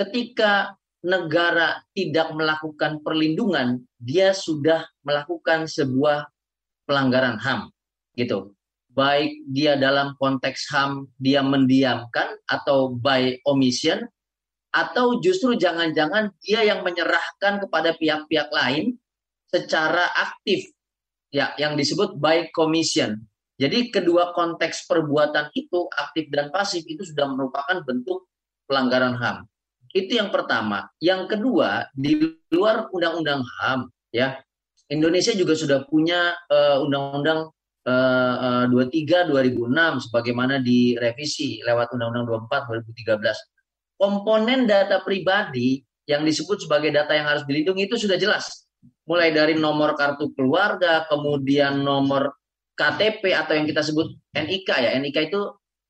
ketika 0.00 0.72
negara 1.04 1.82
tidak 1.92 2.32
melakukan 2.32 3.02
perlindungan, 3.02 3.82
dia 3.98 4.32
sudah 4.32 4.86
melakukan 5.04 5.66
sebuah 5.66 6.30
pelanggaran 6.88 7.36
HAM, 7.36 7.68
gitu. 8.16 8.54
Baik 8.92 9.32
dia 9.48 9.76
dalam 9.80 10.12
konteks 10.20 10.68
HAM 10.68 11.08
dia 11.16 11.40
mendiamkan 11.40 12.38
atau 12.48 12.92
by 12.96 13.40
omission, 13.48 14.04
atau 14.72 15.20
justru 15.20 15.52
jangan-jangan 15.56 16.32
dia 16.40 16.64
yang 16.64 16.80
menyerahkan 16.80 17.60
kepada 17.60 17.92
pihak-pihak 17.96 18.48
lain 18.48 18.96
secara 19.52 20.08
aktif, 20.16 20.64
ya, 21.32 21.56
yang 21.56 21.74
disebut 21.74 22.20
by 22.20 22.52
commission. 22.52 23.18
Jadi 23.56 23.88
kedua 23.88 24.36
konteks 24.36 24.86
perbuatan 24.86 25.50
itu 25.56 25.88
aktif 25.96 26.28
dan 26.30 26.52
pasif 26.52 26.84
itu 26.84 27.02
sudah 27.02 27.30
merupakan 27.32 27.80
bentuk 27.82 28.28
pelanggaran 28.68 29.16
HAM. 29.16 29.48
Itu 29.92 30.16
yang 30.16 30.32
pertama. 30.32 30.88
Yang 31.00 31.36
kedua, 31.36 31.88
di 31.92 32.16
luar 32.52 32.88
undang-undang 32.92 33.44
HAM, 33.44 33.92
ya, 34.12 34.40
Indonesia 34.88 35.32
juga 35.36 35.52
sudah 35.56 35.84
punya 35.88 36.36
uh, 36.48 36.84
undang-undang 36.84 37.52
uh, 37.88 38.64
uh, 38.68 38.72
23 38.72 39.30
2006 39.30 40.08
sebagaimana 40.08 40.60
direvisi 40.60 41.60
lewat 41.64 41.92
undang-undang 41.96 42.48
24 42.48 42.88
2013. 42.88 44.00
Komponen 44.00 44.66
data 44.66 45.04
pribadi 45.06 45.80
yang 46.08 46.26
disebut 46.26 46.66
sebagai 46.66 46.90
data 46.90 47.14
yang 47.14 47.30
harus 47.30 47.46
dilindungi 47.46 47.86
itu 47.86 47.96
sudah 48.00 48.18
jelas. 48.18 48.66
Mulai 49.08 49.34
dari 49.34 49.54
nomor 49.58 49.98
kartu 49.98 50.30
keluarga, 50.34 51.06
kemudian 51.10 51.82
nomor 51.82 52.38
KTP 52.78 53.34
atau 53.34 53.52
yang 53.58 53.66
kita 53.66 53.82
sebut 53.82 54.14
NIK 54.32 54.68
ya. 54.78 54.90
NIK 54.96 55.18
itu 55.28 55.40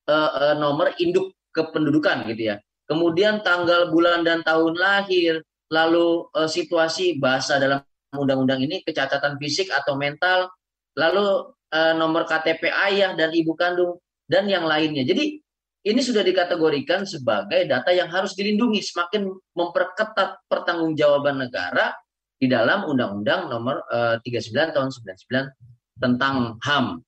uh, 0.09 0.31
uh, 0.33 0.55
nomor 0.57 0.97
induk 0.97 1.37
kependudukan 1.53 2.25
gitu 2.33 2.55
ya 2.55 2.57
kemudian 2.93 3.41
tanggal, 3.41 3.89
bulan, 3.89 4.21
dan 4.21 4.45
tahun 4.45 4.77
lahir, 4.77 5.41
lalu 5.73 6.29
uh, 6.37 6.45
situasi 6.45 7.17
bahasa 7.17 7.57
dalam 7.57 7.81
undang-undang 8.13 8.61
ini, 8.61 8.85
kecacatan 8.85 9.41
fisik 9.41 9.73
atau 9.73 9.97
mental, 9.97 10.53
lalu 10.93 11.49
nomor 11.73 12.29
KTP 12.29 12.69
ayah 12.69 13.17
dan 13.17 13.33
ibu 13.33 13.57
kandung, 13.57 13.97
dan 14.29 14.45
yang 14.45 14.69
lainnya. 14.69 15.09
Jadi 15.09 15.41
ini 15.89 16.01
sudah 16.05 16.21
dikategorikan 16.21 17.09
sebagai 17.09 17.65
data 17.65 17.89
yang 17.97 18.13
harus 18.13 18.37
dilindungi, 18.37 18.85
semakin 18.85 19.33
memperketat 19.57 20.45
pertanggungjawaban 20.53 21.49
negara 21.49 21.97
di 22.43 22.51
dalam 22.51 22.91
Undang-Undang 22.91 23.47
nomor 23.47 23.87
uh, 23.87 24.19
39 24.27 24.75
tahun 24.75 24.91
99 24.91 26.03
tentang 26.03 26.59
HAM. 26.59 26.99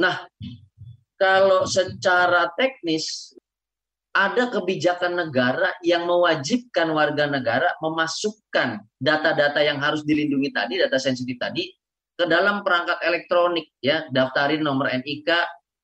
Nah, 0.00 0.24
kalau 1.20 1.68
secara 1.68 2.48
teknis 2.56 3.36
ada 4.16 4.48
kebijakan 4.48 5.28
negara 5.28 5.76
yang 5.84 6.08
mewajibkan 6.08 6.88
warga 6.96 7.28
negara 7.28 7.76
memasukkan 7.84 8.80
data-data 8.96 9.60
yang 9.60 9.76
harus 9.76 10.00
dilindungi 10.08 10.56
tadi, 10.56 10.80
data 10.80 10.96
sensitif 10.96 11.36
tadi, 11.36 11.68
ke 12.16 12.24
dalam 12.24 12.64
perangkat 12.64 12.98
elektronik, 13.04 13.68
ya, 13.84 14.08
daftarin 14.08 14.64
nomor 14.64 14.90
NIK 14.90 15.28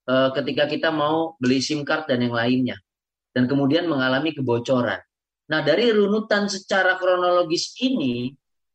e, 0.08 0.14
ketika 0.34 0.64
kita 0.66 0.90
mau 0.90 1.38
beli 1.38 1.62
SIM 1.62 1.86
card 1.86 2.10
dan 2.10 2.26
yang 2.26 2.34
lainnya, 2.34 2.74
dan 3.36 3.46
kemudian 3.46 3.86
mengalami 3.86 4.34
kebocoran. 4.34 4.98
Nah, 5.46 5.60
dari 5.62 5.94
runutan 5.94 6.50
secara 6.50 6.98
kronologis 6.98 7.76
ini, 7.78 8.34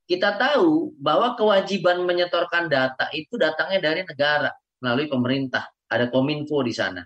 kita 0.10 0.42
tahu 0.42 0.98
bahwa 0.98 1.38
kewajiban 1.38 2.02
menyetorkan 2.02 2.66
data 2.66 3.14
itu 3.14 3.38
datangnya 3.38 3.94
dari 3.94 4.02
negara 4.02 4.50
melalui 4.82 5.06
pemerintah, 5.06 5.70
ada 5.86 6.10
kominfo 6.10 6.66
di 6.66 6.74
sana, 6.74 7.06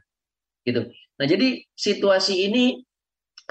gitu. 0.63 0.87
Nah, 1.19 1.25
jadi 1.27 1.59
situasi 1.75 2.47
ini 2.47 2.79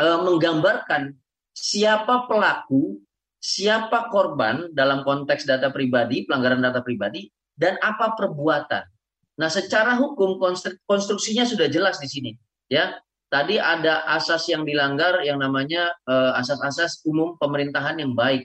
e, 0.01 0.07
menggambarkan 0.25 1.13
siapa 1.53 2.25
pelaku, 2.25 2.97
siapa 3.45 4.09
korban 4.09 4.73
dalam 4.73 5.05
konteks 5.05 5.45
data 5.45 5.69
pribadi, 5.69 6.25
pelanggaran 6.25 6.65
data 6.65 6.81
pribadi, 6.81 7.29
dan 7.53 7.77
apa 7.85 8.17
perbuatan. 8.17 8.89
Nah, 9.37 9.51
secara 9.53 10.01
hukum 10.01 10.41
konstruksinya 10.89 11.45
sudah 11.45 11.69
jelas 11.69 12.01
di 12.01 12.09
sini, 12.09 12.33
ya. 12.73 12.97
Tadi 13.33 13.57
ada 13.57 14.05
asas 14.13 14.45
yang 14.53 14.69
dilanggar 14.69 15.25
yang 15.25 15.41
namanya 15.41 15.89
eh, 16.05 16.33
asas-asas 16.37 17.01
umum 17.09 17.41
pemerintahan 17.41 17.97
yang 17.97 18.13
baik 18.13 18.45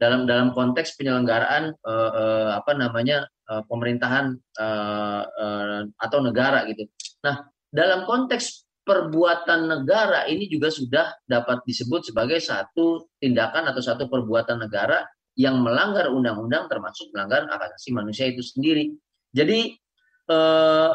dalam 0.00 0.24
dalam 0.24 0.56
konteks 0.56 0.96
penyelenggaraan 0.96 1.76
uh, 1.84 2.10
uh, 2.10 2.50
apa 2.56 2.72
namanya 2.72 3.28
uh, 3.52 3.60
pemerintahan 3.68 4.32
uh, 4.56 5.22
uh, 5.28 5.80
atau 6.00 6.18
negara 6.24 6.64
gitu. 6.64 6.88
Nah, 7.20 7.44
dalam 7.68 8.08
konteks 8.08 8.64
perbuatan 8.80 9.68
negara 9.68 10.24
ini 10.26 10.48
juga 10.48 10.72
sudah 10.72 11.14
dapat 11.28 11.62
disebut 11.68 12.10
sebagai 12.10 12.40
satu 12.40 13.12
tindakan 13.20 13.70
atau 13.70 13.84
satu 13.84 14.08
perbuatan 14.08 14.64
negara 14.64 15.04
yang 15.38 15.62
melanggar 15.62 16.10
undang-undang 16.10 16.66
termasuk 16.66 17.12
melanggar 17.14 17.46
hak 17.46 17.70
asasi 17.70 17.94
manusia 17.94 18.26
itu 18.26 18.42
sendiri. 18.42 18.90
Jadi 19.30 19.78
eh, 20.26 20.92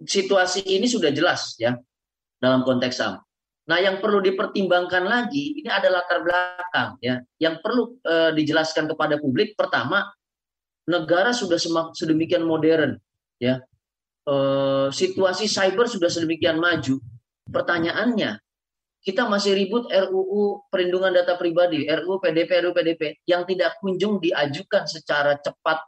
situasi 0.00 0.64
ini 0.64 0.88
sudah 0.88 1.12
jelas 1.12 1.60
ya 1.60 1.76
dalam 2.40 2.64
konteks 2.64 2.98
HAM. 3.04 3.20
Nah, 3.70 3.78
yang 3.78 4.02
perlu 4.02 4.18
dipertimbangkan 4.18 5.06
lagi 5.06 5.62
ini 5.62 5.70
ada 5.70 5.86
latar 5.86 6.26
belakang 6.26 6.98
ya, 6.98 7.22
yang 7.38 7.62
perlu 7.62 8.02
eh, 8.02 8.34
dijelaskan 8.34 8.90
kepada 8.90 9.22
publik. 9.22 9.54
Pertama, 9.54 10.10
negara 10.90 11.30
sudah 11.30 11.54
sedemikian 11.94 12.42
modern 12.42 12.98
ya, 13.38 13.62
Eh, 14.30 14.88
situasi 14.92 15.48
cyber 15.48 15.90
sudah 15.90 16.12
sedemikian 16.12 16.60
maju. 16.60 17.00
Pertanyaannya, 17.50 18.38
kita 19.00 19.24
masih 19.26 19.56
ribut 19.58 19.88
RUU 19.88 20.68
perlindungan 20.70 21.10
data 21.10 21.34
pribadi, 21.34 21.88
RUU 21.88 22.20
PDP, 22.20 22.62
RUU 22.62 22.76
PDP 22.76 23.02
yang 23.26 23.48
tidak 23.48 23.80
kunjung 23.80 24.20
diajukan 24.20 24.84
secara 24.86 25.40
cepat 25.40 25.82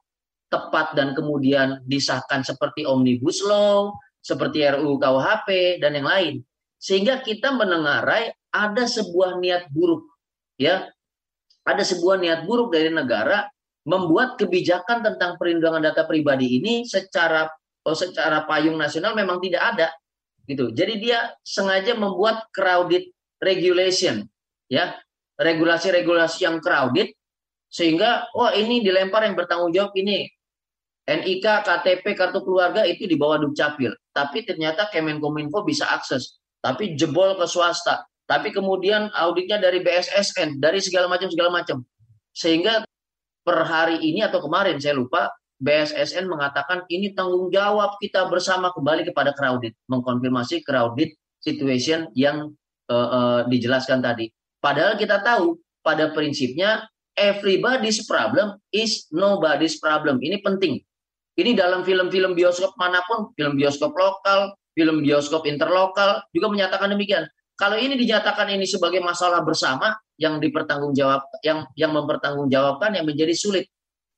tepat 0.48 0.96
dan 0.96 1.12
kemudian 1.12 1.84
disahkan 1.84 2.42
seperti 2.42 2.82
Omnibus 2.88 3.44
Law, 3.44 3.94
seperti 4.24 4.64
RUU 4.64 4.96
KUHP 4.96 5.78
dan 5.78 5.94
yang 6.00 6.08
lain. 6.08 6.34
Sehingga 6.82 7.22
kita 7.22 7.54
menengarai 7.54 8.34
ada 8.50 8.84
sebuah 8.90 9.38
niat 9.38 9.70
buruk 9.70 10.02
ya. 10.58 10.90
Ada 11.62 11.86
sebuah 11.86 12.18
niat 12.18 12.42
buruk 12.42 12.74
dari 12.74 12.90
negara 12.90 13.46
membuat 13.86 14.34
kebijakan 14.34 15.06
tentang 15.06 15.38
perlindungan 15.38 15.78
data 15.78 16.02
pribadi 16.10 16.58
ini 16.58 16.82
secara 16.82 17.46
oh, 17.86 17.94
secara 17.94 18.42
payung 18.50 18.74
nasional 18.74 19.14
memang 19.14 19.38
tidak 19.38 19.62
ada 19.62 19.88
gitu. 20.50 20.74
Jadi 20.74 20.98
dia 20.98 21.30
sengaja 21.46 21.94
membuat 21.94 22.50
crowded 22.50 23.06
regulation 23.38 24.26
ya, 24.66 24.98
regulasi-regulasi 25.38 26.50
yang 26.50 26.58
crowded 26.58 27.14
sehingga 27.70 28.26
oh 28.34 28.50
ini 28.50 28.82
dilempar 28.82 29.22
yang 29.22 29.38
bertanggung 29.38 29.70
jawab 29.70 29.94
ini 29.94 30.26
NIK, 31.02 31.66
KTP, 31.66 32.14
kartu 32.14 32.42
keluarga 32.46 32.86
itu 32.86 33.10
di 33.10 33.18
bawah 33.18 33.42
Dukcapil. 33.42 33.90
Tapi 34.14 34.46
ternyata 34.46 34.86
Kemenkominfo 34.86 35.66
bisa 35.66 35.90
akses. 35.90 36.38
Tapi 36.62 36.94
jebol 36.94 37.34
ke 37.34 37.44
swasta. 37.44 38.06
Tapi 38.24 38.54
kemudian 38.54 39.10
auditnya 39.12 39.58
dari 39.58 39.82
BSSN, 39.82 40.62
dari 40.62 40.78
segala 40.78 41.10
macam 41.10 41.28
segala 41.28 41.50
macam. 41.50 41.82
Sehingga 42.32 42.86
per 43.42 43.58
hari 43.66 43.98
ini 43.98 44.22
atau 44.22 44.40
kemarin 44.40 44.78
saya 44.78 44.94
lupa 44.94 45.28
BSSN 45.58 46.30
mengatakan 46.30 46.86
ini 46.88 47.14
tanggung 47.14 47.50
jawab 47.50 47.98
kita 47.98 48.30
bersama 48.30 48.70
kembali 48.74 49.10
kepada 49.10 49.34
crowded, 49.34 49.74
mengkonfirmasi 49.90 50.62
crowded 50.62 51.10
situation 51.42 52.10
yang 52.14 52.54
uh, 52.90 53.08
uh, 53.10 53.40
dijelaskan 53.50 54.02
tadi. 54.02 54.30
Padahal 54.62 54.94
kita 54.94 55.22
tahu 55.22 55.58
pada 55.82 56.14
prinsipnya 56.14 56.86
everybody's 57.18 58.06
problem 58.06 58.58
is 58.70 59.06
nobody's 59.10 59.76
problem. 59.78 60.22
Ini 60.22 60.40
penting. 60.42 60.82
Ini 61.32 61.56
dalam 61.56 61.82
film-film 61.82 62.36
bioskop 62.36 62.76
mana 62.76 63.00
pun, 63.08 63.32
film 63.34 63.56
bioskop 63.56 63.96
lokal, 63.96 64.52
film 64.72 65.04
bioskop 65.04 65.44
interlokal 65.48 66.24
juga 66.32 66.46
menyatakan 66.48 66.92
demikian. 66.92 67.28
Kalau 67.56 67.78
ini 67.78 67.94
dinyatakan 67.94 68.48
ini 68.50 68.64
sebagai 68.66 68.98
masalah 69.04 69.44
bersama 69.44 69.94
yang 70.16 70.40
dipertanggungjawab 70.40 71.44
yang 71.44 71.68
yang 71.76 71.92
mempertanggungjawabkan 71.94 72.96
yang 72.96 73.06
menjadi 73.06 73.36
sulit 73.36 73.68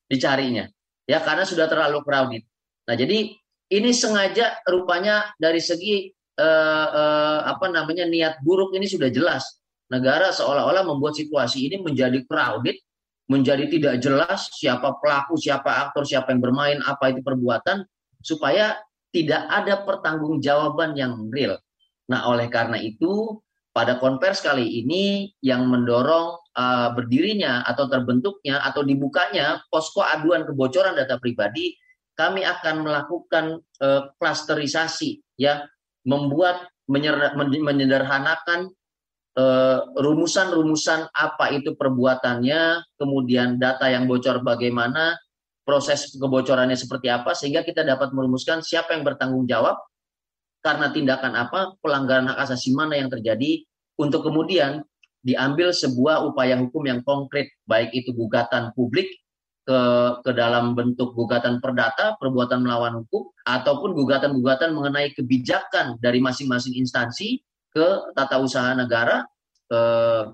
dicarinya. 0.09 0.71
Ya 1.05 1.21
karena 1.21 1.45
sudah 1.45 1.69
terlalu 1.69 2.01
crowded. 2.07 2.43
Nah, 2.89 2.95
jadi 2.97 3.37
ini 3.75 3.91
sengaja 3.93 4.65
rupanya 4.65 5.35
dari 5.37 5.61
segi 5.61 6.09
eh, 6.15 6.89
eh, 6.89 7.41
apa 7.45 7.69
namanya 7.69 8.09
niat 8.09 8.41
buruk 8.41 8.73
ini 8.79 8.89
sudah 8.89 9.13
jelas. 9.13 9.61
Negara 9.93 10.33
seolah-olah 10.33 10.87
membuat 10.87 11.19
situasi 11.19 11.69
ini 11.69 11.77
menjadi 11.85 12.25
crowded 12.25 12.81
menjadi 13.25 13.65
tidak 13.73 13.95
jelas 14.05 14.53
siapa 14.53 15.01
pelaku, 15.01 15.41
siapa 15.41 15.89
aktor, 15.89 16.05
siapa 16.05 16.33
yang 16.33 16.45
bermain, 16.45 16.79
apa 16.85 17.09
itu 17.13 17.25
perbuatan, 17.25 17.85
supaya 18.21 18.77
tidak 19.15 19.47
ada 19.47 19.87
pertanggungjawaban 19.87 20.99
yang 20.99 21.31
real. 21.31 21.55
Nah, 22.11 22.27
oleh 22.27 22.51
karena 22.51 22.83
itu, 22.83 23.39
pada 23.71 24.03
konvers 24.03 24.43
kali 24.43 24.83
ini 24.83 25.31
yang 25.39 25.71
mendorong 25.71 26.35
uh, 26.59 26.91
berdirinya 26.99 27.63
atau 27.63 27.87
terbentuknya 27.87 28.59
atau 28.67 28.83
dibukanya 28.83 29.63
posko 29.71 30.03
aduan 30.03 30.43
kebocoran 30.43 30.99
data 30.99 31.23
pribadi, 31.23 31.79
kami 32.19 32.43
akan 32.43 32.83
melakukan 32.83 33.63
uh, 33.79 34.11
klasterisasi, 34.19 35.23
ya, 35.39 35.63
membuat 36.03 36.67
menyederhanakan 36.91 38.75
Eh, 39.35 39.79
rumusan-rumusan 39.99 41.11
apa 41.11 41.51
itu 41.51 41.75
perbuatannya, 41.75 42.87
kemudian 42.95 43.59
data 43.59 43.91
yang 43.91 44.07
bocor 44.07 44.47
bagaimana, 44.47 45.19
proses 45.65 46.13
kebocorannya 46.15 46.77
seperti 46.77 47.09
apa, 47.09 47.33
sehingga 47.33 47.65
kita 47.65 47.83
dapat 47.83 48.13
merumuskan 48.13 48.61
siapa 48.61 48.93
yang 48.93 49.03
bertanggung 49.03 49.49
jawab 49.49 49.81
karena 50.65 50.93
tindakan 50.93 51.33
apa, 51.37 51.77
pelanggaran 51.81 52.29
hak 52.33 52.49
asasi 52.49 52.73
mana 52.73 52.97
yang 52.97 53.13
terjadi, 53.13 53.65
untuk 54.01 54.25
kemudian 54.25 54.81
diambil 55.25 55.73
sebuah 55.73 56.25
upaya 56.25 56.57
hukum 56.61 56.85
yang 56.85 57.01
konkret, 57.05 57.53
baik 57.65 57.93
itu 57.93 58.13
gugatan 58.13 58.73
publik 58.77 59.09
ke 59.65 59.81
ke 60.21 60.31
dalam 60.37 60.77
bentuk 60.77 61.17
gugatan 61.17 61.61
perdata, 61.61 62.17
perbuatan 62.21 62.61
melawan 62.61 63.01
hukum, 63.05 63.33
ataupun 63.49 63.97
gugatan-gugatan 63.97 64.77
mengenai 64.77 65.13
kebijakan 65.17 65.97
dari 66.01 66.21
masing-masing 66.21 66.77
instansi 66.77 67.41
ke 67.73 68.13
tata 68.13 68.41
usaha 68.41 68.77
negara 68.77 69.25
eh, 69.73 70.25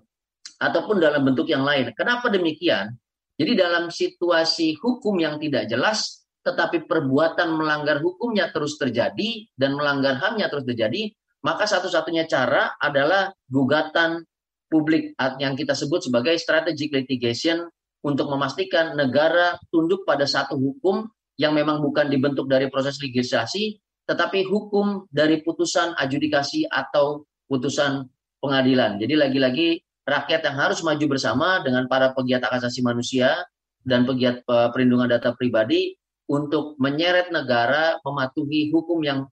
ataupun 0.59 0.99
dalam 0.99 1.22
bentuk 1.22 1.47
yang 1.47 1.62
lain. 1.62 1.95
Kenapa 1.95 2.26
demikian? 2.26 2.95
Jadi 3.41 3.57
dalam 3.57 3.88
situasi 3.88 4.76
hukum 4.76 5.16
yang 5.16 5.41
tidak 5.41 5.64
jelas, 5.64 6.28
tetapi 6.45 6.84
perbuatan 6.84 7.57
melanggar 7.57 8.05
hukumnya 8.05 8.53
terus 8.53 8.76
terjadi 8.76 9.49
dan 9.57 9.80
melanggar 9.80 10.20
hamnya 10.20 10.53
terus 10.53 10.68
terjadi, 10.68 11.09
maka 11.41 11.64
satu-satunya 11.64 12.28
cara 12.28 12.76
adalah 12.76 13.32
gugatan 13.49 14.28
publik 14.68 15.16
yang 15.41 15.57
kita 15.57 15.72
sebut 15.72 16.05
sebagai 16.05 16.36
strategic 16.36 16.93
litigation 16.93 17.64
untuk 18.05 18.28
memastikan 18.28 18.93
negara 18.93 19.57
tunduk 19.72 20.05
pada 20.05 20.28
satu 20.28 20.61
hukum 20.61 21.09
yang 21.41 21.57
memang 21.57 21.80
bukan 21.80 22.12
dibentuk 22.12 22.45
dari 22.45 22.68
proses 22.68 23.01
legislasi, 23.01 23.80
tetapi 24.05 24.45
hukum 24.45 25.09
dari 25.09 25.41
putusan 25.41 25.97
adjudikasi 25.97 26.68
atau 26.68 27.24
putusan 27.49 28.05
pengadilan. 28.36 29.01
Jadi 29.01 29.14
lagi-lagi 29.16 29.68
rakyat 30.11 30.42
yang 30.42 30.56
harus 30.58 30.82
maju 30.82 31.04
bersama 31.06 31.62
dengan 31.62 31.86
para 31.86 32.11
pegiat 32.11 32.42
hak 32.42 32.58
asasi 32.58 32.82
manusia 32.82 33.46
dan 33.86 34.02
pegiat 34.04 34.42
eh, 34.42 34.68
perlindungan 34.74 35.06
data 35.06 35.32
pribadi 35.38 35.94
untuk 36.26 36.74
menyeret 36.82 37.30
negara 37.30 38.02
mematuhi 38.02 38.74
hukum 38.74 39.00
yang 39.06 39.30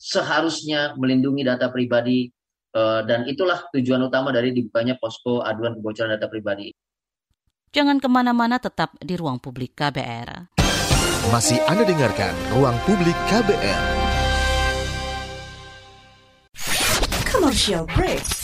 seharusnya 0.00 0.96
melindungi 0.96 1.44
data 1.44 1.68
pribadi 1.68 2.32
eh, 2.72 3.00
dan 3.04 3.28
itulah 3.28 3.68
tujuan 3.76 4.08
utama 4.08 4.32
dari 4.32 4.56
dibukanya 4.56 4.96
posko 4.96 5.44
aduan 5.44 5.76
kebocoran 5.76 6.16
data 6.16 6.26
pribadi. 6.32 6.72
Jangan 7.74 7.98
ke 7.98 8.06
mana-mana 8.06 8.56
tetap 8.62 8.94
di 9.02 9.18
ruang 9.18 9.42
publik 9.42 9.74
KBR. 9.74 10.54
Masih 11.32 11.56
Anda 11.64 11.88
dengarkan 11.88 12.36
Ruang 12.52 12.76
Publik 12.84 13.16
KBR. 13.32 13.82
Commercial 17.24 17.88
break. 17.96 18.43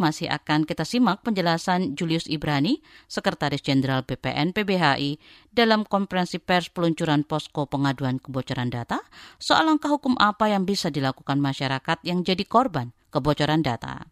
masih 0.00 0.32
akan 0.32 0.64
kita 0.64 0.88
simak 0.88 1.20
penjelasan 1.20 1.92
Julius 1.92 2.24
Ibrani, 2.24 2.80
Sekretaris 3.06 3.60
Jenderal 3.60 4.02
BPN 4.08 4.56
PBHI, 4.56 5.20
dalam 5.52 5.84
konferensi 5.84 6.40
pers 6.40 6.72
peluncuran 6.72 7.28
posko 7.28 7.68
pengaduan 7.68 8.16
kebocoran 8.16 8.72
data 8.72 9.04
soal 9.36 9.68
langkah 9.68 9.92
hukum 9.92 10.16
apa 10.16 10.48
yang 10.48 10.64
bisa 10.64 10.88
dilakukan 10.88 11.36
masyarakat 11.36 12.00
yang 12.08 12.24
jadi 12.24 12.42
korban 12.48 12.96
kebocoran 13.12 13.60
data. 13.60 14.08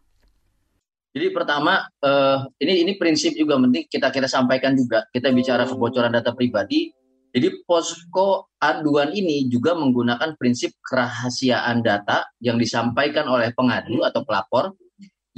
Jadi 1.09 1.33
pertama, 1.33 1.89
eh, 2.05 2.37
ini 2.61 2.85
ini 2.85 2.93
prinsip 2.93 3.33
juga 3.33 3.57
penting 3.57 3.89
kita 3.89 4.13
kita 4.13 4.29
sampaikan 4.29 4.77
juga. 4.77 5.09
Kita 5.09 5.33
bicara 5.33 5.65
kebocoran 5.65 6.13
data 6.13 6.37
pribadi, 6.37 6.93
Jadi 7.29 7.61
posko 7.61 8.49
aduan 8.57 9.13
ini 9.13 9.45
juga 9.53 9.77
menggunakan 9.77 10.33
prinsip 10.33 10.73
kerahasiaan 10.81 11.85
data 11.85 12.25
yang 12.41 12.57
disampaikan 12.57 13.29
oleh 13.29 13.53
pengadu 13.53 14.01
atau 14.01 14.25
pelapor 14.25 14.73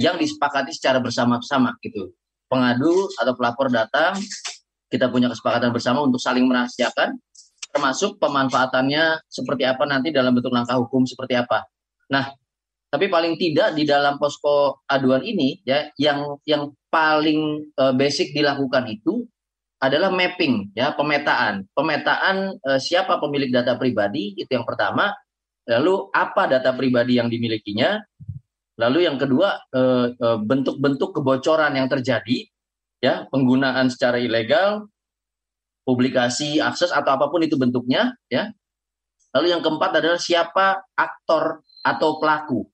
yang 0.02 0.18
disepakati 0.18 0.74
secara 0.74 0.98
bersama-sama 0.98 1.78
gitu. 1.78 2.10
Pengadu 2.50 3.08
atau 3.16 3.32
pelapor 3.38 3.70
datang, 3.70 4.18
kita 4.90 5.06
punya 5.08 5.30
kesepakatan 5.30 5.70
bersama 5.70 6.02
untuk 6.02 6.18
saling 6.18 6.44
merahasiakan, 6.44 7.16
termasuk 7.72 8.18
pemanfaatannya 8.18 9.22
seperti 9.30 9.64
apa 9.64 9.86
nanti 9.86 10.10
dalam 10.10 10.34
bentuk 10.34 10.52
langkah 10.52 10.76
hukum 10.76 11.06
seperti 11.06 11.38
apa. 11.38 11.64
Nah, 12.12 12.28
tapi 12.92 13.08
paling 13.08 13.40
tidak 13.40 13.72
di 13.72 13.88
dalam 13.88 14.20
posko 14.20 14.84
aduan 14.84 15.24
ini 15.24 15.64
ya 15.64 15.88
yang 15.96 16.36
yang 16.44 16.76
paling 16.92 17.72
uh, 17.80 17.96
basic 17.96 18.36
dilakukan 18.36 18.84
itu 18.92 19.24
adalah 19.80 20.12
mapping 20.12 20.76
ya 20.76 20.92
pemetaan 20.92 21.64
pemetaan 21.72 22.52
uh, 22.60 22.76
siapa 22.76 23.16
pemilik 23.16 23.48
data 23.48 23.80
pribadi 23.80 24.36
itu 24.36 24.50
yang 24.52 24.68
pertama 24.68 25.08
lalu 25.64 26.12
apa 26.12 26.44
data 26.52 26.76
pribadi 26.76 27.16
yang 27.16 27.32
dimilikinya 27.32 27.96
lalu 28.80 29.04
yang 29.04 29.20
kedua 29.20 29.60
uh, 29.72 30.06
uh, 30.12 30.38
bentuk-bentuk 30.40 31.20
kebocoran 31.20 31.76
yang 31.76 31.88
terjadi 31.90 32.48
ya 33.02 33.26
penggunaan 33.28 33.90
secara 33.92 34.16
ilegal 34.16 34.88
publikasi 35.82 36.62
akses 36.62 36.94
atau 36.94 37.18
apa 37.18 37.28
pun 37.28 37.42
itu 37.42 37.58
bentuknya 37.58 38.14
ya 38.30 38.48
lalu 39.34 39.52
yang 39.52 39.60
keempat 39.60 39.98
adalah 39.98 40.20
siapa 40.20 40.86
aktor 40.94 41.66
atau 41.82 42.22
pelaku 42.22 42.64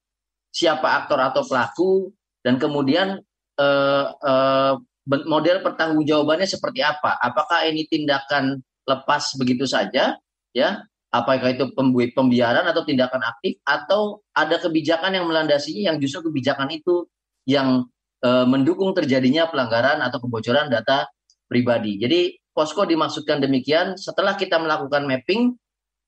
siapa 0.52 1.02
aktor 1.04 1.18
atau 1.18 1.42
pelaku 1.42 2.12
dan 2.44 2.60
kemudian 2.60 3.18
uh, 3.58 4.76
model 5.08 5.64
pertanggungjawabannya 5.64 6.44
seperti 6.44 6.84
apa? 6.84 7.16
Apakah 7.16 7.64
ini 7.64 7.88
tindakan 7.88 8.60
lepas 8.84 9.32
begitu 9.40 9.64
saja, 9.64 10.20
ya? 10.52 10.70
Apakah 11.08 11.56
itu 11.56 11.72
pembiaran 12.12 12.68
atau 12.68 12.84
tindakan 12.84 13.24
aktif 13.24 13.56
atau 13.64 14.20
ada 14.36 14.60
kebijakan 14.60 15.16
yang 15.16 15.24
melandasinya 15.24 15.92
yang 15.92 15.96
justru 15.96 16.28
kebijakan 16.28 16.68
itu 16.68 17.08
yang 17.48 17.88
e, 18.20 18.30
mendukung 18.44 18.92
terjadinya 18.92 19.48
pelanggaran 19.48 20.04
atau 20.04 20.20
kebocoran 20.20 20.68
data 20.68 21.08
pribadi. 21.48 21.96
Jadi 21.96 22.36
posko 22.52 22.84
dimaksudkan 22.84 23.40
demikian 23.40 23.96
setelah 23.96 24.36
kita 24.36 24.60
melakukan 24.60 25.08
mapping, 25.08 25.56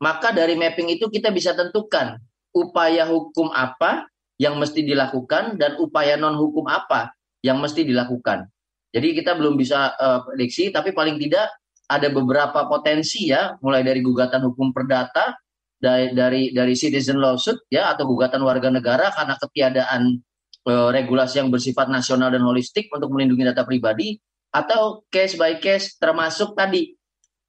maka 0.05 0.37
dari 0.37 0.53
mapping 0.61 0.93
itu 0.93 1.09
kita 1.09 1.33
bisa 1.33 1.57
tentukan 1.57 2.21
upaya 2.53 3.09
hukum 3.09 3.49
apa 3.57 4.05
yang 4.37 4.61
mesti 4.61 4.85
dilakukan 4.85 5.57
dan 5.57 5.81
upaya 5.81 6.21
non 6.21 6.37
hukum 6.37 6.69
apa 6.69 7.17
yang 7.41 7.57
mesti 7.61 7.89
dilakukan. 7.89 8.49
Jadi 8.91 9.23
kita 9.23 9.39
belum 9.39 9.55
bisa 9.55 9.95
uh, 9.97 10.27
prediksi, 10.27 10.75
tapi 10.75 10.91
paling 10.91 11.17
tidak 11.21 11.47
ada 11.91 12.07
beberapa 12.15 12.71
potensi 12.71 13.27
ya, 13.27 13.59
mulai 13.59 13.83
dari 13.83 13.99
gugatan 13.99 14.47
hukum 14.47 14.71
perdata, 14.71 15.35
dari 15.81 16.13
dari 16.13 16.43
dari 16.55 16.75
citizen 16.77 17.19
lawsuit 17.19 17.67
ya 17.73 17.91
atau 17.91 18.05
gugatan 18.05 18.45
warga 18.45 18.69
negara 18.69 19.09
karena 19.17 19.35
ketiadaan 19.41 20.21
uh, 20.69 20.93
regulasi 20.93 21.41
yang 21.41 21.49
bersifat 21.49 21.89
nasional 21.89 22.29
dan 22.29 22.45
holistik 22.45 22.93
untuk 22.93 23.09
melindungi 23.11 23.49
data 23.49 23.65
pribadi 23.65 24.21
atau 24.53 25.03
case 25.09 25.41
by 25.41 25.57
case 25.59 25.97
termasuk 25.97 26.53
tadi. 26.53 26.95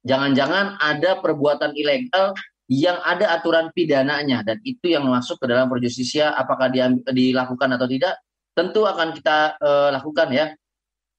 Jangan-jangan 0.02 0.82
ada 0.82 1.22
perbuatan 1.22 1.78
ilegal 1.78 2.34
yang 2.66 2.98
ada 3.06 3.36
aturan 3.36 3.70
pidananya 3.70 4.42
dan 4.42 4.58
itu 4.66 4.90
yang 4.90 5.06
masuk 5.06 5.38
ke 5.38 5.46
dalam 5.46 5.70
perjustisia 5.70 6.34
apakah 6.34 6.72
dilakukan 7.06 7.70
atau 7.78 7.86
tidak 7.86 8.18
tentu 8.56 8.82
akan 8.88 9.14
kita 9.14 9.60
uh, 9.60 9.88
lakukan 9.94 10.32
ya. 10.32 10.46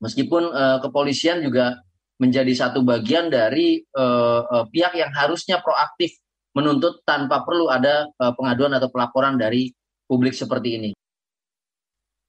Meskipun 0.03 0.51
uh, 0.51 0.77
kepolisian 0.83 1.39
juga 1.39 1.79
menjadi 2.23 2.55
satu 2.55 2.87
bagian 2.87 3.27
dari 3.27 3.83
uh, 3.99 4.47
uh, 4.47 4.65
pihak 4.71 4.95
yang 4.95 5.11
harusnya 5.11 5.59
proaktif 5.59 6.15
menuntut 6.55 7.03
tanpa 7.03 7.43
perlu 7.43 7.67
ada 7.67 8.07
uh, 8.07 8.31
pengaduan 8.31 8.71
atau 8.79 8.87
pelaporan 8.87 9.35
dari 9.35 9.67
publik 10.07 10.31
seperti 10.31 10.69
ini. 10.79 10.89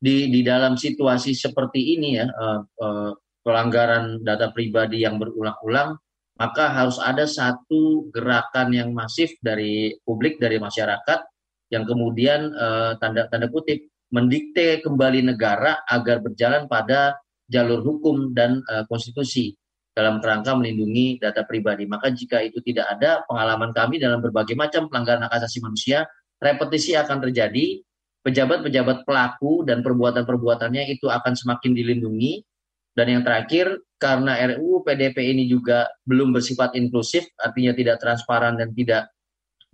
Di 0.03 0.27
di 0.27 0.41
dalam 0.43 0.75
situasi 0.75 1.31
seperti 1.33 1.95
ini 1.95 2.19
ya 2.19 2.27
uh, 2.27 2.61
uh, 2.67 3.11
pelanggaran 3.47 4.19
data 4.27 4.51
pribadi 4.51 5.07
yang 5.07 5.23
berulang-ulang 5.23 5.95
maka 6.35 6.75
harus 6.75 6.99
ada 6.99 7.31
satu 7.31 8.11
gerakan 8.11 8.75
yang 8.75 8.91
masif 8.91 9.39
dari 9.39 9.95
publik 10.03 10.43
dari 10.43 10.59
masyarakat 10.59 11.23
yang 11.71 11.87
kemudian 11.87 12.51
tanda 12.99 13.31
tanda 13.31 13.47
kutip 13.47 13.87
mendikte 14.11 14.83
kembali 14.83 15.31
negara 15.31 15.87
agar 15.87 16.19
berjalan 16.19 16.67
pada 16.67 17.15
jalur 17.47 17.87
hukum 17.87 18.35
dan 18.35 18.67
konstitusi 18.91 19.55
dalam 19.95 20.19
kerangka 20.19 20.59
melindungi 20.59 21.23
data 21.23 21.47
pribadi. 21.47 21.87
Maka 21.87 22.11
jika 22.11 22.43
itu 22.43 22.59
tidak 22.61 22.91
ada, 22.99 23.23
pengalaman 23.31 23.71
kami 23.71 24.03
dalam 24.03 24.19
berbagai 24.19 24.59
macam 24.59 24.91
pelanggaran 24.91 25.31
hak 25.31 25.33
asasi 25.39 25.63
manusia, 25.63 26.05
repetisi 26.43 26.99
akan 26.99 27.23
terjadi, 27.31 27.81
pejabat-pejabat 28.27 29.07
pelaku 29.07 29.63
dan 29.63 29.87
perbuatan-perbuatannya 29.87 30.91
itu 30.91 31.07
akan 31.07 31.39
semakin 31.39 31.73
dilindungi. 31.73 32.43
Dan 32.95 33.11
yang 33.11 33.23
terakhir, 33.27 33.83
karena 33.99 34.39
RUU 34.55 34.87
PDP 34.87 35.35
ini 35.35 35.51
juga 35.51 35.91
belum 36.07 36.35
bersifat 36.35 36.79
inklusif, 36.79 37.27
artinya 37.39 37.75
tidak 37.75 37.99
transparan 38.03 38.55
dan 38.55 38.71
tidak 38.75 39.11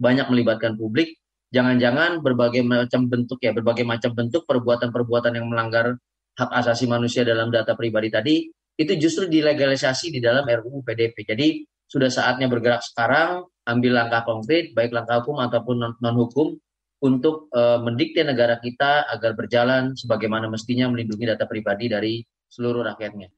banyak 0.01 0.25
melibatkan 0.33 0.81
publik, 0.81 1.21
jangan-jangan 1.53 2.25
berbagai 2.25 2.65
macam 2.65 3.13
bentuk 3.13 3.37
ya, 3.45 3.53
berbagai 3.53 3.85
macam 3.85 4.17
bentuk 4.17 4.49
perbuatan-perbuatan 4.49 5.37
yang 5.37 5.53
melanggar 5.53 6.01
hak 6.41 6.51
asasi 6.65 6.89
manusia 6.89 7.21
dalam 7.21 7.53
data 7.53 7.77
pribadi 7.77 8.09
tadi 8.09 8.37
itu 8.81 8.97
justru 8.97 9.29
dilegalisasi 9.29 10.09
di 10.09 10.25
dalam 10.25 10.49
RUU 10.49 10.81
PDP. 10.81 11.29
Jadi 11.29 11.49
sudah 11.85 12.09
saatnya 12.09 12.49
bergerak 12.49 12.81
sekarang, 12.81 13.45
ambil 13.69 13.93
langkah 14.01 14.25
konkret, 14.25 14.73
baik 14.73 14.97
langkah 14.97 15.21
hukum 15.21 15.37
ataupun 15.37 16.01
non 16.01 16.17
hukum 16.17 16.57
untuk 17.05 17.53
uh, 17.53 17.77
mendikte 17.85 18.25
negara 18.25 18.57
kita 18.57 19.05
agar 19.13 19.37
berjalan 19.37 19.93
sebagaimana 19.93 20.49
mestinya 20.49 20.89
melindungi 20.89 21.29
data 21.29 21.45
pribadi 21.45 21.93
dari 21.93 22.25
seluruh 22.49 22.81
rakyatnya. 22.89 23.29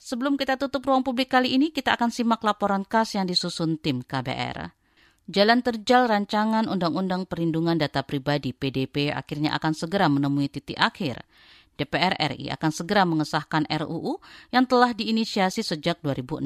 Sebelum 0.00 0.36
kita 0.36 0.56
tutup 0.56 0.84
ruang 0.84 1.04
publik 1.04 1.32
kali 1.32 1.52
ini, 1.56 1.72
kita 1.72 1.96
akan 1.96 2.08
simak 2.08 2.40
laporan 2.40 2.84
khas 2.88 3.16
yang 3.16 3.28
disusun 3.28 3.76
tim 3.76 4.00
KBR. 4.00 4.72
Jalan 5.30 5.60
terjal 5.62 6.08
rancangan 6.08 6.66
Undang-Undang 6.66 7.28
Perlindungan 7.28 7.76
Data 7.78 8.02
Pribadi 8.02 8.50
PDP 8.50 9.14
akhirnya 9.14 9.54
akan 9.54 9.72
segera 9.76 10.10
menemui 10.10 10.50
titik 10.50 10.74
akhir. 10.74 11.22
DPR 11.80 12.12
RI 12.20 12.52
akan 12.52 12.68
segera 12.68 13.08
mengesahkan 13.08 13.64
RUU 13.64 14.20
yang 14.52 14.68
telah 14.68 14.92
diinisiasi 14.92 15.64
sejak 15.64 16.04
2016. 16.04 16.44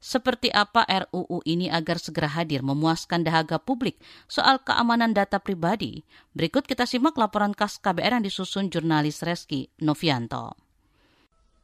Seperti 0.00 0.48
apa 0.48 0.84
RUU 0.88 1.44
ini 1.44 1.68
agar 1.68 2.00
segera 2.00 2.28
hadir 2.28 2.64
memuaskan 2.64 3.20
dahaga 3.20 3.60
publik 3.60 4.00
soal 4.28 4.60
keamanan 4.60 5.12
data 5.16 5.40
pribadi? 5.40 6.04
Berikut 6.36 6.64
kita 6.64 6.88
simak 6.88 7.16
laporan 7.20 7.52
khas 7.52 7.76
KBR 7.80 8.20
yang 8.20 8.24
disusun 8.24 8.72
jurnalis 8.72 9.20
Reski 9.20 9.68
Novianto. 9.84 10.69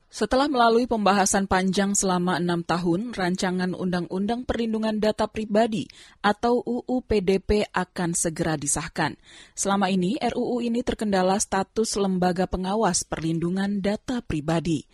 Setelah 0.07 0.47
melalui 0.47 0.87
pembahasan 0.87 1.51
panjang 1.51 1.99
selama 1.99 2.39
enam 2.39 2.63
tahun, 2.63 3.11
rancangan 3.11 3.75
Undang-Undang 3.75 4.47
Perlindungan 4.47 5.03
Data 5.03 5.27
Pribadi 5.27 5.91
atau 6.23 6.63
UU 6.63 7.03
PDP 7.03 7.67
akan 7.75 8.15
segera 8.15 8.55
disahkan. 8.55 9.19
Selama 9.59 9.91
ini, 9.91 10.15
RUU 10.23 10.63
ini 10.63 10.87
terkendala 10.87 11.43
status 11.43 11.99
lembaga 11.99 12.47
pengawas 12.47 13.03
perlindungan 13.03 13.83
data 13.83 14.23
pribadi. 14.23 14.87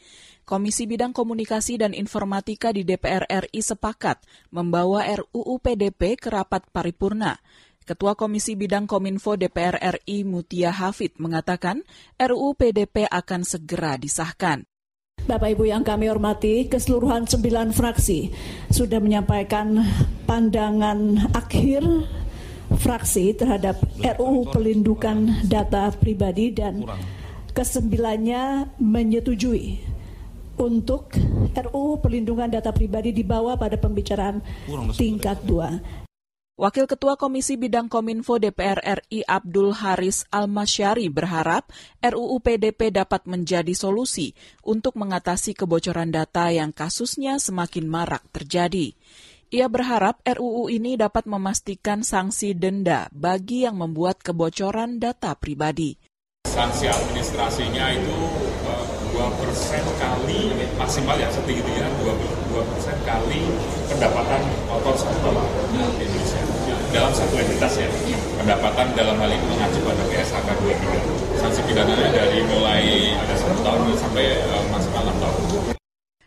Komisi 0.48 0.88
Bidang 0.88 1.12
Komunikasi 1.12 1.76
dan 1.76 1.92
Informatika 1.92 2.72
di 2.72 2.82
DPR 2.82 3.28
RI 3.28 3.60
sepakat 3.60 4.16
membawa 4.48 5.04
RUU 5.06 5.60
PDP 5.60 6.16
ke 6.16 6.32
rapat 6.32 6.66
paripurna. 6.72 7.36
Ketua 7.84 8.16
Komisi 8.16 8.56
Bidang 8.56 8.88
Kominfo 8.88 9.36
DPR 9.36 9.76
RI 9.76 10.24
Mutia 10.24 10.72
Hafid 10.72 11.20
mengatakan 11.20 11.84
RUU 12.16 12.56
PDP 12.56 13.04
akan 13.12 13.44
segera 13.44 14.00
disahkan. 14.00 14.71
Bapak 15.22 15.54
Ibu 15.54 15.70
yang 15.70 15.86
kami 15.86 16.10
hormati, 16.10 16.66
keseluruhan 16.66 17.30
sembilan 17.30 17.70
fraksi 17.70 18.34
sudah 18.74 18.98
menyampaikan 18.98 19.78
pandangan 20.26 21.30
akhir 21.30 21.86
fraksi 22.82 23.30
terhadap 23.38 23.78
RUU 24.02 24.50
Pelindungan 24.50 25.46
Data 25.46 25.94
Pribadi 25.94 26.50
dan 26.50 26.82
kesembilannya 27.54 28.74
menyetujui 28.82 29.78
untuk 30.58 31.14
RUU 31.54 32.02
Pelindungan 32.02 32.50
Data 32.50 32.74
Pribadi 32.74 33.14
dibawa 33.14 33.54
pada 33.54 33.78
pembicaraan 33.78 34.42
tingkat 34.98 35.38
dua. 35.46 36.01
Wakil 36.52 36.84
Ketua 36.84 37.16
Komisi 37.16 37.56
Bidang 37.56 37.88
Kominfo 37.88 38.36
DPR 38.36 38.76
RI 38.84 39.24
Abdul 39.24 39.72
Haris 39.72 40.28
Almasyari 40.28 41.08
berharap 41.08 41.72
RUU 42.04 42.44
PDP 42.44 42.92
dapat 42.92 43.24
menjadi 43.24 43.72
solusi 43.72 44.36
untuk 44.60 45.00
mengatasi 45.00 45.56
kebocoran 45.56 46.12
data 46.12 46.52
yang 46.52 46.68
kasusnya 46.76 47.40
semakin 47.40 47.88
marak 47.88 48.28
terjadi. 48.36 48.92
Ia 49.48 49.64
berharap 49.72 50.20
RUU 50.28 50.68
ini 50.68 51.00
dapat 51.00 51.24
memastikan 51.24 52.04
sanksi 52.04 52.52
denda 52.52 53.08
bagi 53.16 53.64
yang 53.64 53.80
membuat 53.80 54.20
kebocoran 54.20 55.00
data 55.00 55.32
pribadi. 55.32 55.96
Sanksi 56.44 56.84
administrasinya 56.84 57.96
itu 57.96 58.16
2 59.22 59.38
persen 59.38 59.86
kali 60.02 60.50
maksimal 60.74 61.14
ya 61.14 61.30
setinggi-tingginya 61.30 61.86
dua 62.50 62.62
persen 62.66 62.98
kali 63.06 63.46
pendapatan 63.86 64.42
kotor 64.66 64.98
satu 64.98 65.30
di 65.70 65.78
Indonesia. 65.78 66.42
Dalam 66.90 67.14
satu 67.14 67.38
entitas 67.38 67.72
ya 67.78 67.86
pendapatan 68.34 68.90
dalam 68.98 69.14
hal 69.22 69.30
ini 69.30 69.46
mengacu 69.46 69.78
pada 69.86 70.02
PSHK 70.10 70.48
23 71.38 71.38
sanksi 71.38 71.60
pidananya 71.70 72.08
dari 72.10 72.38
mulai 72.50 73.14
ada 73.14 73.34
satu 73.38 73.62
tahun 73.62 73.94
sampai 73.94 74.26
uh, 74.42 74.64
maksimal 74.74 75.02
enam 75.06 75.16
tahun. 75.22 75.78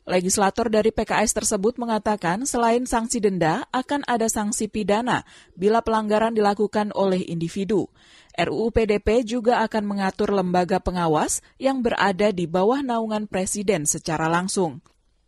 Legislator 0.06 0.70
dari 0.70 0.94
PKS 0.94 1.34
tersebut 1.34 1.82
mengatakan 1.82 2.46
selain 2.46 2.86
sanksi 2.86 3.20
denda 3.20 3.66
akan 3.74 4.06
ada 4.06 4.30
sanksi 4.30 4.70
pidana 4.70 5.26
bila 5.58 5.82
pelanggaran 5.82 6.32
dilakukan 6.32 6.94
oleh 6.94 7.26
individu. 7.26 7.90
RUU 8.36 8.76
PDP 8.76 9.24
juga 9.24 9.64
akan 9.64 9.84
mengatur 9.88 10.36
lembaga 10.36 10.84
pengawas 10.84 11.40
yang 11.56 11.80
berada 11.80 12.36
di 12.36 12.46
bawah 12.46 12.84
naungan 12.84 13.32
presiden 13.32 13.88
secara 13.88 14.28
langsung. 14.28 14.84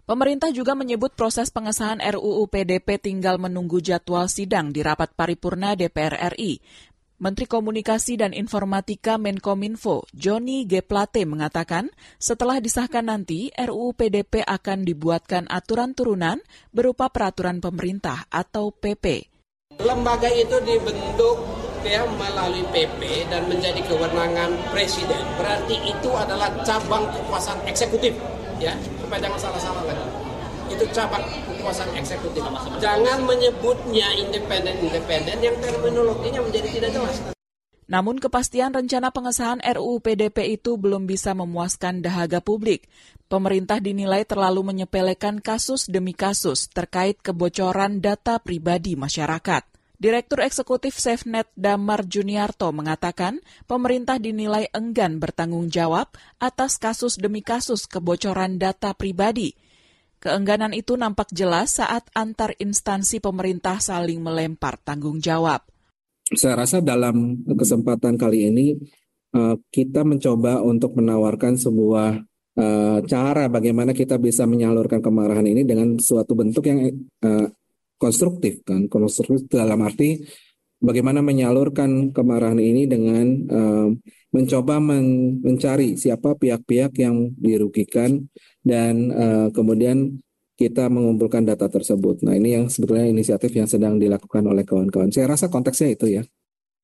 Pemerintah 0.08 0.56
juga 0.56 0.72
menyebut 0.72 1.16
proses 1.20 1.52
pengesahan 1.52 2.00
RUU 2.00 2.48
PDP 2.48 2.96
tinggal 2.96 3.36
menunggu 3.40 3.84
jadwal 3.84 4.32
sidang 4.32 4.72
di 4.72 4.80
rapat 4.80 5.12
paripurna 5.12 5.76
DPR 5.76 6.32
RI. 6.36 6.64
Menteri 7.18 7.50
Komunikasi 7.50 8.14
dan 8.16 8.30
Informatika 8.30 9.18
Menkominfo, 9.18 10.06
Joni 10.14 10.70
G. 10.70 10.86
Plate 10.86 11.26
mengatakan, 11.26 11.90
setelah 12.22 12.62
disahkan 12.62 13.10
nanti, 13.10 13.50
RUU 13.58 13.98
PDP 13.98 14.46
akan 14.46 14.86
dibuatkan 14.86 15.50
aturan 15.50 15.98
turunan 15.98 16.38
berupa 16.70 17.10
peraturan 17.10 17.58
pemerintah 17.58 18.30
atau 18.30 18.70
PP. 18.70 19.34
Lembaga 19.82 20.30
itu 20.30 20.62
dibentuk 20.62 21.57
ya 21.88 22.04
melalui 22.04 22.68
PP 22.70 23.32
dan 23.32 23.48
menjadi 23.48 23.80
kewenangan 23.88 24.52
presiden. 24.76 25.24
Berarti 25.40 25.80
itu 25.88 26.10
adalah 26.12 26.52
cabang 26.68 27.08
kekuasaan 27.16 27.64
eksekutif, 27.66 28.12
ya 28.60 28.76
supaya 29.00 29.24
jangan 29.24 29.40
salah-salah 29.40 29.84
lagi. 29.88 30.06
Itu 30.68 30.84
cabang 30.92 31.24
kekuasaan 31.24 31.96
eksekutif. 31.96 32.44
Jangan 32.84 33.24
menyebutnya 33.24 34.12
independen-independen 34.20 35.38
yang 35.40 35.56
terminologinya 35.64 36.44
menjadi 36.44 36.68
tidak 36.76 36.92
jelas. 36.92 37.18
Namun 37.88 38.20
kepastian 38.20 38.76
rencana 38.76 39.16
pengesahan 39.16 39.64
RUU 39.64 40.04
PDP 40.04 40.60
itu 40.60 40.76
belum 40.76 41.08
bisa 41.08 41.32
memuaskan 41.32 42.04
dahaga 42.04 42.44
publik. 42.44 42.92
Pemerintah 43.32 43.80
dinilai 43.80 44.28
terlalu 44.28 44.76
menyepelekan 44.76 45.40
kasus 45.40 45.88
demi 45.88 46.12
kasus 46.12 46.68
terkait 46.68 47.24
kebocoran 47.24 48.04
data 48.04 48.44
pribadi 48.44 49.00
masyarakat. 49.00 49.77
Direktur 49.98 50.46
Eksekutif 50.46 51.02
SafeNet 51.02 51.50
Damar 51.58 52.06
Juniarto 52.06 52.70
mengatakan 52.70 53.42
pemerintah 53.66 54.22
dinilai 54.22 54.70
enggan 54.70 55.18
bertanggung 55.18 55.74
jawab 55.74 56.14
atas 56.38 56.78
kasus 56.78 57.18
demi 57.18 57.42
kasus 57.42 57.90
kebocoran 57.90 58.62
data 58.62 58.94
pribadi. 58.94 59.58
Keengganan 60.22 60.78
itu 60.78 60.94
nampak 60.94 61.34
jelas 61.34 61.82
saat 61.82 62.06
antar 62.14 62.54
instansi 62.62 63.18
pemerintah 63.18 63.82
saling 63.82 64.22
melempar 64.22 64.78
tanggung 64.86 65.18
jawab. 65.18 65.66
Saya 66.30 66.62
rasa 66.62 66.78
dalam 66.78 67.42
kesempatan 67.50 68.22
kali 68.22 68.54
ini 68.54 68.78
eh, 69.34 69.56
kita 69.66 70.06
mencoba 70.06 70.62
untuk 70.62 70.94
menawarkan 70.94 71.58
sebuah 71.58 72.22
eh, 72.54 73.00
cara 73.02 73.50
bagaimana 73.50 73.98
kita 73.98 74.22
bisa 74.22 74.46
menyalurkan 74.46 75.02
kemarahan 75.02 75.50
ini 75.50 75.66
dengan 75.66 75.98
suatu 75.98 76.38
bentuk 76.38 76.70
yang 76.70 76.86
eh, 77.26 77.48
konstruktif 77.98 78.62
kan 78.62 78.86
konstruktif 78.88 79.50
dalam 79.50 79.82
arti 79.82 80.22
bagaimana 80.78 81.26
menyalurkan 81.26 82.14
kemarahan 82.14 82.62
ini 82.62 82.86
dengan 82.86 83.26
mencoba 84.30 84.78
mencari 84.78 85.98
siapa 85.98 86.38
pihak-pihak 86.38 86.94
yang 87.02 87.34
dirugikan 87.34 88.30
dan 88.62 89.10
uh, 89.10 89.48
kemudian 89.50 90.20
kita 90.58 90.90
mengumpulkan 90.90 91.46
data 91.46 91.70
tersebut. 91.70 92.26
Nah, 92.26 92.34
ini 92.34 92.58
yang 92.58 92.66
sebetulnya 92.66 93.06
inisiatif 93.06 93.54
yang 93.54 93.70
sedang 93.70 94.02
dilakukan 94.02 94.42
oleh 94.42 94.66
kawan-kawan. 94.66 95.14
Saya 95.14 95.30
rasa 95.30 95.54
konteksnya 95.54 95.94
itu 95.94 96.06
ya. 96.10 96.24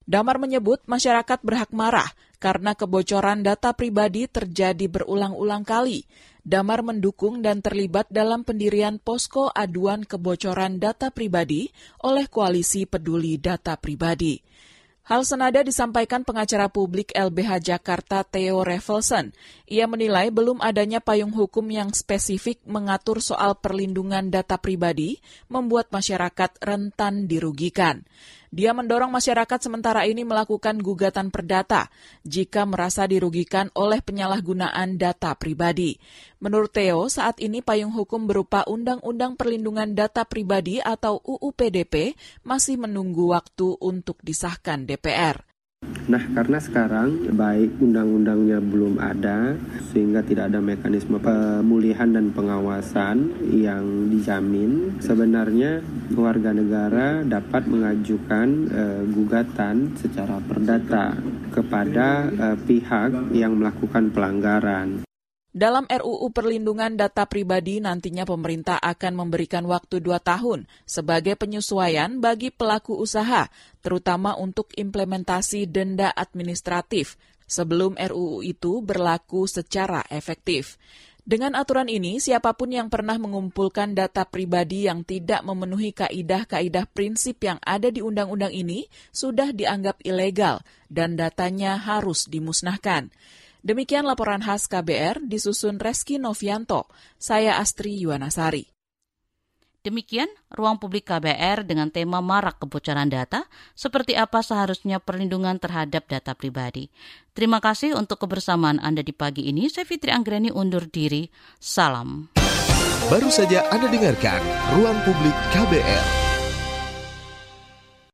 Damar 0.05 0.37
menyebut 0.37 0.85
masyarakat 0.85 1.39
berhak 1.41 1.73
marah 1.73 2.05
karena 2.43 2.75
kebocoran 2.75 3.39
data 3.39 3.71
pribadi 3.71 4.27
terjadi 4.27 4.91
berulang-ulang 4.91 5.63
kali. 5.63 6.03
Damar 6.43 6.83
mendukung 6.83 7.39
dan 7.39 7.63
terlibat 7.63 8.11
dalam 8.11 8.43
pendirian 8.43 8.99
posko 8.99 9.47
aduan 9.55 10.03
kebocoran 10.03 10.75
data 10.75 11.07
pribadi 11.07 11.71
oleh 12.03 12.27
Koalisi 12.27 12.83
Peduli 12.83 13.39
Data 13.39 13.79
Pribadi. 13.79 14.43
Hal 15.03 15.27
senada 15.27 15.63
disampaikan 15.67 16.23
pengacara 16.23 16.71
publik 16.71 17.11
LBH 17.11 17.59
Jakarta 17.59 18.23
Theo 18.23 18.63
Revelson. 18.63 19.35
Ia 19.67 19.83
menilai 19.83 20.31
belum 20.31 20.63
adanya 20.63 21.03
payung 21.03 21.35
hukum 21.35 21.67
yang 21.67 21.91
spesifik 21.91 22.63
mengatur 22.63 23.19
soal 23.19 23.59
perlindungan 23.59 24.31
data 24.31 24.55
pribadi 24.55 25.19
membuat 25.51 25.91
masyarakat 25.91 26.55
rentan 26.63 27.27
dirugikan. 27.27 28.07
Dia 28.53 28.69
mendorong 28.69 29.09
masyarakat 29.09 29.65
sementara 29.65 30.05
ini 30.05 30.21
melakukan 30.21 30.77
gugatan 30.77 31.33
perdata 31.33 31.89
jika 32.21 32.69
merasa 32.69 33.09
dirugikan 33.09 33.73
oleh 33.73 33.97
penyalahgunaan 33.97 35.01
data 35.01 35.33
pribadi. 35.33 35.97
Menurut 36.37 36.69
Theo, 36.69 37.09
saat 37.09 37.41
ini 37.41 37.65
payung 37.65 37.89
hukum 37.89 38.29
berupa 38.29 38.61
Undang-Undang 38.69 39.41
Perlindungan 39.41 39.97
Data 39.97 40.21
Pribadi 40.21 40.77
atau 40.77 41.17
UU 41.25 41.49
PDP 41.49 42.13
masih 42.45 42.77
menunggu 42.77 43.33
waktu 43.33 43.73
untuk 43.81 44.21
disahkan 44.21 44.85
DPR. 44.85 45.52
Nah, 46.03 46.19
karena 46.35 46.59
sekarang 46.59 47.31
baik 47.31 47.79
undang-undangnya 47.79 48.59
belum 48.59 48.99
ada, 48.99 49.55
sehingga 49.95 50.19
tidak 50.19 50.51
ada 50.51 50.59
mekanisme 50.59 51.15
pemulihan 51.15 52.11
dan 52.11 52.35
pengawasan 52.35 53.31
yang 53.55 54.11
dijamin, 54.11 54.99
sebenarnya 54.99 55.79
warga 56.11 56.51
negara 56.51 57.23
dapat 57.23 57.63
mengajukan 57.71 58.47
uh, 58.67 59.01
gugatan 59.15 59.95
secara 59.95 60.43
perdata 60.43 61.15
kepada 61.55 62.27
uh, 62.27 62.57
pihak 62.67 63.31
yang 63.31 63.55
melakukan 63.55 64.11
pelanggaran. 64.11 65.12
Dalam 65.53 65.85
RUU 65.85 66.33
Perlindungan 66.33 66.97
Data 66.97 67.29
Pribadi 67.29 67.77
nantinya 67.77 68.25
pemerintah 68.25 68.81
akan 68.81 69.13
memberikan 69.13 69.61
waktu 69.69 70.01
dua 70.01 70.17
tahun 70.17 70.65
sebagai 70.89 71.37
penyesuaian 71.37 72.17
bagi 72.17 72.49
pelaku 72.49 72.97
usaha, 72.97 73.53
terutama 73.85 74.33
untuk 74.33 74.73
implementasi 74.73 75.69
denda 75.69 76.09
administratif 76.09 77.21
sebelum 77.45 77.93
RUU 78.01 78.41
itu 78.41 78.81
berlaku 78.81 79.45
secara 79.45 80.01
efektif. 80.09 80.81
Dengan 81.21 81.53
aturan 81.53 81.85
ini, 81.85 82.17
siapa 82.17 82.57
pun 82.57 82.73
yang 82.73 82.89
pernah 82.89 83.21
mengumpulkan 83.21 83.93
data 83.93 84.25
pribadi 84.25 84.89
yang 84.89 85.05
tidak 85.05 85.45
memenuhi 85.45 85.93
kaidah-kaidah 85.93 86.89
prinsip 86.89 87.39
yang 87.45 87.61
ada 87.61 87.93
di 87.93 88.01
undang-undang 88.01 88.51
ini 88.51 88.89
sudah 89.13 89.53
dianggap 89.53 90.01
ilegal 90.01 90.65
dan 90.89 91.13
datanya 91.13 91.77
harus 91.77 92.25
dimusnahkan. 92.25 93.13
Demikian 93.63 94.03
laporan 94.03 94.43
khas 94.43 94.67
KBR 94.67 95.23
disusun 95.23 95.79
Reski 95.79 96.19
Novianto. 96.19 96.91
Saya 97.15 97.63
Astri 97.63 97.95
Yuwanasari. 97.95 98.67
Demikian 99.79 100.27
ruang 100.51 100.75
publik 100.75 101.07
KBR 101.07 101.63
dengan 101.63 101.87
tema 101.87 102.19
marak 102.19 102.59
kebocoran 102.59 103.07
data, 103.07 103.47
seperti 103.71 104.19
apa 104.19 104.43
seharusnya 104.43 104.99
perlindungan 104.99 105.63
terhadap 105.63 106.11
data 106.11 106.35
pribadi. 106.35 106.91
Terima 107.31 107.63
kasih 107.63 107.95
untuk 107.95 108.19
kebersamaan 108.27 108.83
Anda 108.83 108.99
di 108.99 109.15
pagi 109.15 109.47
ini. 109.47 109.71
Saya 109.71 109.87
Fitri 109.87 110.11
Anggreni 110.11 110.51
undur 110.51 110.83
diri. 110.91 111.31
Salam. 111.55 112.27
Baru 113.07 113.31
saja 113.31 113.63
Anda 113.71 113.87
dengarkan 113.87 114.43
Ruang 114.75 114.99
Publik 115.07 115.35
KBR. 115.55 116.05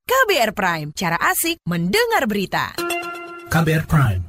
KBR 0.05 0.51
Prime, 0.53 0.89
cara 0.93 1.17
asik 1.17 1.57
mendengar 1.65 2.29
berita. 2.29 2.77
KBR 3.49 3.85
Prime 3.89 4.28